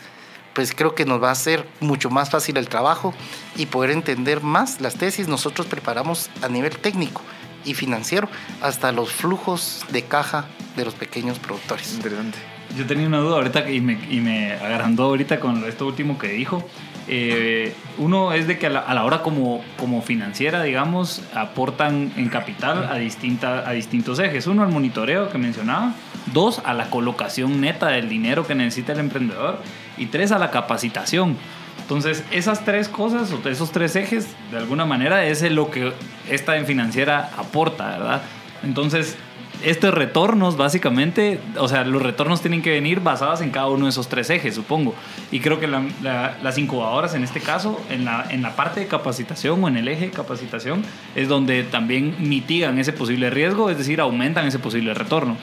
pues 0.53 0.73
creo 0.75 0.93
que 0.93 1.03
nos 1.03 1.21
va 1.21 1.29
a 1.29 1.31
hacer 1.31 1.67
mucho 1.79 2.11
más 2.11 2.29
fácil 2.29 2.57
el 2.57 2.69
trabajo 2.69 3.13
y 3.55 3.65
poder 3.65 3.89
entender 3.89 4.41
más 4.41 4.81
las 4.81 4.95
tesis. 4.95 5.27
Nosotros 5.27 5.65
preparamos 5.65 6.29
a 6.43 6.47
nivel 6.47 6.77
técnico 6.77 7.21
y 7.65 7.73
financiero 7.73 8.29
hasta 8.61 8.91
los 8.91 9.11
flujos 9.11 9.83
de 9.89 10.03
caja 10.03 10.45
de 10.75 10.85
los 10.85 10.93
pequeños 10.93 11.39
productores. 11.39 11.95
Interesante. 11.95 12.52
Yo 12.77 12.85
tenía 12.85 13.07
una 13.07 13.19
duda 13.19 13.35
ahorita 13.35 13.69
y 13.69 13.81
me, 13.81 13.99
y 14.09 14.19
me 14.19 14.53
agrandó 14.53 15.03
ahorita 15.03 15.39
con 15.39 15.63
esto 15.65 15.85
último 15.85 16.17
que 16.17 16.29
dijo. 16.29 16.67
Eh, 17.07 17.73
uno 17.97 18.31
es 18.31 18.47
de 18.47 18.57
que 18.57 18.67
a 18.67 18.69
la, 18.69 18.79
a 18.79 18.93
la 18.93 19.03
hora 19.03 19.21
como, 19.21 19.63
como 19.77 20.01
financiera, 20.01 20.63
digamos, 20.63 21.21
aportan 21.35 22.11
en 22.15 22.29
capital 22.29 22.89
a, 22.89 22.95
distinta, 22.95 23.67
a 23.67 23.73
distintos 23.73 24.19
ejes. 24.19 24.47
Uno, 24.47 24.63
al 24.63 24.69
monitoreo 24.69 25.29
que 25.29 25.37
mencionaba. 25.37 25.93
Dos, 26.33 26.61
a 26.63 26.73
la 26.73 26.89
colocación 26.89 27.59
neta 27.59 27.87
del 27.89 28.07
dinero 28.07 28.47
que 28.47 28.55
necesita 28.55 28.93
el 28.93 28.99
emprendedor. 28.99 29.59
Y 29.97 30.07
tres, 30.07 30.31
a 30.31 30.39
la 30.39 30.49
capacitación. 30.49 31.37
Entonces, 31.81 32.23
esas 32.31 32.63
tres 32.63 32.87
cosas, 32.87 33.31
o 33.33 33.49
esos 33.49 33.71
tres 33.71 33.95
ejes, 33.97 34.29
de 34.51 34.57
alguna 34.57 34.85
manera, 34.85 35.25
es 35.25 35.41
lo 35.51 35.69
que 35.69 35.91
esta 36.29 36.57
en 36.57 36.65
financiera 36.65 37.31
aporta, 37.37 37.89
¿verdad? 37.89 38.21
Entonces, 38.63 39.17
estos 39.63 39.93
retornos, 39.93 40.57
básicamente, 40.57 41.39
o 41.57 41.67
sea, 41.67 41.83
los 41.83 42.01
retornos 42.01 42.41
tienen 42.41 42.61
que 42.61 42.69
venir 42.71 42.99
basados 42.99 43.41
en 43.41 43.49
cada 43.51 43.67
uno 43.67 43.85
de 43.85 43.89
esos 43.91 44.07
tres 44.09 44.29
ejes, 44.29 44.55
supongo. 44.55 44.93
Y 45.31 45.39
creo 45.39 45.59
que 45.59 45.67
la- 45.67 45.83
la- 46.01 46.37
las 46.43 46.57
incubadoras, 46.57 47.13
en 47.15 47.23
este 47.23 47.39
caso, 47.39 47.79
en 47.89 48.05
la, 48.05 48.25
en 48.29 48.41
la 48.41 48.55
parte 48.55 48.79
de 48.81 48.87
capacitación 48.87 49.63
o 49.63 49.67
en 49.67 49.77
el 49.77 49.87
eje 49.87 50.05
de 50.07 50.11
capacitación, 50.11 50.83
es 51.15 51.27
donde 51.27 51.63
también 51.63 52.15
mitigan 52.19 52.77
ese 52.79 52.93
posible 52.93 53.29
riesgo, 53.29 53.69
es 53.69 53.77
decir, 53.77 54.01
aumentan 54.01 54.45
ese 54.47 54.59
posible 54.59 54.93
retorno. 54.93 55.37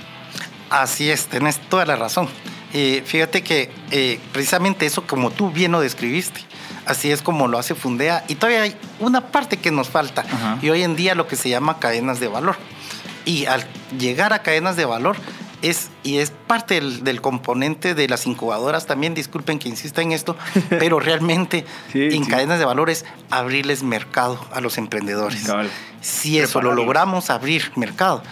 Así 0.69 1.11
es, 1.11 1.27
tenés 1.27 1.59
toda 1.59 1.85
la 1.87 1.97
razón. 1.97 2.29
Eh, 2.73 3.03
fíjate 3.05 3.43
que 3.43 3.71
eh, 3.91 4.21
precisamente 4.33 4.87
eso, 4.87 5.03
como 5.07 5.31
tú 5.31 5.51
bien 5.51 5.73
lo 5.73 5.81
describiste, 5.81 6.41
así 6.87 7.11
es 7.11 7.21
como 7.23 7.49
lo 7.49 7.59
hace 7.59 7.75
Fundea. 7.75 8.23
Y 8.29 8.37
todavía 8.37 8.63
hay 8.63 8.77
una 9.01 9.23
parte 9.33 9.57
que 9.57 9.73
nos 9.73 9.89
falta. 9.89 10.21
Ajá. 10.23 10.59
Y 10.63 10.71
hoy 10.71 10.83
en 10.85 10.95
día 10.95 11.17
lo 11.17 11.27
que 11.27 11.35
se 11.35 11.49
llama 11.49 11.79
cadenas 11.81 12.21
de 12.21 12.29
valor. 12.29 12.57
Y 13.25 13.47
al 13.47 13.65
llegar 13.99 14.33
a 14.33 14.41
cadenas 14.43 14.77
de 14.77 14.85
valor 14.85 15.17
es, 15.63 15.91
y 16.03 16.19
es 16.19 16.31
parte 16.31 16.75
del, 16.75 17.05
del 17.05 17.21
componente 17.21 17.95
de 17.95 18.09
las 18.09 18.27
incubadoras 18.27 18.87
también, 18.87 19.15
disculpen 19.15 19.59
que 19.59 19.69
insista 19.69 20.01
en 20.01 20.13
esto, 20.13 20.37
pero 20.71 21.01
realmente 21.01 21.67
Sí, 21.93 22.05
en 22.05 22.25
sí. 22.25 22.31
cadenas 22.31 22.59
de 22.59 22.65
valor 22.65 22.89
es 22.91 23.05
abrirles 23.31 23.83
mercado 23.83 24.39
a 24.53 24.61
los 24.61 24.79
emprendedores. 24.79 25.47
Si 26.01 26.39
eso 26.39 26.63
lo 26.63 26.75
logramos 26.75 27.29
abrir 27.31 27.73
mercado, 27.77 28.23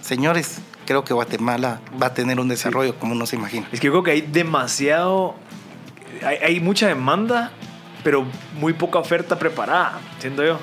señores, 0.00 0.58
creo 0.86 1.04
que 1.04 1.12
Guatemala 1.12 1.80
va 2.02 2.06
a 2.06 2.14
tener 2.14 2.40
un 2.40 2.48
desarrollo 2.48 2.98
como 2.98 3.14
no 3.14 3.26
se 3.26 3.36
imagina. 3.36 3.68
Es 3.70 3.80
que 3.80 3.86
yo 3.88 3.92
creo 3.92 4.02
que 4.02 4.10
hay 4.12 4.20
demasiado. 4.22 5.34
Hay, 6.24 6.36
hay 6.38 6.60
mucha 6.60 6.88
demanda, 6.88 7.52
pero 8.02 8.24
muy 8.58 8.72
poca 8.72 8.98
oferta 8.98 9.38
preparada, 9.38 10.00
siento 10.18 10.44
yo. 10.44 10.58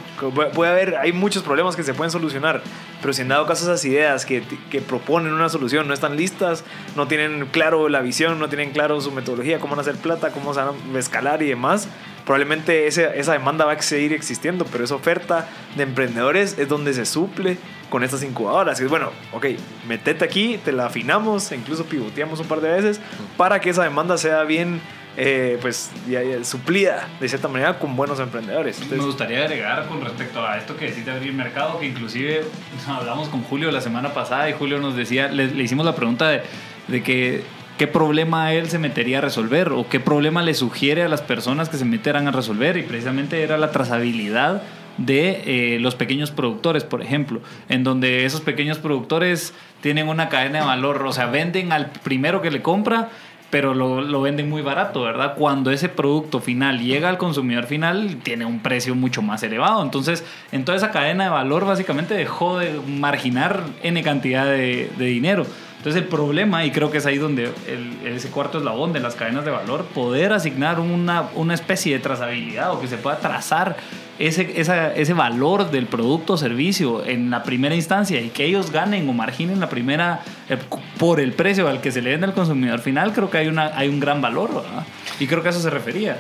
Puede, 0.54 0.72
haber, 0.72 0.96
hay 0.98 1.14
muchos 1.14 1.44
problemas 1.44 1.76
que 1.76 1.84
se 1.84 1.94
pueden 1.94 2.12
solucionar, 2.12 2.62
pero 3.02 3.14
si 3.14 3.22
en 3.22 3.30
dado 3.30 3.46
caso 3.46 3.64
esas 3.64 3.84
ideas 3.86 4.26
que, 4.26 4.44
que 4.70 4.82
proponen 4.82 5.32
una 5.34 5.50
solución 5.50 5.88
no 5.88 5.94
están 5.94 6.18
listas, 6.18 6.64
no 6.96 7.08
tienen 7.08 7.46
claro 7.52 7.90
la 7.90 8.02
visión, 8.02 8.40
no 8.40 8.50
tienen 8.50 8.72
claro 8.72 9.00
su 9.02 9.12
metodología, 9.12 9.60
cómo 9.60 9.72
van 9.76 9.80
a 9.80 9.90
hacer 9.90 9.96
plata, 10.02 10.32
cómo 10.32 10.54
se 10.54 10.62
van 10.62 10.76
a 10.94 11.00
escalar 11.00 11.42
y 11.44 11.48
demás, 11.48 11.88
probablemente 12.26 12.88
ese- 12.88 13.20
esa 13.20 13.34
demanda 13.34 13.66
va 13.66 13.74
a 13.74 13.82
seguir 13.82 14.12
existiendo, 14.14 14.66
pero 14.66 14.84
esa 14.84 14.96
oferta 14.96 15.48
de 15.76 15.84
emprendedores 15.84 16.58
es 16.58 16.68
donde 16.68 16.94
se 16.94 17.06
suple 17.06 17.58
con 17.90 18.04
estas 18.04 18.24
incubadoras. 18.24 18.80
Es 18.80 18.90
bueno, 18.90 19.12
ok, 19.32 19.46
metete 19.88 20.26
aquí, 20.26 20.60
te 20.64 20.72
la 20.72 20.88
afinamos, 20.88 21.52
e 21.52 21.56
incluso 21.56 21.86
pivoteamos 21.86 22.40
un 22.40 22.48
par 22.48 22.62
de 22.62 22.70
veces 22.70 23.00
para 23.38 23.60
que 23.62 23.70
esa 23.70 23.84
demanda 23.84 24.18
sea 24.18 24.44
bien 24.44 24.82
eh, 25.18 25.58
pues, 25.62 25.92
ya- 26.10 26.24
ya 26.24 26.44
suplida 26.44 27.08
de 27.20 27.30
cierta 27.30 27.48
manera 27.48 27.80
con 27.80 27.96
buenos 27.96 28.20
emprendedores. 28.20 28.78
Me 28.80 28.84
Entonces, 28.86 29.06
gustaría 29.08 29.44
agregar 29.44 29.88
con 29.88 30.02
respecto 30.04 30.46
a 30.46 30.58
esto 30.58 30.76
que 30.76 30.86
decís 30.86 31.06
de 31.06 31.12
abrir 31.12 31.34
mercado, 31.34 31.80
que 31.80 31.86
inclusive 31.88 32.44
hablamos 32.88 33.30
con 33.30 33.44
Julio 33.44 33.72
la 33.72 33.82
semana 33.82 34.14
pasada 34.14 34.50
y 34.50 34.54
Julio 34.54 34.80
nos 34.80 34.96
decía, 34.96 35.28
le, 35.30 35.48
le 35.48 35.64
hicimos 35.64 35.86
la 35.86 35.96
pregunta 35.96 36.28
de, 36.30 36.42
de 36.88 37.02
que 37.04 37.44
qué 37.78 37.88
problema 37.88 38.54
él 38.54 38.70
se 38.70 38.80
metería 38.80 39.18
a 39.18 39.22
resolver 39.22 39.70
o 39.74 39.88
qué 39.90 40.00
problema 40.00 40.42
le 40.42 40.54
sugiere 40.54 41.04
a 41.04 41.10
las 41.10 41.22
personas 41.22 41.68
que 41.70 41.78
se 41.78 41.84
meterán 41.86 42.28
a 42.28 42.32
resolver 42.32 42.78
y 42.78 42.84
precisamente 42.84 43.44
era 43.44 43.58
la 43.58 43.72
trazabilidad 43.72 44.62
de 44.98 45.76
eh, 45.76 45.80
los 45.82 45.94
pequeños 45.94 46.32
productores, 46.32 46.86
por 46.86 47.02
ejemplo, 47.02 47.42
en 47.68 47.84
donde 47.84 48.24
esos 48.26 48.40
pequeños 48.40 48.78
productores 48.78 49.54
tienen 49.82 50.08
una 50.08 50.30
cadena 50.30 50.60
de 50.62 50.66
valor, 50.66 51.04
o 51.06 51.12
sea, 51.12 51.26
venden 51.26 51.74
al 51.74 51.88
primero 51.92 52.42
que 52.42 52.50
le 52.50 52.62
compra, 52.62 53.10
pero 53.56 53.74
lo, 53.74 54.02
lo 54.02 54.22
venden 54.22 54.50
muy 54.50 54.62
barato, 54.62 55.04
¿verdad? 55.04 55.36
Cuando 55.38 55.72
ese 55.72 55.88
producto 55.88 56.42
final 56.42 56.82
llega 56.82 57.08
al 57.08 57.18
consumidor 57.18 57.68
final, 57.68 58.18
tiene 58.22 58.44
un 58.44 58.60
precio 58.60 58.96
mucho 58.96 59.22
más 59.22 59.44
elevado. 59.44 59.82
Entonces, 59.82 60.26
en 60.52 60.66
toda 60.66 60.78
esa 60.78 60.92
cadena 60.92 61.24
de 61.24 61.30
valor, 61.30 61.66
básicamente 61.66 62.16
dejó 62.16 62.60
de 62.60 62.78
marginar 62.86 63.62
N 63.82 64.04
cantidad 64.04 64.44
de, 64.44 64.92
de 64.98 65.06
dinero. 65.06 65.46
Entonces, 65.86 66.02
el 66.02 66.08
problema, 66.10 66.66
y 66.66 66.72
creo 66.72 66.90
que 66.90 66.98
es 66.98 67.06
ahí 67.06 67.20
donde 67.20 67.52
el- 67.68 68.08
ese 68.08 68.30
cuarto 68.32 68.58
eslabón 68.58 68.92
de 68.92 69.00
las 69.00 69.14
cadenas 69.14 69.46
de 69.46 69.52
valor, 69.52 69.86
poder 69.86 70.34
asignar 70.34 70.80
una, 70.80 71.30
una 71.36 71.54
especie 71.54 71.94
de 71.94 72.00
trazabilidad 72.00 72.72
o 72.74 72.82
que 72.82 72.88
se 72.88 72.98
pueda 72.98 73.20
trazar 73.20 73.78
ese, 74.18 74.60
esa- 74.60 74.92
ese 74.96 75.14
valor 75.14 75.70
del 75.70 75.86
producto 75.86 76.34
o 76.34 76.38
servicio 76.38 77.06
en 77.06 77.30
la 77.30 77.44
primera 77.44 77.76
instancia 77.76 78.20
y 78.20 78.30
que 78.30 78.46
ellos 78.46 78.72
ganen 78.72 79.08
o 79.08 79.14
marginen 79.14 79.60
la 79.60 79.70
primera 79.70 80.22
eh, 80.50 80.58
por 80.98 81.20
el 81.20 81.34
precio 81.34 81.68
al 81.68 81.82
que 81.82 81.92
se 81.92 82.02
le 82.02 82.10
vende 82.10 82.26
al 82.26 82.34
consumidor 82.34 82.80
final, 82.80 83.14
creo 83.14 83.30
que 83.30 83.38
hay, 83.38 83.48
una, 83.48 83.68
hay 83.78 83.88
un 83.88 84.00
gran 84.00 84.22
valor, 84.24 84.56
¿verdad? 84.56 84.88
Y 85.20 85.28
creo 85.28 85.44
que 85.44 85.50
a 85.50 85.52
eso 85.52 85.62
se 85.62 85.70
refería. 85.70 86.18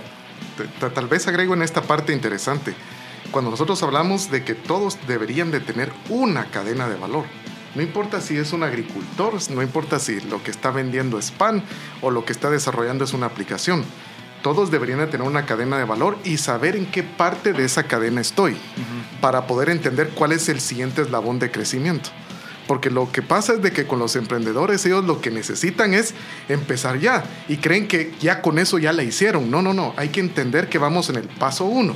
Tal 0.93 1.07
vez 1.07 1.27
agrego 1.27 1.55
en 1.55 1.63
esta 1.63 1.81
parte 1.81 2.13
interesante. 2.13 2.75
Cuando 3.31 3.49
nosotros 3.49 3.81
hablamos 3.81 4.29
de 4.29 4.43
que 4.43 4.53
todos 4.53 4.99
deberían 5.07 5.49
de 5.49 5.59
tener 5.59 5.91
una 6.09 6.45
cadena 6.45 6.87
de 6.87 6.97
valor. 6.97 7.25
No 7.75 7.81
importa 7.81 8.21
si 8.21 8.37
es 8.37 8.53
un 8.53 8.63
agricultor, 8.63 9.33
no 9.51 9.61
importa 9.61 9.99
si 9.99 10.21
lo 10.21 10.41
que 10.41 10.49
está 10.49 10.71
vendiendo 10.71 11.19
es 11.19 11.31
pan 11.31 11.61
o 12.01 12.09
lo 12.09 12.23
que 12.23 12.31
está 12.31 12.49
desarrollando 12.49 13.03
es 13.03 13.13
una 13.13 13.25
aplicación. 13.25 13.83
Todos 14.41 14.71
deberían 14.71 14.99
de 14.99 15.07
tener 15.07 15.27
una 15.27 15.45
cadena 15.45 15.77
de 15.77 15.83
valor 15.83 16.17
y 16.23 16.37
saber 16.37 16.77
en 16.77 16.85
qué 16.85 17.03
parte 17.03 17.51
de 17.51 17.65
esa 17.65 17.83
cadena 17.83 18.21
estoy 18.21 18.55
para 19.19 19.45
poder 19.45 19.69
entender 19.69 20.11
cuál 20.15 20.31
es 20.31 20.47
el 20.47 20.61
siguiente 20.61 21.01
eslabón 21.01 21.39
de 21.39 21.51
crecimiento. 21.51 22.11
Porque 22.67 22.89
lo 22.89 23.11
que 23.11 23.21
pasa 23.21 23.53
es 23.53 23.61
de 23.61 23.71
que 23.71 23.85
con 23.85 23.99
los 23.99 24.15
emprendedores 24.15 24.85
ellos 24.85 25.03
lo 25.03 25.19
que 25.19 25.29
necesitan 25.29 25.93
es 25.93 26.13
empezar 26.47 26.99
ya 26.99 27.23
y 27.47 27.57
creen 27.57 27.87
que 27.87 28.13
ya 28.21 28.41
con 28.41 28.57
eso 28.57 28.79
ya 28.79 28.93
la 28.93 29.03
hicieron. 29.03 29.51
No, 29.51 29.61
no, 29.61 29.73
no. 29.73 29.93
Hay 29.97 30.09
que 30.09 30.19
entender 30.21 30.69
que 30.69 30.77
vamos 30.77 31.09
en 31.09 31.17
el 31.17 31.27
paso 31.27 31.65
uno. 31.65 31.95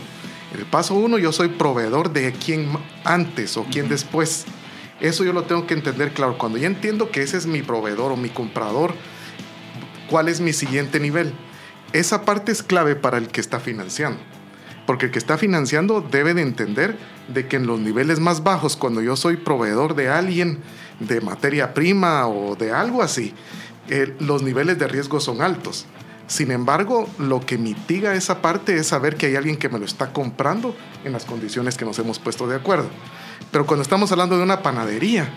En 0.53 0.59
el 0.59 0.65
paso 0.65 0.95
uno 0.95 1.17
yo 1.17 1.31
soy 1.31 1.47
proveedor 1.47 2.11
de 2.11 2.33
quién 2.33 2.67
antes 3.03 3.57
o 3.57 3.65
quién 3.71 3.89
después. 3.89 4.45
Eso 5.01 5.23
yo 5.23 5.33
lo 5.33 5.43
tengo 5.43 5.65
que 5.65 5.73
entender 5.73 6.13
claro. 6.13 6.37
Cuando 6.37 6.57
ya 6.57 6.67
entiendo 6.67 7.11
que 7.11 7.21
ese 7.21 7.37
es 7.37 7.45
mi 7.45 7.61
proveedor 7.61 8.11
o 8.11 8.17
mi 8.17 8.29
comprador, 8.29 8.93
¿cuál 10.09 10.27
es 10.27 10.41
mi 10.41 10.53
siguiente 10.53 10.99
nivel? 10.99 11.33
Esa 11.93 12.25
parte 12.25 12.51
es 12.51 12.61
clave 12.61 12.95
para 12.95 13.17
el 13.17 13.27
que 13.29 13.41
está 13.41 13.59
financiando. 13.59 14.19
Porque 14.85 15.05
el 15.05 15.11
que 15.11 15.19
está 15.19 15.37
financiando 15.37 16.01
debe 16.01 16.33
de 16.33 16.41
entender 16.41 16.97
de 17.27 17.47
que 17.47 17.57
en 17.57 17.67
los 17.67 17.79
niveles 17.79 18.19
más 18.19 18.43
bajos, 18.43 18.75
cuando 18.75 19.01
yo 19.01 19.15
soy 19.15 19.37
proveedor 19.37 19.95
de 19.95 20.09
alguien, 20.09 20.59
de 20.99 21.21
materia 21.21 21.73
prima 21.73 22.27
o 22.27 22.55
de 22.55 22.71
algo 22.71 23.01
así, 23.01 23.33
eh, 23.89 24.15
los 24.19 24.41
niveles 24.43 24.77
de 24.79 24.87
riesgo 24.87 25.19
son 25.19 25.41
altos. 25.41 25.85
Sin 26.27 26.51
embargo, 26.51 27.09
lo 27.17 27.39
que 27.39 27.57
mitiga 27.57 28.13
esa 28.13 28.41
parte 28.41 28.75
es 28.75 28.87
saber 28.87 29.15
que 29.15 29.27
hay 29.27 29.35
alguien 29.35 29.57
que 29.57 29.69
me 29.69 29.79
lo 29.79 29.85
está 29.85 30.13
comprando 30.13 30.75
en 31.03 31.11
las 31.11 31.25
condiciones 31.25 31.75
que 31.75 31.85
nos 31.85 31.97
hemos 31.97 32.19
puesto 32.19 32.47
de 32.47 32.55
acuerdo. 32.55 32.89
Pero 33.51 33.65
cuando 33.65 33.81
estamos 33.81 34.11
hablando 34.11 34.37
de 34.37 34.43
una 34.43 34.61
panadería, 34.61 35.29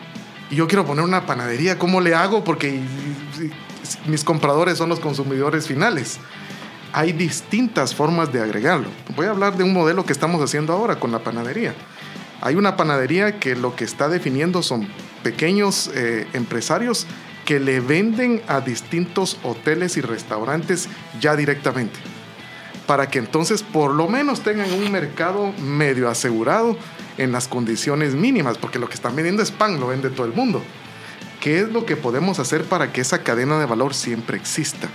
y 0.51 0.57
yo 0.57 0.69
quiero 0.69 0.85
poner 0.85 1.05
una 1.05 1.25
panadería, 1.25 1.79
¿cómo 1.79 2.01
le 2.01 2.15
hago? 2.15 2.45
Porque 2.45 2.79
mis 4.07 4.25
compradores 4.25 4.79
son 4.79 4.89
los 4.89 5.01
consumidores 5.01 5.67
finales. 5.67 6.19
Hay 6.93 7.13
distintas 7.13 7.95
formas 7.95 8.33
de 8.33 8.43
agregarlo. 8.43 8.89
Voy 9.17 9.27
a 9.27 9.31
hablar 9.31 9.57
de 9.57 9.65
un 9.65 9.73
modelo 9.73 10.05
que 10.05 10.13
estamos 10.13 10.43
haciendo 10.43 10.75
ahora 10.75 11.01
con 11.01 11.11
la 11.11 11.21
panadería. 11.21 11.75
Hay 12.43 12.57
una 12.57 12.77
panadería 12.77 13.39
que 13.39 13.57
lo 13.57 13.75
que 13.77 13.85
está 13.85 14.09
definiendo 14.09 14.63
son 14.63 14.89
pequeños 15.23 15.91
eh, 15.95 16.27
empresarios 16.33 17.07
que 17.45 17.61
le 17.61 17.81
venden 17.81 18.43
a 18.49 18.61
distintos 18.61 19.39
hoteles 19.43 19.97
y 19.97 20.01
restaurantes 20.01 20.89
ya 21.21 21.35
directamente. 21.35 21.99
Para 22.87 23.09
que 23.09 23.21
entonces 23.21 23.63
por 23.63 23.95
lo 23.95 24.09
menos 24.09 24.43
tengan 24.43 24.73
un 24.73 24.91
mercado 24.91 25.53
medio 25.63 26.09
asegurado 26.09 26.77
en 27.19 27.33
las 27.33 27.49
condiciones 27.49 28.15
mínimas, 28.15 28.59
porque 28.59 28.79
lo 28.79 28.89
que 28.89 28.95
están 28.95 29.15
vendiendo 29.17 29.43
es 29.43 29.51
pan, 29.51 29.81
lo 29.81 29.89
vende 29.89 30.11
todo 30.11 30.27
el 30.27 30.33
mundo. 30.33 30.63
¿Qué 31.41 31.61
es 31.61 31.69
lo 31.71 31.85
que 31.85 31.97
podemos 31.97 32.39
hacer 32.39 32.65
para 32.65 32.93
que 32.93 33.01
esa 33.01 33.23
cadena 33.23 33.59
de 33.59 33.67
valor 33.67 33.95
siempre 33.95 34.37
exista? 34.37 34.89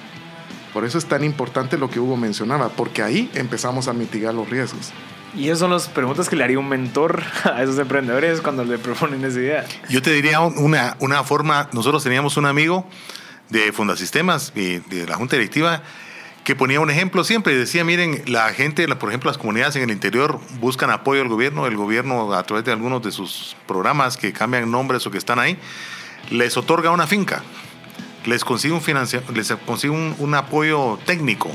Por 0.73 0.85
eso 0.85 0.97
es 0.97 1.05
tan 1.05 1.23
importante 1.23 1.77
lo 1.77 1.89
que 1.89 1.99
Hugo 1.99 2.17
mencionaba, 2.17 2.69
porque 2.69 3.01
ahí 3.01 3.29
empezamos 3.33 3.87
a 3.87 3.93
mitigar 3.93 4.33
los 4.33 4.49
riesgos. 4.49 4.91
Y 5.35 5.47
esas 5.47 5.59
son 5.59 5.71
las 5.71 5.87
preguntas 5.87 6.29
que 6.29 6.35
le 6.35 6.43
haría 6.43 6.59
un 6.59 6.69
mentor 6.69 7.23
a 7.43 7.61
esos 7.61 7.77
emprendedores 7.79 8.41
cuando 8.41 8.63
le 8.63 8.77
proponen 8.77 9.23
esa 9.25 9.39
idea. 9.39 9.65
Yo 9.89 10.01
te 10.01 10.11
diría 10.11 10.39
una, 10.39 10.95
una 10.99 11.23
forma, 11.23 11.69
nosotros 11.73 12.03
teníamos 12.03 12.37
un 12.37 12.45
amigo 12.45 12.87
de 13.49 13.71
Fundasistemas 13.71 14.51
y 14.55 14.79
de 14.79 15.05
la 15.07 15.15
Junta 15.15 15.35
Directiva 15.35 15.83
que 16.47 16.55
ponía 16.55 16.79
un 16.79 16.89
ejemplo 16.89 17.25
siempre 17.25 17.51
y 17.51 17.57
decía, 17.57 17.83
miren, 17.83 18.23
la 18.25 18.53
gente, 18.53 18.87
por 18.95 19.09
ejemplo, 19.09 19.29
las 19.29 19.37
comunidades 19.37 19.75
en 19.75 19.83
el 19.83 19.91
interior 19.91 20.39
buscan 20.61 20.89
apoyo 20.89 21.19
del 21.19 21.27
gobierno, 21.27 21.67
el 21.67 21.75
gobierno 21.75 22.33
a 22.33 22.41
través 22.43 22.63
de 22.63 22.71
algunos 22.71 23.03
de 23.03 23.11
sus 23.11 23.57
programas 23.67 24.15
que 24.15 24.31
cambian 24.31 24.71
nombres 24.71 25.05
o 25.05 25.11
que 25.11 25.17
están 25.17 25.39
ahí, 25.39 25.57
les 26.29 26.55
otorga 26.55 26.91
una 26.91 27.05
finca, 27.05 27.43
les 28.25 28.45
consigue 28.45 28.73
un, 28.73 28.81
les 29.35 29.51
consigue 29.65 29.91
un, 29.91 30.35
apoyo 30.35 30.97
técnico 31.05 31.51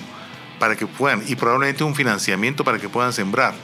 para 0.59 0.76
que 0.76 0.86
puedan, 0.86 1.22
y 1.26 1.36
probablemente 1.36 1.84
un 1.84 1.95
financiamiento 1.95 2.62
para 2.62 2.78
que 2.78 2.90
puedan 2.90 3.14
sembrar. 3.14 3.55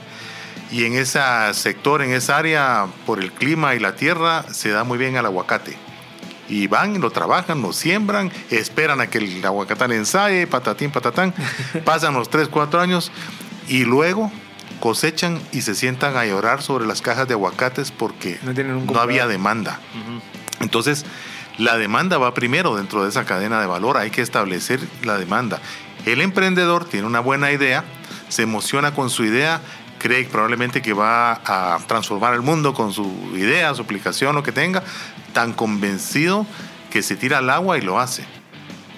Y 0.71 0.85
en 0.85 0.95
ese 0.95 1.19
sector, 1.51 2.01
en 2.01 2.11
esa 2.11 2.39
área, 2.39 2.87
por 3.05 3.19
el 3.19 3.31
clima 3.31 3.75
y 3.75 3.79
la 3.79 3.95
tierra, 3.95 4.51
se 4.51 4.69
da 4.69 4.83
muy 4.83 4.97
bien 4.97 5.15
el 5.15 5.27
aguacate. 5.27 5.88
Y 6.49 6.67
van, 6.67 6.99
lo 6.99 7.11
trabajan, 7.11 7.61
lo 7.61 7.73
siembran, 7.73 8.31
esperan 8.49 9.01
a 9.01 9.07
que 9.07 9.19
el 9.19 9.45
aguacatán 9.45 9.91
ensaye, 9.91 10.47
patatín, 10.47 10.91
patatán, 10.91 11.33
pasan 11.85 12.13
los 12.15 12.29
3, 12.29 12.47
4 12.49 12.81
años 12.81 13.11
y 13.67 13.85
luego 13.85 14.31
cosechan 14.79 15.39
y 15.51 15.61
se 15.61 15.75
sientan 15.75 16.17
a 16.17 16.25
llorar 16.25 16.61
sobre 16.61 16.87
las 16.87 17.01
cajas 17.01 17.27
de 17.27 17.33
aguacates 17.33 17.91
porque 17.91 18.39
no, 18.41 18.99
había 18.99 19.27
demanda. 19.27 19.79
Entonces, 20.59 21.05
la 21.57 21.77
demanda 21.77 22.17
va 22.17 22.33
primero 22.33 22.75
dentro 22.75 23.03
de 23.03 23.09
esa 23.09 23.25
cadena 23.25 23.61
de 23.61 23.67
valor, 23.67 23.97
hay 23.97 24.09
que 24.09 24.21
establecer 24.21 24.79
la 25.03 25.17
demanda. 25.17 25.59
El 26.05 26.21
emprendedor 26.21 26.85
tiene 26.85 27.05
una 27.05 27.19
buena 27.19 27.51
idea, 27.51 27.83
se 28.29 28.43
emociona 28.43 28.93
con 28.93 29.09
su 29.09 29.25
idea, 29.25 29.61
cree 29.99 30.25
probablemente 30.25 30.81
que 30.81 30.93
va 30.93 31.33
a 31.45 31.77
transformar 31.87 32.33
el 32.33 32.41
mundo 32.41 32.73
con 32.73 32.91
su 32.91 33.05
idea, 33.35 33.75
su 33.75 33.83
aplicación, 33.83 34.35
lo 34.35 34.41
que 34.41 34.51
tenga, 34.51 34.83
tan 35.33 35.53
convencido 35.53 36.47
que 36.89 37.03
se 37.03 37.15
tira 37.15 37.37
al 37.37 37.49
agua 37.49 37.77
y 37.77 37.81
lo 37.81 37.99
hace. 37.99 38.25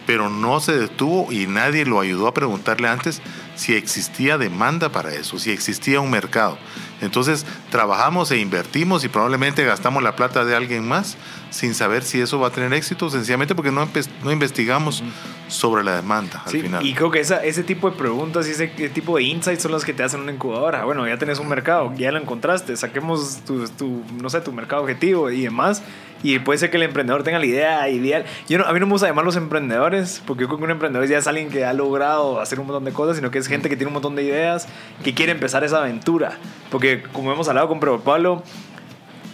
Pero 0.08 0.30
no 0.30 0.60
se 0.60 0.78
detuvo 0.78 1.32
y 1.32 1.48
nadie 1.48 1.86
lo 1.86 2.00
ayudó 2.00 2.28
a 2.28 2.34
preguntarle 2.34 2.88
antes 2.88 3.22
si 3.56 3.74
existía 3.74 4.38
demanda 4.38 4.90
para 4.90 5.14
eso, 5.14 5.38
si 5.38 5.52
existía 5.52 6.00
un 6.00 6.10
mercado. 6.10 6.58
Entonces 7.02 7.46
trabajamos 7.70 8.32
e 8.32 8.38
invertimos 8.38 9.04
y 9.04 9.10
probablemente 9.10 9.64
gastamos 9.66 10.04
la 10.04 10.16
plata 10.16 10.46
de 10.46 10.56
alguien 10.56 10.88
más 10.88 11.18
sin 11.50 11.74
saber 11.74 12.04
si 12.04 12.22
eso 12.22 12.40
va 12.40 12.48
a 12.48 12.52
tener 12.52 12.74
éxito, 12.74 13.10
sencillamente 13.10 13.56
porque 13.56 13.72
no, 13.72 13.88
no 14.24 14.32
investigamos 14.32 15.04
sobre 15.48 15.84
la 15.84 15.96
demanda 15.96 16.42
al 16.46 16.52
final. 16.52 16.86
Y 16.86 16.94
creo 16.94 17.12
que 17.12 17.20
esa, 17.20 17.44
ese 17.44 17.64
tipo 17.64 17.90
de 17.90 17.98
preguntas 17.98 18.48
y 18.48 18.52
ese 18.52 18.68
tipo 18.68 19.18
de 19.18 19.24
insights 19.24 19.64
son 19.64 19.72
los 19.72 19.84
que 19.84 19.94
te 19.94 20.04
hacen 20.04 20.22
una 20.22 20.32
incubadora. 20.32 20.86
Bueno, 20.86 21.06
ya 21.08 21.18
tenés 21.18 21.40
un 21.40 21.50
mercado, 21.50 21.94
ya 21.98 22.12
lo 22.12 22.20
encontraste, 22.20 22.78
saquemos 22.78 23.42
tu, 23.46 23.68
tu, 23.68 24.04
no 24.22 24.30
sé, 24.30 24.42
tu 24.42 24.54
mercado 24.54 24.82
objetivo 24.82 25.30
y 25.30 25.44
demás. 25.44 25.84
Y 26.24 26.40
puede 26.40 26.60
ser 26.60 26.70
que 26.70 26.78
el 26.78 26.84
emprendedor 26.84 27.24
tenga 27.24 27.40
la 27.40 27.46
idea 27.46 27.90
ideal. 27.90 28.26
Yo 28.48 28.60
no, 28.60 28.66
a 28.66 28.74
mí 28.74 28.80
no 28.80 28.86
me 28.86 28.92
gusta 28.92 29.08
llamar 29.08 29.26
los 29.26 29.36
emprendedores, 29.36 30.22
porque 30.26 30.42
yo 30.42 30.48
creo 30.48 30.60
que 30.60 30.66
un 30.66 30.72
emprendedor 30.72 31.08
ya 31.08 31.18
es 31.18 31.28
alguien 31.28 31.50
que 31.50 31.66
ha 31.66 31.74
logrado 31.74 32.40
hacer 32.40 32.60
un 32.60 32.68
montón 32.68 32.86
de 32.86 32.92
cosas, 32.92 33.16
sino 33.16 33.32
que 33.32 33.40
es 33.40 33.48
gente 33.48 33.70
que 33.70 33.76
tiene 33.76 33.88
un 33.88 33.94
montón 33.94 34.16
de 34.16 34.24
ideas, 34.24 34.68
que 35.04 35.14
quiere 35.14 35.32
empezar 35.32 35.64
esa 35.64 35.80
aventura. 35.80 36.38
Porque 36.70 36.91
como 37.12 37.32
hemos 37.32 37.48
hablado 37.48 37.68
con 37.68 37.80
Pedro 37.80 38.02
Pablo, 38.02 38.44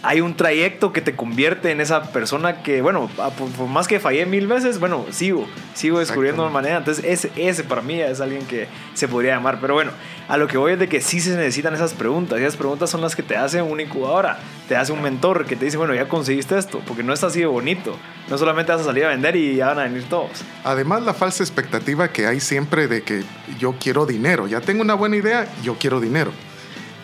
hay 0.02 0.20
un 0.20 0.36
trayecto 0.36 0.92
que 0.92 1.00
te 1.00 1.16
convierte 1.16 1.70
en 1.70 1.80
esa 1.80 2.12
persona 2.12 2.62
que, 2.62 2.82
bueno, 2.82 3.10
por, 3.56 3.66
más 3.66 3.88
que 3.88 3.98
fallé 3.98 4.26
mil 4.26 4.46
veces, 4.46 4.78
bueno, 4.78 5.04
sigo, 5.10 5.46
sigo 5.74 5.98
descubriendo 5.98 6.44
de 6.44 6.50
manera. 6.50 6.78
Entonces, 6.78 7.04
ese, 7.04 7.32
ese 7.36 7.64
para 7.64 7.82
mí 7.82 8.00
es 8.00 8.20
alguien 8.20 8.46
que 8.46 8.68
se 8.94 9.08
podría 9.08 9.34
llamar. 9.34 9.58
Pero 9.60 9.74
bueno, 9.74 9.90
a 10.28 10.36
lo 10.36 10.46
que 10.46 10.56
voy 10.56 10.72
es 10.72 10.78
de 10.78 10.88
que 10.88 11.00
sí 11.00 11.20
se 11.20 11.36
necesitan 11.36 11.74
esas 11.74 11.94
preguntas. 11.94 12.38
Y 12.38 12.42
esas 12.42 12.56
preguntas 12.56 12.90
son 12.90 13.00
las 13.00 13.16
que 13.16 13.22
te 13.22 13.36
hace 13.36 13.60
una 13.60 13.82
incubadora, 13.82 14.38
te 14.68 14.76
hace 14.76 14.92
un 14.92 15.02
mentor 15.02 15.46
que 15.46 15.56
te 15.56 15.64
dice, 15.64 15.76
bueno, 15.76 15.94
ya 15.94 16.08
conseguiste 16.08 16.56
esto, 16.56 16.80
porque 16.86 17.02
no 17.02 17.12
está 17.12 17.26
así 17.26 17.40
de 17.40 17.46
bonito. 17.46 17.96
No 18.28 18.38
solamente 18.38 18.70
vas 18.70 18.82
a 18.82 18.84
salir 18.84 19.04
a 19.04 19.08
vender 19.08 19.34
y 19.34 19.56
ya 19.56 19.68
van 19.68 19.80
a 19.80 19.82
venir 19.84 20.04
todos. 20.08 20.44
Además, 20.62 21.02
la 21.02 21.14
falsa 21.14 21.42
expectativa 21.42 22.08
que 22.08 22.26
hay 22.26 22.38
siempre 22.38 22.86
de 22.86 23.02
que 23.02 23.24
yo 23.58 23.74
quiero 23.80 24.06
dinero. 24.06 24.46
Ya 24.46 24.60
tengo 24.60 24.82
una 24.82 24.94
buena 24.94 25.16
idea, 25.16 25.48
yo 25.64 25.76
quiero 25.76 26.00
dinero. 26.00 26.30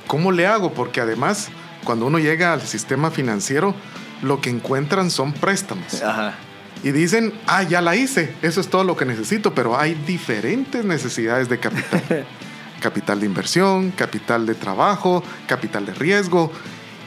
¿Cómo 0.07 0.33
le 0.33 0.47
hago? 0.47 0.73
Porque 0.73 1.01
además 1.01 1.51
cuando 1.85 2.07
uno 2.07 2.19
llega 2.19 2.53
al 2.53 2.63
sistema 2.63 3.11
financiero, 3.11 3.75
lo 4.23 4.41
que 4.41 4.51
encuentran 4.51 5.11
son 5.11 5.33
préstamos. 5.33 6.03
Y 6.83 6.93
dicen, 6.93 7.33
ah, 7.47 7.63
ya 7.63 7.81
la 7.81 7.97
hice, 7.97 8.35
eso 8.43 8.61
es 8.61 8.69
todo 8.69 8.85
lo 8.85 8.97
que 8.97 9.05
necesito, 9.05 9.55
pero 9.55 9.79
hay 9.79 9.95
diferentes 9.95 10.85
necesidades 10.85 11.49
de 11.49 11.59
capital. 11.59 12.27
capital 12.81 13.21
de 13.21 13.27
inversión, 13.27 13.93
capital 13.93 14.45
de 14.45 14.55
trabajo, 14.55 15.23
capital 15.47 15.87
de 15.87 15.95
riesgo. 15.95 16.51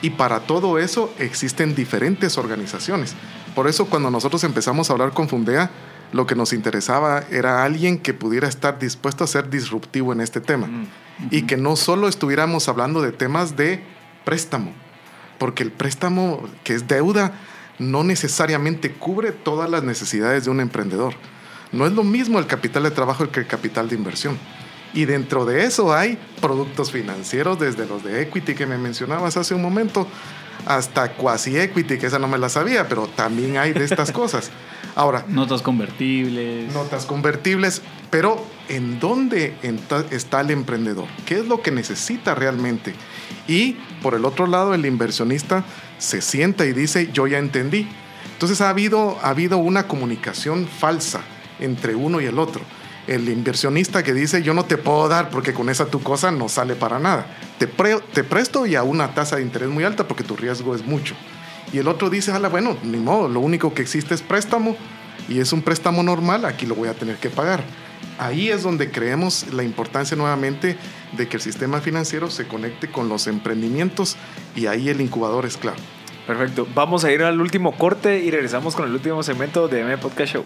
Y 0.02 0.12
para 0.12 0.42
todo 0.42 0.80
eso 0.80 1.14
existen 1.20 1.76
diferentes 1.76 2.38
organizaciones. 2.38 3.14
Por 3.54 3.68
eso 3.68 3.86
cuando 3.86 4.10
nosotros 4.10 4.44
empezamos 4.44 4.90
a 4.90 4.94
hablar 4.94 5.12
con 5.12 5.30
Fundea, 5.30 5.70
lo 6.14 6.26
que 6.26 6.36
nos 6.36 6.54
interesaba 6.54 7.24
era 7.30 7.64
alguien 7.64 8.00
que 8.00 8.14
pudiera 8.14 8.48
estar 8.48 8.80
dispuesto 8.80 9.24
a 9.24 9.28
ser 9.28 9.50
disruptivo 9.50 10.14
en 10.14 10.22
este 10.22 10.42
tema. 10.42 10.68
Mm. 10.68 10.88
Y 11.32 11.44
que 11.44 11.58
no 11.58 11.76
solo 11.76 12.08
estuviéramos 12.08 12.70
hablando 12.70 13.02
de 13.02 13.12
temas 13.12 13.56
de 13.56 13.82
préstamo, 14.26 14.72
porque 15.40 15.64
el 15.64 15.72
préstamo, 15.72 16.48
que 16.64 16.74
es 16.74 16.88
deuda, 16.88 17.34
no 17.80 18.04
necesariamente 18.04 18.92
cubre 18.92 19.32
todas 19.32 19.70
las 19.70 19.84
necesidades 19.84 20.46
de 20.46 20.52
un 20.52 20.60
emprendedor. 20.60 21.14
No 21.72 21.86
es 21.86 21.94
lo 21.94 22.04
mismo 22.04 22.40
el 22.40 22.48
capital 22.48 22.84
de 22.84 22.92
trabajo 22.92 23.30
que 23.30 23.42
el 23.42 23.48
capital 23.48 23.90
de 23.90 23.96
inversión. 23.96 24.38
Y 24.94 25.06
dentro 25.06 25.46
de 25.46 25.66
eso 25.66 25.94
hay 25.94 26.18
productos 26.42 26.92
financieros, 26.92 27.60
desde 27.60 27.86
los 27.86 28.04
de 28.04 28.22
equity 28.22 28.56
que 28.56 28.66
me 28.66 28.78
mencionabas 28.78 29.38
hace 29.38 29.54
un 29.54 29.62
momento, 29.62 30.08
hasta 30.66 31.14
quasi 31.14 31.58
equity, 31.58 31.98
que 31.98 32.08
esa 32.08 32.20
no 32.20 32.28
me 32.28 32.38
la 32.38 32.50
sabía, 32.50 32.88
pero 32.88 33.08
también 33.08 33.58
hay 33.58 33.74
de 33.74 33.84
estas 33.84 34.12
cosas. 34.14 34.50
Ahora. 34.98 35.24
Notas 35.28 35.62
convertibles. 35.62 36.74
Notas 36.74 37.06
convertibles, 37.06 37.84
pero 38.10 38.44
¿en 38.68 39.00
dónde 39.00 39.54
está 40.10 40.42
el 40.42 40.50
emprendedor? 40.50 41.06
¿Qué 41.28 41.36
es 41.36 41.46
lo 41.46 41.62
que 41.62 41.70
necesita 41.70 42.34
realmente? 42.34 42.96
Y 43.48 43.74
por 44.02 44.16
el 44.16 44.26
otro 44.26 44.48
lado, 44.48 44.74
el 44.74 44.88
inversionista 44.88 45.64
se 46.00 46.20
sienta 46.22 46.66
y 46.66 46.74
dice, 46.74 47.12
yo 47.14 47.28
ya 47.28 47.38
entendí. 47.38 47.88
Entonces 48.34 48.60
ha 48.60 48.70
habido, 48.70 49.20
ha 49.22 49.30
habido 49.30 49.60
una 49.60 49.88
comunicación 49.88 50.68
falsa 50.68 51.22
entre 51.60 51.94
uno 51.94 52.20
y 52.20 52.26
el 52.26 52.40
otro. 52.40 52.64
El 53.06 53.30
inversionista 53.30 54.02
que 54.02 54.16
dice, 54.16 54.42
yo 54.42 54.56
no 54.56 54.66
te 54.66 54.78
puedo 54.78 55.08
dar 55.08 55.30
porque 55.30 55.54
con 55.54 55.70
esa 55.70 55.86
tu 55.86 56.02
cosa 56.02 56.32
no 56.32 56.50
sale 56.50 56.74
para 56.74 56.98
nada. 56.98 57.28
Te, 57.60 57.68
te 57.68 58.24
presto 58.24 58.66
y 58.66 58.74
a 58.74 58.82
una 58.82 59.14
tasa 59.14 59.36
de 59.36 59.44
interés 59.44 59.70
muy 59.70 59.84
alta 59.84 60.08
porque 60.08 60.24
tu 60.24 60.36
riesgo 60.36 60.74
es 60.74 60.84
mucho. 60.84 61.14
Y 61.74 61.80
el 61.80 61.88
otro 61.88 62.10
dice, 62.10 62.32
bueno, 62.50 62.78
ni 62.84 62.98
modo, 62.98 63.28
lo 63.28 63.40
único 63.40 63.74
que 63.74 63.82
existe 63.82 64.14
es 64.14 64.22
préstamo 64.22 64.76
y 65.28 65.40
es 65.40 65.52
un 65.52 65.62
préstamo 65.62 66.04
normal, 66.04 66.46
aquí 66.46 66.66
lo 66.66 66.76
voy 66.76 66.88
a 66.88 66.94
tener 66.94 67.18
que 67.18 67.30
pagar. 67.30 67.64
Ahí 68.18 68.50
es 68.50 68.64
donde 68.64 68.90
creemos 68.90 69.54
la 69.54 69.64
importancia 69.64 70.18
nuevamente 70.18 70.78
de 71.16 71.28
que 71.28 71.38
el 71.38 71.42
sistema 71.42 71.82
financiero 71.82 72.30
se 72.30 72.48
conecte 72.48 72.90
con 72.90 73.10
los 73.10 73.28
emprendimientos 73.28 74.16
y 74.56 74.68
ahí 74.68 74.90
el 74.90 75.02
incubador 75.02 75.46
es 75.46 75.58
claro. 75.58 75.78
Perfecto. 76.26 76.68
Vamos 76.74 77.04
a 77.04 77.12
ir 77.12 77.24
al 77.24 77.40
último 77.40 77.78
corte 77.78 78.20
y 78.20 78.32
regresamos 78.32 78.76
con 78.76 78.88
el 78.88 78.94
último 78.94 79.24
segmento 79.24 79.68
de 79.68 79.84
MB 79.84 80.00
Podcast 80.00 80.34
Show. 80.34 80.46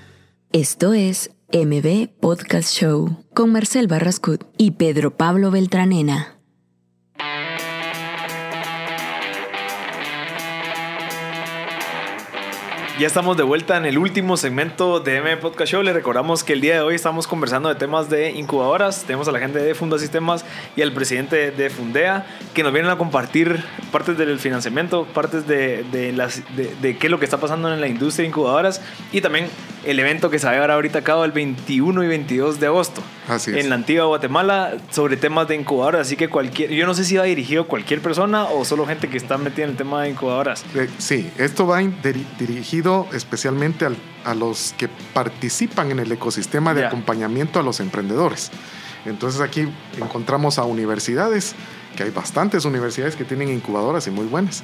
Esto 0.51 0.93
es 0.93 1.31
MB 1.53 2.09
Podcast 2.19 2.73
Show 2.73 3.23
con 3.33 3.51
Marcel 3.51 3.87
Barrascut 3.87 4.43
y 4.57 4.71
Pedro 4.71 5.15
Pablo 5.17 5.49
Beltranena. 5.49 6.40
Ya 13.01 13.07
estamos 13.07 13.35
de 13.35 13.41
vuelta 13.41 13.77
en 13.77 13.87
el 13.87 13.97
último 13.97 14.37
segmento 14.37 14.99
de 14.99 15.15
M 15.15 15.37
Podcast 15.37 15.71
Show. 15.71 15.81
Le 15.81 15.91
recordamos 15.91 16.43
que 16.43 16.53
el 16.53 16.61
día 16.61 16.75
de 16.75 16.81
hoy 16.81 16.93
estamos 16.93 17.25
conversando 17.25 17.67
de 17.67 17.73
temas 17.73 18.11
de 18.11 18.29
incubadoras. 18.29 19.05
Tenemos 19.05 19.27
a 19.27 19.31
la 19.31 19.39
gente 19.39 19.57
de 19.57 19.73
Funda 19.73 19.97
Sistemas 19.97 20.45
y 20.75 20.83
al 20.83 20.93
presidente 20.93 21.49
de 21.49 21.69
Fundea 21.71 22.27
que 22.53 22.61
nos 22.61 22.71
vienen 22.71 22.91
a 22.91 22.99
compartir 22.99 23.65
partes 23.91 24.19
del 24.19 24.37
financiamiento, 24.37 25.05
partes 25.05 25.47
de, 25.47 25.83
de, 25.83 26.97
qué 26.99 27.07
es 27.07 27.09
lo 27.09 27.17
que 27.17 27.25
está 27.25 27.39
pasando 27.39 27.73
en 27.73 27.81
la 27.81 27.87
industria 27.87 28.21
de 28.21 28.29
incubadoras 28.29 28.83
y 29.11 29.21
también 29.21 29.47
el 29.83 29.99
evento 29.99 30.29
que 30.29 30.37
se 30.37 30.45
va 30.45 30.51
a 30.51 30.53
llevar 30.53 30.69
ahorita 30.69 31.01
a 31.03 31.25
el 31.25 31.31
21 31.31 32.03
y 32.03 32.07
22 32.07 32.59
de 32.59 32.67
agosto 32.67 33.01
Así 33.31 33.51
es. 33.51 33.57
en 33.57 33.69
la 33.69 33.75
antigua 33.75 34.05
Guatemala 34.05 34.73
sobre 34.91 35.15
temas 35.17 35.47
de 35.47 35.55
incubadoras. 35.55 36.01
Así 36.07 36.15
que 36.17 36.27
cualquier, 36.29 36.69
yo 36.71 36.85
no 36.85 36.93
sé 36.93 37.05
si 37.05 37.15
va 37.17 37.23
dirigido 37.23 37.63
a 37.63 37.67
cualquier 37.67 38.01
persona 38.01 38.45
o 38.45 38.65
solo 38.65 38.85
gente 38.85 39.09
que 39.09 39.17
está 39.17 39.37
metida 39.37 39.63
en 39.65 39.71
el 39.71 39.77
tema 39.77 40.03
de 40.03 40.09
incubadoras. 40.09 40.63
Eh, 40.75 40.89
Sí, 40.97 41.31
esto 41.37 41.65
va 41.65 41.79
dirigido 42.39 43.07
especialmente 43.13 43.85
al- 43.85 43.97
a 44.25 44.35
los 44.35 44.73
que 44.77 44.87
participan 45.13 45.91
en 45.91 45.99
el 45.99 46.11
ecosistema 46.11 46.73
de 46.73 46.85
acompañamiento 46.85 47.59
a 47.59 47.63
los 47.63 47.79
emprendedores. 47.79 48.51
Entonces 49.05 49.41
aquí 49.41 49.67
encontramos 49.97 50.59
a 50.59 50.63
universidades, 50.63 51.55
que 51.95 52.03
hay 52.03 52.09
bastantes 52.11 52.65
universidades 52.65 53.15
que 53.15 53.25
tienen 53.25 53.49
incubadoras 53.49 54.07
y 54.07 54.11
muy 54.11 54.25
buenas, 54.25 54.63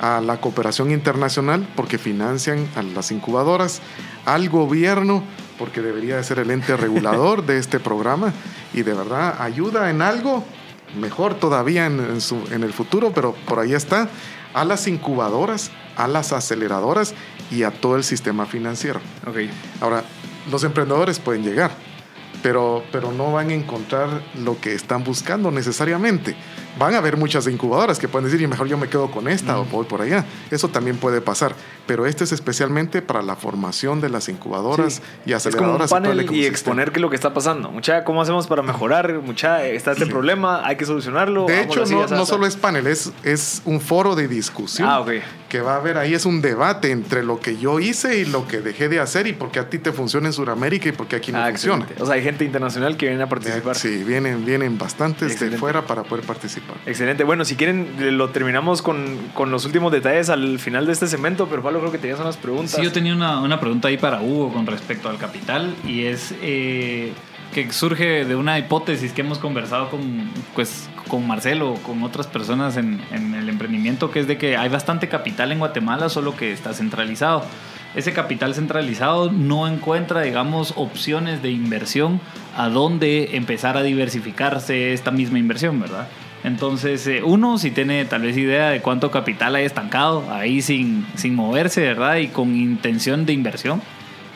a 0.00 0.20
la 0.20 0.40
cooperación 0.40 0.90
internacional 0.92 1.66
porque 1.74 1.98
financian 1.98 2.68
a 2.76 2.82
las 2.82 3.10
incubadoras, 3.10 3.80
al 4.24 4.48
gobierno 4.48 5.22
porque 5.58 5.82
debería 5.82 6.16
de 6.16 6.24
ser 6.24 6.38
el 6.38 6.50
ente 6.50 6.76
regulador 6.76 7.44
de 7.44 7.58
este 7.58 7.80
programa 7.80 8.32
y 8.72 8.82
de 8.82 8.94
verdad 8.94 9.40
ayuda 9.42 9.90
en 9.90 10.02
algo, 10.02 10.44
mejor 11.00 11.34
todavía 11.34 11.86
en, 11.86 11.98
en 12.00 12.20
su- 12.20 12.46
en 12.52 12.62
el 12.62 12.72
futuro, 12.72 13.12
pero 13.14 13.34
por 13.46 13.58
ahí 13.58 13.74
está, 13.74 14.08
a 14.54 14.64
las 14.64 14.86
incubadoras, 14.86 15.70
a 15.96 16.06
las 16.08 16.32
aceleradoras 16.32 17.12
y 17.50 17.64
a 17.64 17.70
todo 17.72 17.96
el 17.96 18.04
sistema 18.04 18.46
financiero. 18.46 19.00
Ahora, 19.80 20.04
los 20.50 20.62
emprendedores 20.64 21.18
pueden 21.18 21.42
llegar, 21.42 21.72
pero, 22.42 22.82
pero 22.92 23.12
no 23.12 23.32
van 23.32 23.50
a 23.50 23.54
encontrar 23.54 24.08
lo 24.42 24.60
que 24.60 24.74
están 24.74 25.04
buscando 25.04 25.50
necesariamente. 25.50 26.36
Van 26.78 26.94
a 26.94 26.98
haber 26.98 27.16
muchas 27.16 27.48
incubadoras 27.48 27.98
que 27.98 28.06
pueden 28.06 28.26
decir, 28.26 28.40
y 28.40 28.46
mejor 28.46 28.68
yo 28.68 28.78
me 28.78 28.88
quedo 28.88 29.10
con 29.10 29.26
esta 29.26 29.58
o 29.58 29.64
voy 29.64 29.84
por 29.86 30.00
allá. 30.00 30.24
Eso 30.50 30.68
también 30.68 30.96
puede 30.98 31.20
pasar, 31.20 31.54
pero 31.86 32.06
este 32.06 32.22
es 32.22 32.30
especialmente 32.30 33.02
para 33.02 33.20
la 33.22 33.34
formación 33.34 34.00
de 34.00 34.08
las 34.10 34.28
incubadoras 34.28 34.94
Sí. 34.94 35.02
y 35.26 35.32
Es 35.32 35.42
como 35.56 35.74
un 35.74 35.82
aceleradoras. 35.82 35.86
y 35.86 35.88
todo 35.90 36.12
el 36.12 36.16
panel 36.26 36.36
y 36.36 36.46
exponer 36.46 36.92
qué 36.92 36.98
es 36.98 37.02
lo 37.02 37.10
que 37.10 37.16
está 37.16 37.34
pasando. 37.34 37.70
Mucha, 37.72 38.04
¿cómo 38.04 38.22
hacemos 38.22 38.46
para 38.46 38.62
mejorar? 38.62 39.12
Mucha, 39.22 39.64
está 39.64 39.90
este 39.92 40.06
problema, 40.06 40.64
hay 40.64 40.76
que 40.76 40.84
solucionarlo. 40.84 41.46
De 41.46 41.62
hecho, 41.62 41.84
no, 41.84 42.02
así, 42.02 42.14
no 42.14 42.24
solo 42.26 42.46
es 42.46 42.54
panel, 42.56 42.86
es, 42.86 43.12
es 43.24 43.60
un 43.64 43.80
foro 43.80 44.14
de 44.14 44.28
discusión. 44.28 44.88
Ah, 44.88 45.00
ok. 45.00 45.10
Que 45.48 45.60
va 45.62 45.74
a 45.74 45.76
haber 45.76 45.96
ahí, 45.96 46.12
es 46.12 46.26
un 46.26 46.42
debate 46.42 46.90
entre 46.90 47.22
lo 47.24 47.40
que 47.40 47.56
yo 47.56 47.80
hice 47.80 48.18
y 48.18 48.26
lo 48.26 48.46
que 48.46 48.60
dejé 48.60 48.88
de 48.90 49.00
hacer 49.00 49.26
y 49.26 49.32
por 49.32 49.50
qué 49.50 49.60
a 49.60 49.70
ti 49.70 49.78
te 49.78 49.92
funciona 49.92 50.26
en 50.26 50.34
Sudamérica 50.34 50.90
y 50.90 50.92
por 50.92 51.06
qué 51.06 51.16
aquí 51.16 51.32
no 51.32 51.38
Ah, 51.38 51.48
funciona. 51.48 51.76
excelente. 51.84 52.02
O 52.02 52.06
sea, 52.06 52.16
hay 52.16 52.22
gente 52.22 52.44
internacional 52.44 52.96
que 52.98 53.06
viene 53.08 53.22
a 53.22 53.28
participar. 53.28 53.74
Sí, 53.76 54.04
vienen, 54.04 54.44
vienen 54.44 54.76
bastantes 54.76 55.32
Excelente. 55.32 55.54
de 55.56 55.58
fuera 55.60 55.86
para 55.86 56.02
poder 56.02 56.24
participar. 56.26 56.76
Excelente. 56.84 57.24
Bueno, 57.24 57.44
si 57.46 57.56
quieren, 57.56 57.88
lo 58.18 58.28
terminamos 58.30 58.82
con, 58.82 59.16
con 59.34 59.50
los 59.50 59.64
últimos 59.64 59.90
detalles 59.90 60.28
al 60.28 60.58
final 60.58 60.84
de 60.86 60.92
este 60.92 61.06
segmento, 61.06 61.48
pero 61.48 61.62
Pablo, 61.62 61.80
creo 61.80 61.92
que 61.92 61.98
tenías 61.98 62.20
unas 62.20 62.36
preguntas. 62.36 62.72
Sí, 62.72 62.82
yo 62.82 62.92
tenía 62.92 63.14
una, 63.14 63.40
una 63.40 63.58
pregunta 63.58 63.88
ahí 63.88 63.96
para 63.96 64.20
Hugo 64.20 64.52
con 64.52 64.66
respecto 64.66 65.08
al 65.08 65.16
capital 65.18 65.74
y 65.86 66.04
es 66.04 66.34
eh, 66.42 67.12
que 67.52 67.72
surge 67.72 68.24
de 68.24 68.36
una 68.36 68.58
hipótesis 68.58 69.12
que 69.12 69.22
hemos 69.22 69.38
conversado 69.38 69.90
con, 69.90 70.28
pues, 70.54 70.88
con 71.08 71.26
Marcelo, 71.26 71.74
con 71.82 72.02
otras 72.02 72.26
personas 72.26 72.76
en, 72.76 73.00
en 73.10 73.34
el 73.34 73.48
emprendimiento, 73.48 74.10
que 74.10 74.20
es 74.20 74.26
de 74.26 74.36
que 74.36 74.56
hay 74.56 74.68
bastante 74.68 75.08
capital 75.08 75.52
en 75.52 75.58
Guatemala, 75.58 76.08
solo 76.08 76.36
que 76.36 76.52
está 76.52 76.74
centralizado. 76.74 77.44
Ese 77.94 78.12
capital 78.12 78.54
centralizado 78.54 79.32
no 79.32 79.66
encuentra, 79.66 80.20
digamos, 80.20 80.74
opciones 80.76 81.42
de 81.42 81.50
inversión 81.50 82.20
a 82.56 82.68
dónde 82.68 83.36
empezar 83.36 83.76
a 83.76 83.82
diversificarse 83.82 84.92
esta 84.92 85.10
misma 85.10 85.38
inversión, 85.38 85.80
¿verdad? 85.80 86.06
Entonces, 86.44 87.06
eh, 87.06 87.22
uno, 87.24 87.58
si 87.58 87.70
tiene 87.70 88.04
tal 88.04 88.22
vez 88.22 88.36
idea 88.36 88.70
de 88.70 88.80
cuánto 88.80 89.10
capital 89.10 89.56
hay 89.56 89.64
estancado 89.64 90.24
ahí 90.30 90.62
sin, 90.62 91.06
sin 91.16 91.34
moverse, 91.34 91.80
¿verdad? 91.80 92.16
Y 92.16 92.28
con 92.28 92.54
intención 92.54 93.26
de 93.26 93.32
inversión. 93.32 93.82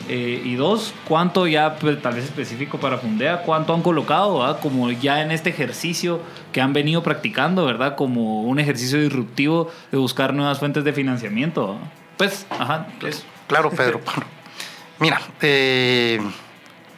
Eh, 0.09 0.41
y 0.43 0.55
dos, 0.55 0.93
cuánto 1.07 1.47
ya, 1.47 1.75
pues, 1.75 2.01
tal 2.01 2.15
vez 2.15 2.25
específico 2.25 2.77
para 2.77 2.97
Fundea, 2.97 3.43
cuánto 3.43 3.73
han 3.73 3.81
colocado, 3.81 4.39
¿verdad? 4.39 4.59
Como 4.61 4.91
ya 4.91 5.21
en 5.21 5.31
este 5.31 5.49
ejercicio 5.49 6.21
que 6.51 6.59
han 6.61 6.73
venido 6.73 7.01
practicando, 7.03 7.65
¿verdad? 7.65 7.95
Como 7.95 8.41
un 8.43 8.59
ejercicio 8.59 8.99
disruptivo 8.99 9.71
de 9.91 9.97
buscar 9.97 10.33
nuevas 10.33 10.59
fuentes 10.59 10.83
de 10.83 10.91
financiamiento. 10.93 11.67
¿verdad? 11.75 11.87
Pues, 12.17 12.45
ajá, 12.49 12.87
eso. 13.07 13.23
Claro, 13.47 13.71
Pedro. 13.71 14.01
Mira, 14.99 15.21
eh, 15.41 16.19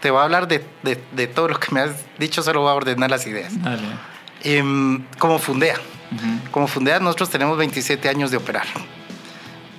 te 0.02 0.10
voy 0.12 0.20
a 0.20 0.24
hablar 0.24 0.48
de, 0.48 0.66
de- 0.84 1.02
de 1.12 1.28
todo 1.28 1.48
lo 1.48 1.60
que 1.60 1.72
me 1.74 1.82
has 1.82 1.92
dicho, 2.20 2.42
solo 2.44 2.62
voy 2.62 2.72
a 2.72 2.74
ordenar 2.74 3.10
las 3.12 3.26
ideas. 3.28 3.62
Dale. 3.64 3.82
Em, 4.44 5.04
como 5.20 5.40
Fundea. 5.40 5.76
Como 6.52 6.68
Fundea 6.68 7.00
nosotros 7.00 7.30
tenemos 7.30 7.58
27 7.58 8.10
años 8.10 8.32
de 8.32 8.38
operar. 8.38 8.66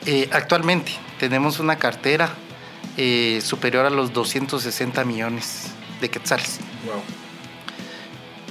Eh, 0.07 0.29
actualmente 0.33 0.93
tenemos 1.19 1.59
una 1.61 1.77
cartera 1.77 2.31
eh, 2.97 3.41
superior 3.43 3.87
a 3.87 3.91
los 3.91 4.13
260 4.13 5.05
millones 5.05 5.69
de 6.01 6.09
quetzales. 6.09 6.61
Wow. 6.85 7.03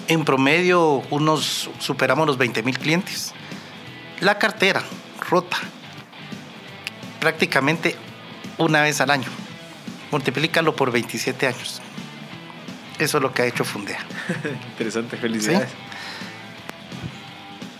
En 0.07 0.23
promedio, 0.23 1.03
unos 1.09 1.69
superamos 1.79 2.27
los 2.27 2.37
20 2.37 2.61
mil 2.63 2.77
clientes. 2.77 3.33
La 4.21 4.37
cartera 4.37 4.83
rota 5.29 5.57
prácticamente 7.19 7.95
una 8.57 8.81
vez 8.81 9.01
al 9.01 9.09
año. 9.09 9.27
Multiplícalo 10.11 10.75
por 10.75 10.91
27 10.91 11.47
años. 11.47 11.81
Eso 12.99 13.17
es 13.17 13.21
lo 13.21 13.33
que 13.33 13.41
ha 13.41 13.45
hecho 13.45 13.65
Fundea. 13.65 13.99
Interesante, 14.71 15.17
felicidades. 15.17 15.69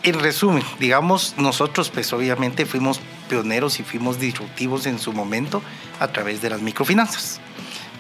En 0.04 0.20
resumen, 0.20 0.64
digamos, 0.80 1.36
nosotros 1.38 1.90
pues 1.90 2.12
obviamente 2.14 2.66
fuimos 2.66 3.00
pioneros 3.26 3.80
y 3.80 3.84
fuimos 3.84 4.20
disruptivos 4.20 4.86
en 4.86 5.00
su 5.00 5.14
momento 5.14 5.62
a 6.00 6.08
través 6.08 6.42
de 6.42 6.50
las 6.50 6.62
microfinanzas, 6.62 7.40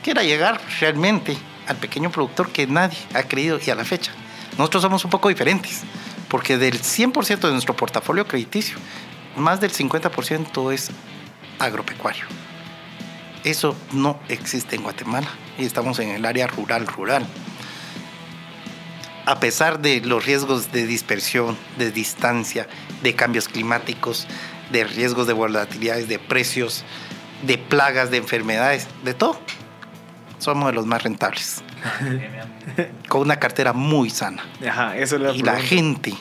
que 0.03 0.11
era 0.11 0.23
llegar 0.23 0.61
realmente 0.79 1.37
al 1.67 1.77
pequeño 1.77 2.11
productor 2.11 2.49
que 2.51 2.67
nadie 2.67 2.97
ha 3.13 3.23
creído 3.23 3.59
y 3.65 3.69
a 3.69 3.75
la 3.75 3.85
fecha. 3.85 4.11
Nosotros 4.57 4.83
somos 4.83 5.03
un 5.03 5.11
poco 5.11 5.29
diferentes, 5.29 5.81
porque 6.29 6.57
del 6.57 6.81
100% 6.81 7.39
de 7.39 7.51
nuestro 7.51 7.75
portafolio 7.75 8.27
crediticio, 8.27 8.77
más 9.35 9.59
del 9.59 9.71
50% 9.71 10.73
es 10.73 10.91
agropecuario. 11.59 12.25
Eso 13.43 13.75
no 13.91 14.19
existe 14.29 14.75
en 14.75 14.83
Guatemala 14.83 15.27
y 15.57 15.65
estamos 15.65 15.99
en 15.99 16.09
el 16.09 16.25
área 16.25 16.47
rural, 16.47 16.87
rural 16.87 17.27
a 19.25 19.39
pesar 19.39 19.79
de 19.79 20.01
los 20.01 20.25
riesgos 20.25 20.71
de 20.71 20.85
dispersión, 20.85 21.57
de 21.77 21.91
distancia, 21.91 22.67
de 23.01 23.15
cambios 23.15 23.47
climáticos, 23.47 24.27
de 24.71 24.83
riesgos 24.83 25.27
de 25.27 25.33
volatilidades, 25.33 26.07
de 26.07 26.19
precios, 26.19 26.83
de 27.43 27.57
plagas, 27.57 28.11
de 28.11 28.17
enfermedades, 28.17 28.87
de 29.03 29.13
todo, 29.13 29.39
somos 30.39 30.67
de 30.67 30.73
los 30.73 30.85
más 30.85 31.03
rentables. 31.03 31.63
Con 33.07 33.21
una 33.21 33.37
cartera 33.37 33.73
muy 33.73 34.09
sana. 34.09 34.43
Ajá, 34.67 34.97
eso 34.97 35.15
es 35.15 35.21
la 35.21 35.31
Y 35.31 35.41
la 35.41 35.59
gente, 35.59 36.13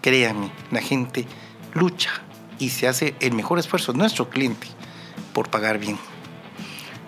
créanme, 0.00 0.50
la 0.70 0.80
gente 0.80 1.26
lucha 1.74 2.10
y 2.58 2.70
se 2.70 2.88
hace 2.88 3.14
el 3.20 3.32
mejor 3.32 3.58
esfuerzo, 3.58 3.92
nuestro 3.92 4.28
cliente, 4.28 4.66
por 5.32 5.48
pagar 5.48 5.78
bien. 5.78 5.98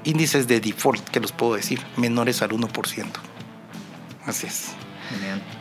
Índices 0.04 0.48
de 0.48 0.60
default, 0.60 1.08
que 1.08 1.20
los 1.20 1.32
puedo 1.32 1.54
decir, 1.54 1.80
menores 1.96 2.40
al 2.42 2.50
1%. 2.50 3.06
Así 4.26 4.46
es. 4.46 4.68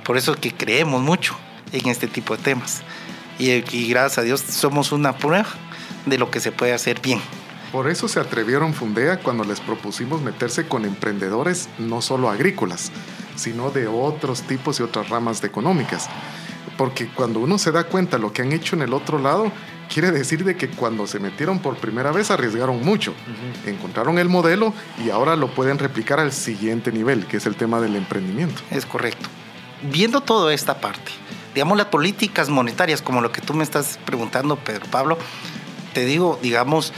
Por 0.04 0.18
eso 0.18 0.36
que 0.36 0.54
creemos 0.54 1.02
mucho 1.02 1.38
en 1.72 1.88
este 1.88 2.08
tipo 2.08 2.38
de 2.38 2.44
temas. 2.44 2.84
Y, 3.40 3.52
y 3.76 3.90
gracias 3.90 4.20
a 4.20 4.22
Dios 4.22 4.42
somos 4.42 4.92
una 4.92 5.18
prueba 5.18 5.48
de 6.06 6.18
lo 6.20 6.30
que 6.30 6.40
se 6.40 6.52
puede 6.52 6.74
hacer 6.74 7.02
bien. 7.02 7.20
Por 7.72 7.88
eso 7.88 8.08
se 8.08 8.20
atrevieron 8.20 8.74
Fundea 8.74 9.20
cuando 9.20 9.44
les 9.44 9.60
propusimos 9.60 10.22
meterse 10.22 10.68
con 10.68 10.86
emprendedores 10.86 11.70
no 11.78 12.02
solo 12.02 12.30
agrícolas, 12.30 12.92
sino 13.36 13.70
de 13.70 13.88
otros 13.88 14.42
tipos 14.42 14.80
y 14.80 14.84
otras 14.84 15.10
ramas 15.10 15.42
de 15.42 15.48
económicas. 15.48 16.10
Porque 16.78 17.08
cuando 17.10 17.40
uno 17.40 17.60
se 17.60 17.72
da 17.72 17.84
cuenta 17.84 18.18
lo 18.18 18.34
que 18.34 18.42
han 18.42 18.54
hecho 18.54 18.76
en 18.76 18.82
el 18.82 18.94
otro 18.94 19.20
lado, 19.20 19.52
quiere 19.94 20.12
decir 20.12 20.44
de 20.46 20.56
que 20.56 20.70
cuando 20.70 21.06
se 21.06 21.20
metieron 21.20 21.60
por 21.60 21.78
primera 21.78 22.12
vez 22.12 22.32
arriesgaron 22.32 22.84
mucho. 22.84 23.14
Encontraron 23.68 24.18
el 24.18 24.30
modelo 24.30 24.74
y 25.06 25.12
ahora 25.12 25.36
lo 25.36 25.54
pueden 25.54 25.78
replicar 25.78 26.20
al 26.20 26.32
siguiente 26.32 26.92
nivel, 26.92 27.28
que 27.28 27.38
es 27.38 27.46
el 27.46 27.56
tema 27.56 27.80
del 27.80 27.96
emprendimiento. 27.96 28.62
Es 28.72 28.86
correcto. 28.86 29.30
Viendo 29.84 30.22
toda 30.22 30.54
esta 30.54 30.82
parte, 30.82 31.12
digamos 31.54 31.78
las 31.78 31.88
políticas 31.88 32.50
monetarias, 32.50 33.02
como 33.02 33.22
lo 33.22 33.32
que 33.32 33.42
tú 33.42 33.54
me 33.54 33.64
estás 33.64 34.00
preguntando, 34.06 34.58
Pedro 34.58 34.86
Pablo, 34.92 35.18
te 35.94 36.06
digo, 36.06 36.40
digamos, 36.42 36.94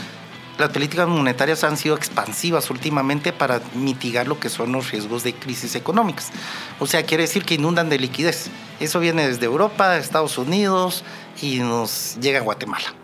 las 0.58 0.70
políticas 0.70 1.08
monetarias 1.08 1.64
han 1.64 1.76
sido 1.76 1.96
expansivas 1.96 2.70
últimamente 2.70 3.32
para 3.32 3.60
mitigar 3.74 4.28
lo 4.28 4.38
que 4.38 4.50
son 4.50 4.72
los 4.72 4.90
riesgos 4.90 5.22
de 5.22 5.34
crisis 5.34 5.74
económicas. 5.74 6.30
O 6.78 6.86
sea, 6.86 7.04
quiere 7.04 7.22
decir 7.22 7.44
que 7.44 7.54
inundan 7.54 7.88
de 7.88 7.98
liquidez. 7.98 8.50
Eso 8.78 9.00
viene 9.00 9.26
desde 9.26 9.46
Europa, 9.46 9.96
Estados 9.96 10.36
Unidos 10.38 11.04
y 11.40 11.60
nos 11.60 12.18
llega 12.20 12.40
a 12.40 12.42
Guatemala. 12.42 12.94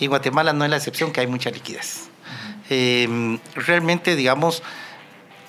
Y 0.00 0.06
Guatemala 0.08 0.52
no 0.52 0.64
es 0.64 0.70
la 0.70 0.76
excepción, 0.76 1.12
que 1.12 1.20
hay 1.20 1.26
mucha 1.26 1.50
liquidez. 1.50 2.08
Eh, 2.68 3.38
realmente, 3.54 4.16
digamos, 4.16 4.62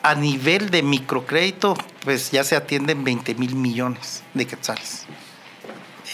a 0.04 0.16
nivel 0.16 0.70
de 0.70 0.84
microcrédito, 0.84 1.76
pues 2.06 2.32
ya 2.32 2.44
se 2.44 2.56
atienden 2.56 3.04
20 3.04 3.36
mil 3.36 3.56
millones 3.56 4.24
de 4.34 4.48
quetzales 4.48 5.08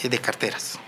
de 0.08 0.18
carteras. 0.18 0.78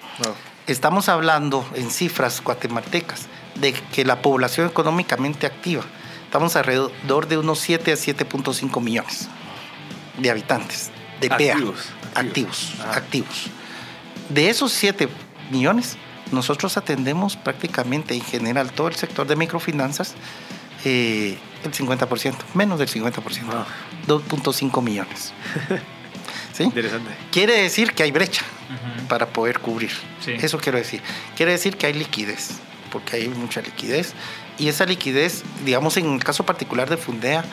Estamos 0.66 1.08
hablando 1.08 1.66
en 1.74 1.90
cifras 1.90 2.42
guatemaltecas 2.42 3.26
de 3.54 3.72
que 3.72 4.04
la 4.04 4.20
población 4.22 4.66
económicamente 4.68 5.46
activa, 5.46 5.82
estamos 6.24 6.56
alrededor 6.56 7.26
de 7.28 7.38
unos 7.38 7.58
7 7.60 7.92
a 7.92 7.94
7.5 7.94 8.80
millones 8.82 9.28
de 10.18 10.30
habitantes 10.30 10.90
de 11.20 11.30
PEA. 11.30 11.54
Activos, 11.54 11.88
Activos, 12.14 12.72
activos. 12.80 12.96
activos. 12.96 13.46
De 14.28 14.50
esos 14.50 14.72
7 14.72 15.08
millones, 15.50 15.96
nosotros 16.32 16.76
atendemos 16.76 17.36
prácticamente 17.36 18.14
en 18.14 18.20
general 18.22 18.72
todo 18.72 18.88
el 18.88 18.94
sector 18.96 19.26
de 19.26 19.36
microfinanzas, 19.36 20.14
eh, 20.84 21.38
el 21.64 21.72
50%, 21.72 22.36
menos 22.54 22.78
del 22.78 22.88
50%, 22.88 23.46
Wow. 24.06 24.20
2.5 24.20 24.82
millones. 24.82 25.32
¿Sí? 26.58 26.64
Interesante. 26.64 27.10
Quiere 27.30 27.54
decir 27.62 27.92
que 27.92 28.02
hay 28.02 28.10
brecha 28.12 28.42
para 29.08 29.26
poder 29.28 29.60
cubrir. 29.60 29.92
Sí. 30.24 30.32
Eso 30.40 30.58
quiero 30.58 30.76
decir. 30.76 31.00
Quiere 31.36 31.52
decir 31.52 31.76
que 31.78 31.86
hay 31.86 31.94
liquidez, 31.94 32.58
porque 32.92 33.16
hay 33.16 33.28
mucha 33.28 33.62
liquidez. 33.62 34.12
Y 34.58 34.68
esa 34.68 34.84
liquidez, 34.84 35.42
digamos, 35.64 35.96
en 35.96 36.12
el 36.12 36.22
caso 36.24 36.44
particular 36.44 36.90
de 36.90 36.96
Fundea, 36.96 37.44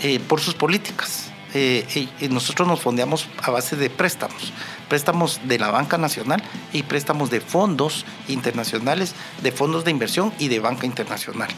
eh, 0.00 0.18
por 0.20 0.40
sus 0.40 0.54
políticas. 0.54 1.30
Eh, 1.54 1.84
y- 1.94 2.24
y 2.24 2.28
nosotros 2.30 2.66
nos 2.66 2.80
fondeamos 2.80 3.28
a 3.42 3.50
base 3.50 3.76
de 3.76 3.90
préstamos. 3.90 4.52
Préstamos 4.88 5.40
de 5.44 5.58
la 5.58 5.70
banca 5.70 5.98
nacional 5.98 6.42
y 6.72 6.82
préstamos 6.84 7.28
de 7.30 7.40
fondos 7.42 8.06
internacionales, 8.28 9.14
de 9.42 9.52
fondos 9.52 9.84
de 9.84 9.90
inversión 9.90 10.32
y 10.38 10.48
de 10.48 10.60
banca 10.60 10.86
internacional, 10.86 11.48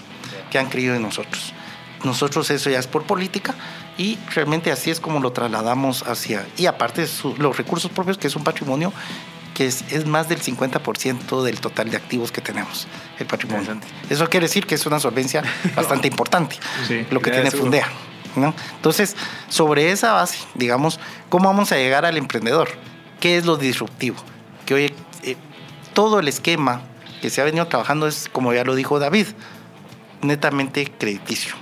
que 0.50 0.58
han 0.58 0.68
creído 0.68 0.96
en 0.96 1.02
nosotros. 1.02 1.52
Nosotros 2.04 2.50
eso 2.50 2.70
ya 2.70 2.78
es 2.78 2.86
por 2.86 3.04
política 3.04 3.54
y 3.98 4.18
realmente 4.34 4.70
así 4.70 4.90
es 4.90 5.00
como 5.00 5.20
lo 5.20 5.32
trasladamos 5.32 6.02
hacia... 6.06 6.46
Y 6.56 6.66
aparte 6.66 7.06
su- 7.06 7.34
los 7.36 7.56
recursos 7.56 7.90
propios, 7.90 8.18
que 8.18 8.26
es 8.26 8.36
un 8.36 8.44
patrimonio 8.44 8.92
que 9.54 9.66
es, 9.66 9.84
es 9.92 10.04
más 10.04 10.28
del 10.28 10.40
50% 10.42 11.42
del 11.42 11.60
total 11.60 11.88
de 11.90 11.96
activos 11.96 12.32
que 12.32 12.40
tenemos, 12.40 12.88
el 13.20 13.26
patrimonio. 13.26 13.76
Eso 14.10 14.28
quiere 14.28 14.46
decir 14.46 14.66
que 14.66 14.74
es 14.74 14.84
una 14.84 14.98
solvencia 14.98 15.42
bastante 15.76 16.08
importante, 16.08 16.56
Sí. 16.88 17.06
lo 17.10 17.20
que 17.20 17.30
tiene. 17.30 17.50
Fundea. 17.52 17.88
¿no? 18.36 18.52
Entonces, 18.76 19.14
sobre 19.48 19.92
esa 19.92 20.12
base, 20.12 20.38
digamos, 20.56 20.98
¿cómo 21.28 21.48
vamos 21.48 21.70
a 21.70 21.76
llegar 21.76 22.04
al 22.04 22.16
emprendedor? 22.16 22.68
¿Qué 23.20 23.36
es 23.36 23.46
lo 23.46 23.56
disruptivo? 23.56 24.16
Que 24.66 24.74
hoy 24.74 24.94
eh, 25.22 25.36
todo 25.92 26.18
el 26.18 26.26
esquema 26.26 26.82
que 27.22 27.30
se 27.30 27.40
ha 27.40 27.44
venido 27.44 27.68
trabajando 27.68 28.08
es, 28.08 28.28
como 28.32 28.52
ya 28.52 28.64
lo 28.64 28.74
dijo 28.74 28.98
David, 28.98 29.28
netamente 30.20 30.90
crediticio. 30.98 31.54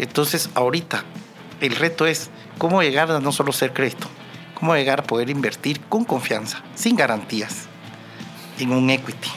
Entonces, 0.00 0.48
ahorita, 0.54 1.04
el 1.60 1.76
reto 1.76 2.06
es 2.06 2.30
cómo 2.56 2.82
llegar 2.82 3.10
a 3.10 3.20
no 3.20 3.32
solo 3.32 3.52
ser 3.52 3.74
crédito, 3.74 4.08
cómo 4.54 4.74
llegar 4.74 5.00
a 5.00 5.02
poder 5.02 5.28
invertir 5.28 5.78
con 5.90 6.06
confianza, 6.06 6.62
sin 6.74 6.96
garantías, 6.96 7.68
en 8.58 8.72
un 8.72 8.88
equity, 8.88 9.28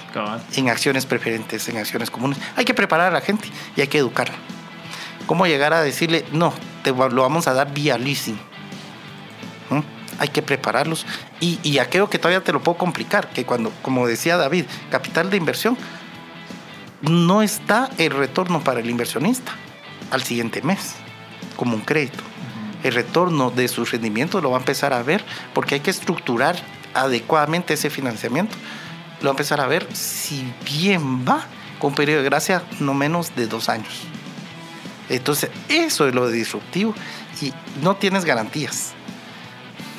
en 0.55 0.69
acciones 0.69 1.05
preferentes, 1.05 1.67
en 1.67 1.75
acciones 1.75 2.09
comunes. 2.09 2.37
Hay 2.55 2.63
que 2.63 2.73
preparar 2.73 3.07
a 3.07 3.11
la 3.11 3.19
gente 3.19 3.49
y 3.75 3.81
hay 3.81 3.87
que 3.87 3.97
educarla. 3.97 4.35
¿Cómo 5.27 5.47
llegar 5.47 5.73
a 5.73 5.81
decirle, 5.81 6.23
no, 6.31 6.53
te 6.81 6.91
lo 6.91 7.21
vamos 7.21 7.47
a 7.47 7.53
dar 7.53 7.73
vía 7.73 7.97
leasing? 7.97 8.39
¿Mm? 9.69 9.79
Hay 10.19 10.29
que 10.29 10.41
prepararlos. 10.41 11.05
Y, 11.41 11.59
y 11.61 11.79
aquello 11.79 12.09
que 12.09 12.19
todavía 12.19 12.41
te 12.41 12.53
lo 12.53 12.63
puedo 12.63 12.77
complicar, 12.77 13.31
que 13.31 13.45
cuando, 13.45 13.73
como 13.81 14.07
decía 14.07 14.37
David, 14.37 14.63
capital 14.89 15.29
de 15.29 15.35
inversión, 15.35 15.77
no 17.01 17.41
está 17.41 17.89
el 17.97 18.11
retorno 18.11 18.63
para 18.63 18.79
el 18.79 18.89
inversionista 18.89 19.57
al 20.13 20.23
siguiente 20.23 20.61
mes, 20.61 20.93
como 21.57 21.75
un 21.75 21.81
crédito. 21.81 22.23
El 22.83 22.93
retorno 22.93 23.49
de 23.49 23.67
sus 23.67 23.91
rendimientos 23.91 24.41
lo 24.43 24.51
va 24.51 24.57
a 24.57 24.59
empezar 24.59 24.93
a 24.93 25.03
ver 25.03 25.23
porque 25.53 25.75
hay 25.75 25.81
que 25.81 25.89
estructurar 25.89 26.55
adecuadamente 26.93 27.73
ese 27.73 27.89
financiamiento. 27.89 28.55
Lo 29.19 29.25
va 29.25 29.31
a 29.31 29.33
empezar 29.33 29.59
a 29.59 29.67
ver 29.67 29.87
si 29.93 30.53
bien 30.65 31.25
va 31.27 31.45
con 31.79 31.91
un 31.91 31.95
periodo 31.95 32.19
de 32.19 32.25
gracia 32.25 32.63
no 32.79 32.93
menos 32.93 33.35
de 33.35 33.47
dos 33.47 33.69
años. 33.69 34.03
Entonces, 35.09 35.49
eso 35.67 36.07
es 36.07 36.13
lo 36.13 36.29
disruptivo 36.29 36.93
y 37.41 37.51
no 37.81 37.95
tienes 37.95 38.23
garantías. 38.23 38.93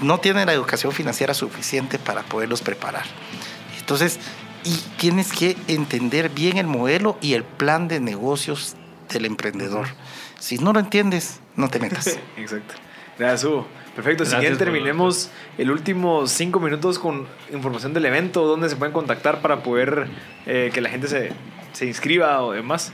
No 0.00 0.18
tienes 0.18 0.46
la 0.46 0.52
educación 0.52 0.92
financiera 0.92 1.34
suficiente 1.34 1.98
para 1.98 2.22
poderlos 2.22 2.62
preparar. 2.62 3.04
Entonces, 3.78 4.18
y 4.64 4.76
tienes 4.98 5.32
que 5.32 5.56
entender 5.68 6.28
bien 6.30 6.56
el 6.56 6.66
modelo 6.66 7.18
y 7.20 7.34
el 7.34 7.44
plan 7.44 7.88
de 7.88 8.00
negocios 8.00 8.76
del 9.10 9.24
emprendedor. 9.24 9.88
Si 10.44 10.58
no 10.58 10.74
lo 10.74 10.80
entiendes, 10.80 11.40
no 11.56 11.70
te 11.70 11.78
metas. 11.78 12.06
Exacto. 12.36 12.74
Gracias, 13.18 13.44
Hugo. 13.44 13.66
Perfecto. 13.96 14.26
Si 14.26 14.32
Gracias 14.32 14.40
quieren, 14.40 14.58
por- 14.58 14.66
terminemos 14.66 15.30
el 15.56 15.70
último 15.70 16.26
cinco 16.26 16.60
minutos 16.60 16.98
con 16.98 17.26
información 17.50 17.94
del 17.94 18.04
evento, 18.04 18.44
dónde 18.44 18.68
se 18.68 18.76
pueden 18.76 18.92
contactar 18.92 19.40
para 19.40 19.62
poder 19.62 20.06
eh, 20.44 20.70
que 20.74 20.82
la 20.82 20.90
gente 20.90 21.08
se, 21.08 21.32
se 21.72 21.86
inscriba 21.86 22.42
o 22.42 22.52
demás. 22.52 22.92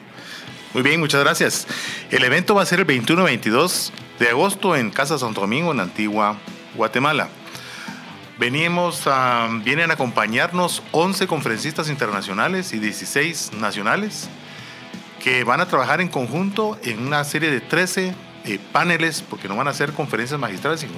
Muy 0.74 0.84
bien, 0.84 1.00
muchas 1.00 1.24
gracias. 1.24 1.66
El 2.12 2.22
evento 2.22 2.54
va 2.54 2.62
a 2.62 2.66
ser 2.66 2.78
el 2.78 2.86
21-22 2.86 3.90
de 4.20 4.28
agosto 4.28 4.76
en 4.76 4.92
Casa 4.92 5.18
Santo 5.18 5.40
Domingo, 5.40 5.72
en 5.72 5.80
Antigua, 5.80 6.36
Guatemala. 6.76 7.30
Venimos 8.38 9.08
a, 9.08 9.48
vienen 9.64 9.90
a 9.90 9.94
acompañarnos 9.94 10.84
11 10.92 11.26
conferencistas 11.26 11.90
internacionales 11.90 12.72
y 12.72 12.78
16 12.78 13.54
nacionales 13.54 14.28
que 15.22 15.44
van 15.44 15.60
a 15.60 15.66
trabajar 15.66 16.00
en 16.00 16.08
conjunto 16.08 16.78
en 16.82 17.06
una 17.06 17.22
serie 17.24 17.50
de 17.50 17.60
13 17.60 18.14
eh, 18.44 18.58
paneles, 18.72 19.22
porque 19.28 19.48
no 19.48 19.56
van 19.56 19.68
a 19.68 19.74
ser 19.74 19.92
conferencias 19.92 20.40
magistrales, 20.40 20.80
sino 20.80 20.92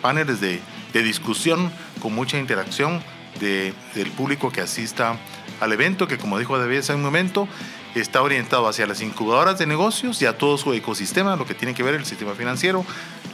paneles 0.00 0.40
de, 0.40 0.60
discusión 0.92 1.72
con 2.00 2.14
mucha 2.14 2.38
interacción 2.38 3.02
de- 3.40 3.74
del 3.96 4.10
público 4.12 4.52
que 4.52 4.60
asista 4.60 5.16
al 5.60 5.72
evento, 5.72 6.06
que 6.06 6.18
como 6.18 6.38
dijo 6.38 6.56
David 6.56 6.78
hace 6.78 6.94
un 6.94 7.02
momento, 7.02 7.48
está 7.96 8.22
orientado 8.22 8.68
hacia 8.68 8.86
las 8.86 9.00
incubadoras 9.00 9.58
de 9.58 9.66
negocios 9.66 10.22
y 10.22 10.26
a 10.26 10.38
todo 10.38 10.56
su 10.56 10.72
ecosistema, 10.72 11.34
lo 11.34 11.46
que 11.46 11.54
tiene 11.54 11.74
que 11.74 11.82
ver 11.82 11.94
el 11.96 12.04
sistema 12.04 12.34
financiero, 12.34 12.84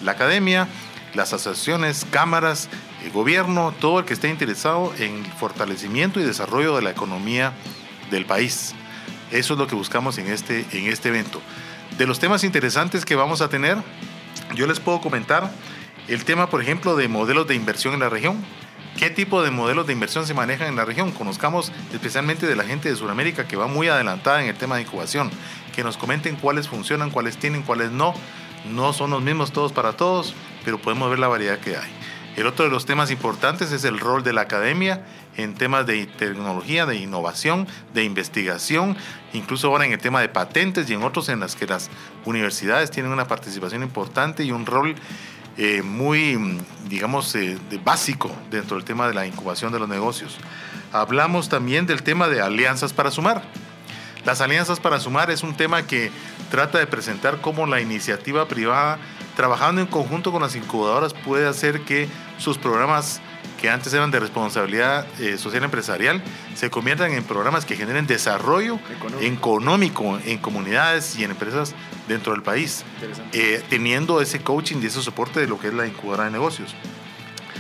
la 0.03 0.12
academia, 0.12 0.68
las 1.14 1.32
asociaciones, 1.34 2.07
cámaras, 2.11 2.68
el 3.05 3.11
gobierno, 3.11 3.74
todo 3.78 3.99
el 3.99 4.05
que 4.07 4.14
esté 4.14 4.30
interesado 4.30 4.93
en 4.99 5.24
el 5.24 5.32
fortalecimiento 5.32 6.18
y 6.18 6.22
desarrollo 6.24 6.76
de 6.76 6.82
la 6.82 6.91
economía 6.91 7.53
del 8.11 8.24
país. 8.24 8.74
Eso 9.31 9.55
es 9.55 9.59
lo 9.59 9.66
que 9.66 9.74
buscamos 9.74 10.18
en 10.18 10.26
este, 10.28 10.66
en 10.72 10.87
este 10.87 11.09
evento. 11.09 11.41
De 11.99 12.07
los 12.07 12.18
temas 12.18 12.45
interesantes 12.45 13.05
que 13.05 13.14
vamos 13.14 13.41
a 13.41 13.49
tener, 13.49 13.78
yo 14.55 14.66
les 14.66 14.81
puedo 14.81 15.01
comentar 15.01 15.51
el 16.09 16.24
tema, 16.24 16.51
por 16.51 16.61
ejemplo, 16.62 16.97
de 16.97 17.09
modelos 17.09 17.47
de 17.47 17.55
inversión 17.55 17.95
en 17.95 18.01
la 18.01 18.09
región. 18.09 18.45
¿Qué 18.99 19.09
tipo 19.09 19.43
de 19.43 19.51
modelos 19.51 19.87
de 19.87 19.93
inversión 19.93 20.26
se 20.26 20.35
manejan 20.35 20.68
en 20.68 20.76
la 20.76 20.85
región? 20.85 21.12
Conozcamos 21.12 21.72
especialmente 21.93 22.47
de 22.47 22.57
la 22.57 22.64
gente 22.64 22.91
de 22.91 22.97
Sudamérica 22.97 23.47
que 23.47 23.57
va 23.57 23.66
muy 23.66 23.89
adelantada 23.89 24.43
en 24.43 24.49
el 24.49 24.57
tema 24.57 24.76
de 24.76 24.83
incubación. 24.83 25.31
Que 25.74 25.85
nos 25.85 25.97
comenten 25.97 26.37
cuáles 26.37 26.68
funcionan, 26.68 27.11
cuáles 27.11 27.37
tienen, 27.37 27.62
cuáles 27.62 27.93
no. 27.93 28.14
No 28.68 28.93
son 28.93 29.11
los 29.11 29.22
mismos 29.22 29.53
todos 29.53 29.72
para 29.72 29.93
todos, 29.93 30.35
pero 30.64 30.78
podemos 30.78 31.09
ver 31.09 31.18
la 31.18 31.28
variedad 31.28 31.59
que 31.59 31.76
hay. 31.76 31.91
El 32.37 32.47
otro 32.47 32.64
de 32.64 32.70
los 32.70 32.87
temas 32.87 33.11
importantes 33.11 33.72
es 33.72 33.85
el 33.85 33.99
rol 33.99 34.22
de 34.22 34.33
la 34.33 34.43
academia 34.43 35.05
en 35.43 35.55
temas 35.55 35.86
de 35.86 36.07
tecnología, 36.07 36.86
de 36.86 36.97
innovación, 36.97 37.66
de 37.95 38.05
investigación, 38.05 38.97
incluso 39.32 39.68
ahora 39.68 39.86
en 39.86 39.93
el 39.93 39.99
tema 39.99 40.20
de 40.20 40.28
patentes 40.28 40.88
y 40.91 40.95
en 40.95 41.03
otros 41.03 41.28
en 41.28 41.41
las 41.41 41.57
que 41.57 41.66
las 41.66 41.91
universidades 42.24 42.91
tienen 42.91 43.12
una 43.12 43.26
participación 43.26 43.82
importante 43.82 44.45
y 44.45 44.53
un 44.53 44.66
rol 44.66 44.95
eh, 45.57 45.82
muy, 45.82 46.59
digamos, 46.88 47.34
eh, 47.34 47.59
de 47.68 47.78
básico 47.78 48.30
dentro 48.51 48.76
del 48.76 48.84
tema 48.84 49.09
de 49.09 49.14
la 49.14 49.26
incubación 49.26 49.72
de 49.72 49.78
los 49.78 49.88
negocios. 49.88 50.38
Hablamos 50.93 51.49
también 51.49 51.86
del 51.86 52.03
tema 52.03 52.28
de 52.28 52.41
alianzas 52.41 52.93
para 52.93 53.11
sumar. 53.11 53.43
Las 54.24 54.41
alianzas 54.41 54.80
para 54.80 55.01
sumar 55.01 55.30
es 55.30 55.43
un 55.43 55.57
tema 55.57 55.86
que 55.86 56.11
trata 56.51 56.78
de 56.78 56.86
presentar 56.86 57.41
cómo 57.41 57.66
la 57.66 57.80
iniciativa 57.80 58.47
privada, 58.49 58.99
trabajando 59.36 59.80
en 59.80 59.86
conjunto 59.86 60.30
con 60.32 60.43
las 60.43 60.57
incubadoras, 60.57 61.14
puede 61.14 61.47
hacer 61.49 61.82
que 61.82 62.09
sus 62.38 62.59
programas 62.59 63.20
que 63.61 63.69
antes 63.69 63.93
eran 63.93 64.11
de 64.11 64.21
responsabilidad 64.21 65.07
eh, 65.21 65.37
social 65.37 65.63
empresarial 65.65 66.23
se 66.55 66.71
conviertan 66.71 67.13
en 67.13 67.25
programas 67.25 67.65
que 67.67 67.77
generen 67.77 68.07
desarrollo 68.07 68.79
Económico. 68.97 69.21
económico 69.21 70.19
en 70.25 70.39
comunidades 70.39 71.17
y 71.19 71.25
en 71.25 71.33
empresas 71.33 71.75
dentro 72.09 72.33
del 72.33 72.43
país, 72.43 72.85
eh, 73.33 73.63
teniendo 73.69 74.21
ese 74.21 74.41
coaching 74.41 74.79
y 74.83 74.87
ese 74.87 75.03
soporte 75.03 75.41
de 75.41 75.47
lo 75.47 75.61
que 75.61 75.69
es 75.69 75.75
la 75.75 75.87
incubadora 75.87 76.25
de 76.25 76.31
negocios. 76.31 76.75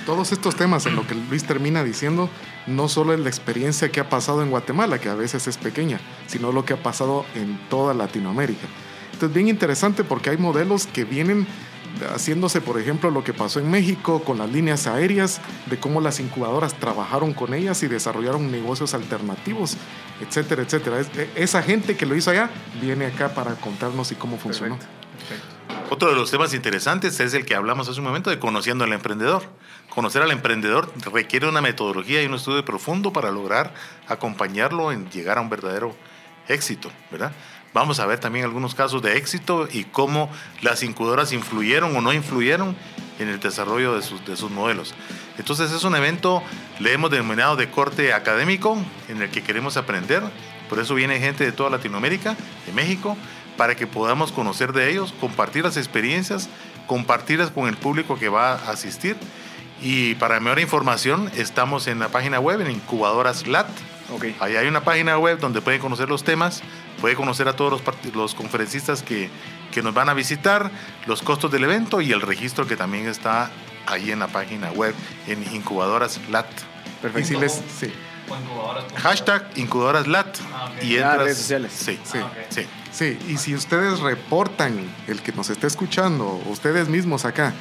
Todos 0.06 0.32
estos 0.32 0.56
temas 0.56 0.86
en 0.86 0.96
lo 0.96 1.06
que 1.06 1.14
Luis 1.14 1.44
termina 1.44 1.84
diciendo, 1.84 2.30
no 2.66 2.88
solo 2.88 3.12
es 3.12 3.20
la 3.20 3.28
experiencia 3.28 3.92
que 3.92 4.00
ha 4.00 4.08
pasado 4.08 4.42
en 4.42 4.50
Guatemala, 4.50 4.98
que 4.98 5.10
a 5.10 5.14
veces 5.14 5.46
es 5.46 5.58
pequeña, 5.58 6.00
sino 6.26 6.52
lo 6.52 6.64
que 6.64 6.72
ha 6.72 6.82
pasado 6.82 7.26
en 7.34 7.60
toda 7.68 7.92
Latinoamérica. 7.92 8.66
Entonces, 9.12 9.34
bien 9.34 9.48
interesante 9.48 10.02
porque 10.02 10.30
hay 10.30 10.38
modelos 10.38 10.86
que 10.86 11.04
vienen 11.04 11.46
haciéndose, 12.12 12.60
por 12.60 12.80
ejemplo, 12.80 13.10
lo 13.10 13.24
que 13.24 13.32
pasó 13.34 13.60
en 13.60 13.70
México 13.70 14.22
con 14.24 14.38
las 14.38 14.50
líneas 14.50 14.86
aéreas, 14.86 15.40
de 15.66 15.78
cómo 15.78 16.00
las 16.00 16.20
incubadoras 16.20 16.74
trabajaron 16.74 17.32
con 17.32 17.54
ellas 17.54 17.82
y 17.82 17.88
desarrollaron 17.88 18.50
negocios 18.50 18.94
alternativos, 18.94 19.76
etcétera, 20.20 20.62
etcétera. 20.62 21.00
E- 21.00 21.30
esa 21.36 21.62
gente 21.62 21.96
que 21.96 22.06
lo 22.06 22.16
hizo 22.16 22.30
allá 22.30 22.50
viene 22.80 23.06
acá 23.06 23.34
para 23.34 23.54
contarnos 23.56 24.12
y 24.12 24.14
cómo 24.14 24.38
funcionó. 24.38 24.78
Otro 25.90 26.08
de 26.08 26.14
los 26.14 26.30
temas 26.30 26.54
interesantes 26.54 27.18
es 27.18 27.34
el 27.34 27.44
que 27.44 27.56
hablamos 27.56 27.88
hace 27.88 27.98
un 27.98 28.06
momento 28.06 28.30
de 28.30 28.38
conociendo 28.38 28.84
al 28.84 28.92
emprendedor. 28.92 29.42
Conocer 29.88 30.22
al 30.22 30.30
emprendedor 30.30 30.92
requiere 31.12 31.48
una 31.48 31.60
metodología 31.60 32.22
y 32.22 32.26
un 32.26 32.34
estudio 32.34 32.64
profundo 32.64 33.12
para 33.12 33.32
lograr 33.32 33.74
acompañarlo 34.06 34.92
en 34.92 35.10
llegar 35.10 35.38
a 35.38 35.40
un 35.40 35.50
verdadero 35.50 35.96
éxito, 36.46 36.90
¿verdad? 37.10 37.32
Vamos 37.72 38.00
a 38.00 38.06
ver 38.06 38.18
también 38.18 38.44
algunos 38.44 38.74
casos 38.74 39.00
de 39.00 39.16
éxito 39.16 39.68
y 39.70 39.84
cómo 39.84 40.28
las 40.60 40.82
incubadoras 40.82 41.32
influyeron 41.32 41.96
o 41.96 42.00
no 42.00 42.12
influyeron 42.12 42.76
en 43.20 43.28
el 43.28 43.38
desarrollo 43.38 43.94
de 43.94 44.02
sus, 44.02 44.24
de 44.24 44.36
sus 44.36 44.50
modelos. 44.50 44.94
Entonces 45.38 45.70
es 45.70 45.84
un 45.84 45.94
evento, 45.94 46.42
le 46.80 46.92
hemos 46.92 47.10
denominado 47.10 47.54
de 47.54 47.70
corte 47.70 48.12
académico, 48.12 48.76
en 49.08 49.22
el 49.22 49.30
que 49.30 49.42
queremos 49.42 49.76
aprender. 49.76 50.22
Por 50.68 50.80
eso 50.80 50.94
viene 50.94 51.20
gente 51.20 51.44
de 51.44 51.52
toda 51.52 51.70
Latinoamérica, 51.70 52.36
de 52.66 52.72
México, 52.72 53.16
para 53.56 53.76
que 53.76 53.86
podamos 53.86 54.32
conocer 54.32 54.72
de 54.72 54.90
ellos, 54.90 55.14
compartir 55.20 55.64
las 55.64 55.76
experiencias, 55.76 56.48
compartirlas 56.86 57.50
con 57.50 57.68
el 57.68 57.76
público 57.76 58.18
que 58.18 58.28
va 58.28 58.52
a 58.52 58.70
asistir. 58.70 59.16
Y 59.82 60.14
para 60.16 60.40
mayor 60.40 60.60
información, 60.60 61.30
estamos 61.36 61.86
en 61.86 62.00
la 62.00 62.08
página 62.08 62.40
web, 62.40 62.60
en 62.60 62.70
Incubadoras 62.70 63.46
LAT. 63.46 63.68
Ahí 64.40 64.56
hay 64.56 64.66
una 64.66 64.82
página 64.82 65.18
web 65.18 65.38
donde 65.38 65.60
pueden 65.60 65.80
conocer 65.80 66.08
los 66.08 66.24
temas, 66.24 66.62
puede 67.00 67.14
conocer 67.14 67.48
a 67.48 67.54
todos 67.56 67.72
los, 67.82 68.14
los 68.14 68.34
conferencistas 68.34 69.02
que, 69.02 69.30
que 69.72 69.82
nos 69.82 69.94
van 69.94 70.08
a 70.08 70.14
visitar, 70.14 70.70
los 71.06 71.22
costos 71.22 71.50
del 71.50 71.64
evento 71.64 72.00
y 72.00 72.12
el 72.12 72.20
registro 72.20 72.66
que 72.66 72.76
también 72.76 73.06
está 73.08 73.50
ahí 73.86 74.10
en 74.10 74.18
la 74.20 74.28
página 74.28 74.70
web, 74.72 74.94
en 75.26 75.42
Incubadoras 75.54 76.20
LAT. 76.30 76.46
Y 76.50 77.02
Perfecto. 77.02 77.28
si 77.28 77.36
les, 77.36 77.52
sí, 77.78 77.92
Hashtag 78.96 79.50
Incubadoras 79.56 80.06
LAT. 80.06 80.38
Y 80.82 80.96
Ah, 80.96 80.98
entras, 80.98 81.18
redes 81.18 81.38
sociales. 81.38 81.72
Sí, 81.74 81.98
Sí. 82.04 82.18
sí. 82.50 82.66
sí, 82.92 83.18
y 83.28 83.36
si 83.38 83.54
ustedes 83.54 84.00
reportan 84.00 84.78
el 85.08 85.20
que 85.22 85.32
nos 85.32 85.50
esté 85.50 85.66
escuchando, 85.66 86.40
ustedes 86.46 86.88
mismos 86.88 87.24
acá, 87.24 87.52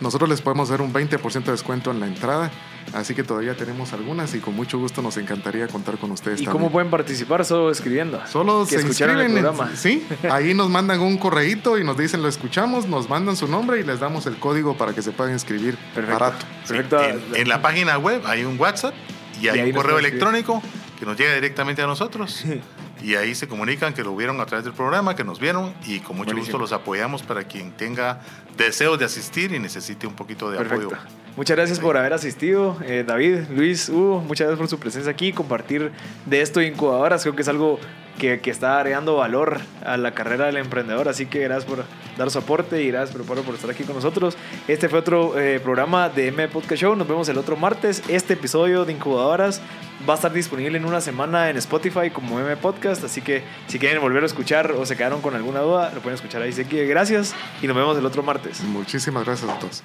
nosotros 0.00 0.28
les 0.28 0.40
podemos 0.40 0.68
dar 0.68 0.80
un 0.80 0.92
20% 0.92 1.44
de 1.44 1.52
descuento 1.52 1.90
en 1.90 2.00
la 2.00 2.06
entrada, 2.06 2.50
así 2.94 3.14
que 3.14 3.22
todavía 3.22 3.56
tenemos 3.56 3.92
algunas 3.92 4.34
y 4.34 4.38
con 4.40 4.54
mucho 4.54 4.78
gusto 4.78 5.02
nos 5.02 5.16
encantaría 5.16 5.68
contar 5.68 5.98
con 5.98 6.10
ustedes 6.10 6.40
¿Y 6.40 6.44
también. 6.44 6.62
cómo 6.62 6.72
pueden 6.72 6.90
participar? 6.90 7.44
Solo 7.44 7.70
escribiendo. 7.70 8.20
Solo 8.26 8.64
que 8.64 8.76
se 8.76 8.76
escucharon 8.80 9.16
el 9.20 9.22
inscriben, 9.28 9.46
en- 9.46 9.54
programa. 9.54 9.76
sí, 9.76 10.06
ahí 10.30 10.54
nos 10.54 10.68
mandan 10.70 11.00
un 11.00 11.18
correíto 11.18 11.78
y 11.78 11.84
nos 11.84 11.96
dicen 11.98 12.22
lo 12.22 12.28
escuchamos, 12.28 12.86
nos 12.86 13.08
mandan 13.08 13.36
su 13.36 13.48
nombre 13.48 13.80
y 13.80 13.84
les 13.84 14.00
damos 14.00 14.26
el 14.26 14.36
código 14.38 14.76
para 14.76 14.92
que 14.94 15.02
se 15.02 15.12
puedan 15.12 15.32
inscribir 15.32 15.76
Perfecto. 15.94 16.18
barato. 16.18 16.46
Perfecto. 16.66 17.02
En, 17.02 17.22
en 17.36 17.48
la 17.48 17.62
página 17.62 17.98
web 17.98 18.22
hay 18.26 18.44
un 18.44 18.58
WhatsApp 18.58 18.94
y 19.40 19.48
hay 19.48 19.60
Y 19.60 19.62
un 19.64 19.72
correo 19.72 19.98
electrónico 19.98 20.62
que 20.98 21.06
nos 21.06 21.16
llega 21.16 21.34
directamente 21.34 21.82
a 21.82 21.86
nosotros. 21.86 22.44
Y 23.00 23.14
ahí 23.14 23.36
se 23.36 23.46
comunican 23.46 23.94
que 23.94 24.02
lo 24.02 24.16
vieron 24.16 24.40
a 24.40 24.46
través 24.46 24.64
del 24.64 24.74
programa, 24.74 25.14
que 25.14 25.22
nos 25.22 25.38
vieron 25.38 25.72
y 25.86 26.00
con 26.00 26.16
mucho 26.16 26.32
Buenísimo. 26.32 26.58
gusto 26.58 26.58
los 26.58 26.72
apoyamos 26.72 27.22
para 27.22 27.44
quien 27.44 27.70
tenga 27.70 28.22
deseos 28.56 28.98
de 28.98 29.04
asistir 29.04 29.52
y 29.52 29.60
necesite 29.60 30.08
un 30.08 30.14
poquito 30.14 30.50
de 30.50 30.58
Perfecto. 30.58 30.86
apoyo. 30.96 31.00
Muchas 31.38 31.56
gracias 31.56 31.78
por 31.78 31.96
haber 31.96 32.12
asistido. 32.14 32.76
Eh, 32.84 33.04
David, 33.06 33.42
Luis, 33.54 33.88
Hugo, 33.88 34.18
muchas 34.26 34.48
gracias 34.48 34.58
por 34.58 34.66
su 34.66 34.80
presencia 34.80 35.12
aquí, 35.12 35.32
compartir 35.32 35.92
de 36.26 36.40
esto 36.40 36.58
de 36.58 36.66
incubadoras. 36.66 37.22
Creo 37.22 37.36
que 37.36 37.42
es 37.42 37.48
algo 37.48 37.78
que, 38.18 38.40
que 38.40 38.50
está 38.50 38.80
agregando 38.80 39.14
valor 39.14 39.60
a 39.86 39.96
la 39.96 40.14
carrera 40.14 40.46
del 40.46 40.56
emprendedor. 40.56 41.08
Así 41.08 41.26
que 41.26 41.38
gracias 41.38 41.64
por 41.64 41.84
dar 42.16 42.28
su 42.32 42.40
aporte 42.40 42.82
y 42.82 42.88
gracias, 42.88 43.16
Pablo, 43.24 43.44
por 43.44 43.54
estar 43.54 43.70
aquí 43.70 43.84
con 43.84 43.94
nosotros. 43.94 44.36
Este 44.66 44.88
fue 44.88 44.98
otro 44.98 45.38
eh, 45.38 45.60
programa 45.60 46.08
de 46.08 46.26
M 46.26 46.48
Podcast 46.48 46.82
Show. 46.82 46.96
Nos 46.96 47.06
vemos 47.06 47.28
el 47.28 47.38
otro 47.38 47.54
martes. 47.54 48.02
Este 48.08 48.32
episodio 48.32 48.84
de 48.84 48.94
incubadoras 48.94 49.62
va 50.08 50.14
a 50.14 50.16
estar 50.16 50.32
disponible 50.32 50.76
en 50.76 50.86
una 50.86 51.00
semana 51.00 51.50
en 51.50 51.56
Spotify 51.58 52.10
como 52.10 52.40
M 52.40 52.56
Podcast. 52.56 53.04
Así 53.04 53.22
que 53.22 53.44
si 53.68 53.78
quieren 53.78 54.02
volver 54.02 54.24
a 54.24 54.26
escuchar 54.26 54.72
o 54.72 54.84
se 54.84 54.96
quedaron 54.96 55.22
con 55.22 55.36
alguna 55.36 55.60
duda, 55.60 55.92
lo 55.94 56.00
pueden 56.00 56.16
escuchar 56.16 56.42
ahí. 56.42 56.50
Así 56.50 56.64
que 56.64 56.84
gracias 56.86 57.36
y 57.62 57.68
nos 57.68 57.76
vemos 57.76 57.96
el 57.96 58.04
otro 58.04 58.24
martes. 58.24 58.60
Muchísimas 58.62 59.24
gracias 59.24 59.48
a 59.48 59.56
todos. 59.60 59.84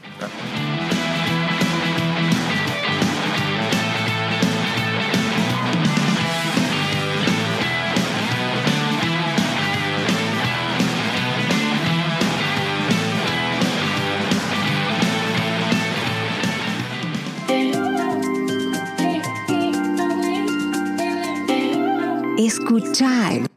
Escuchar 22.45 23.47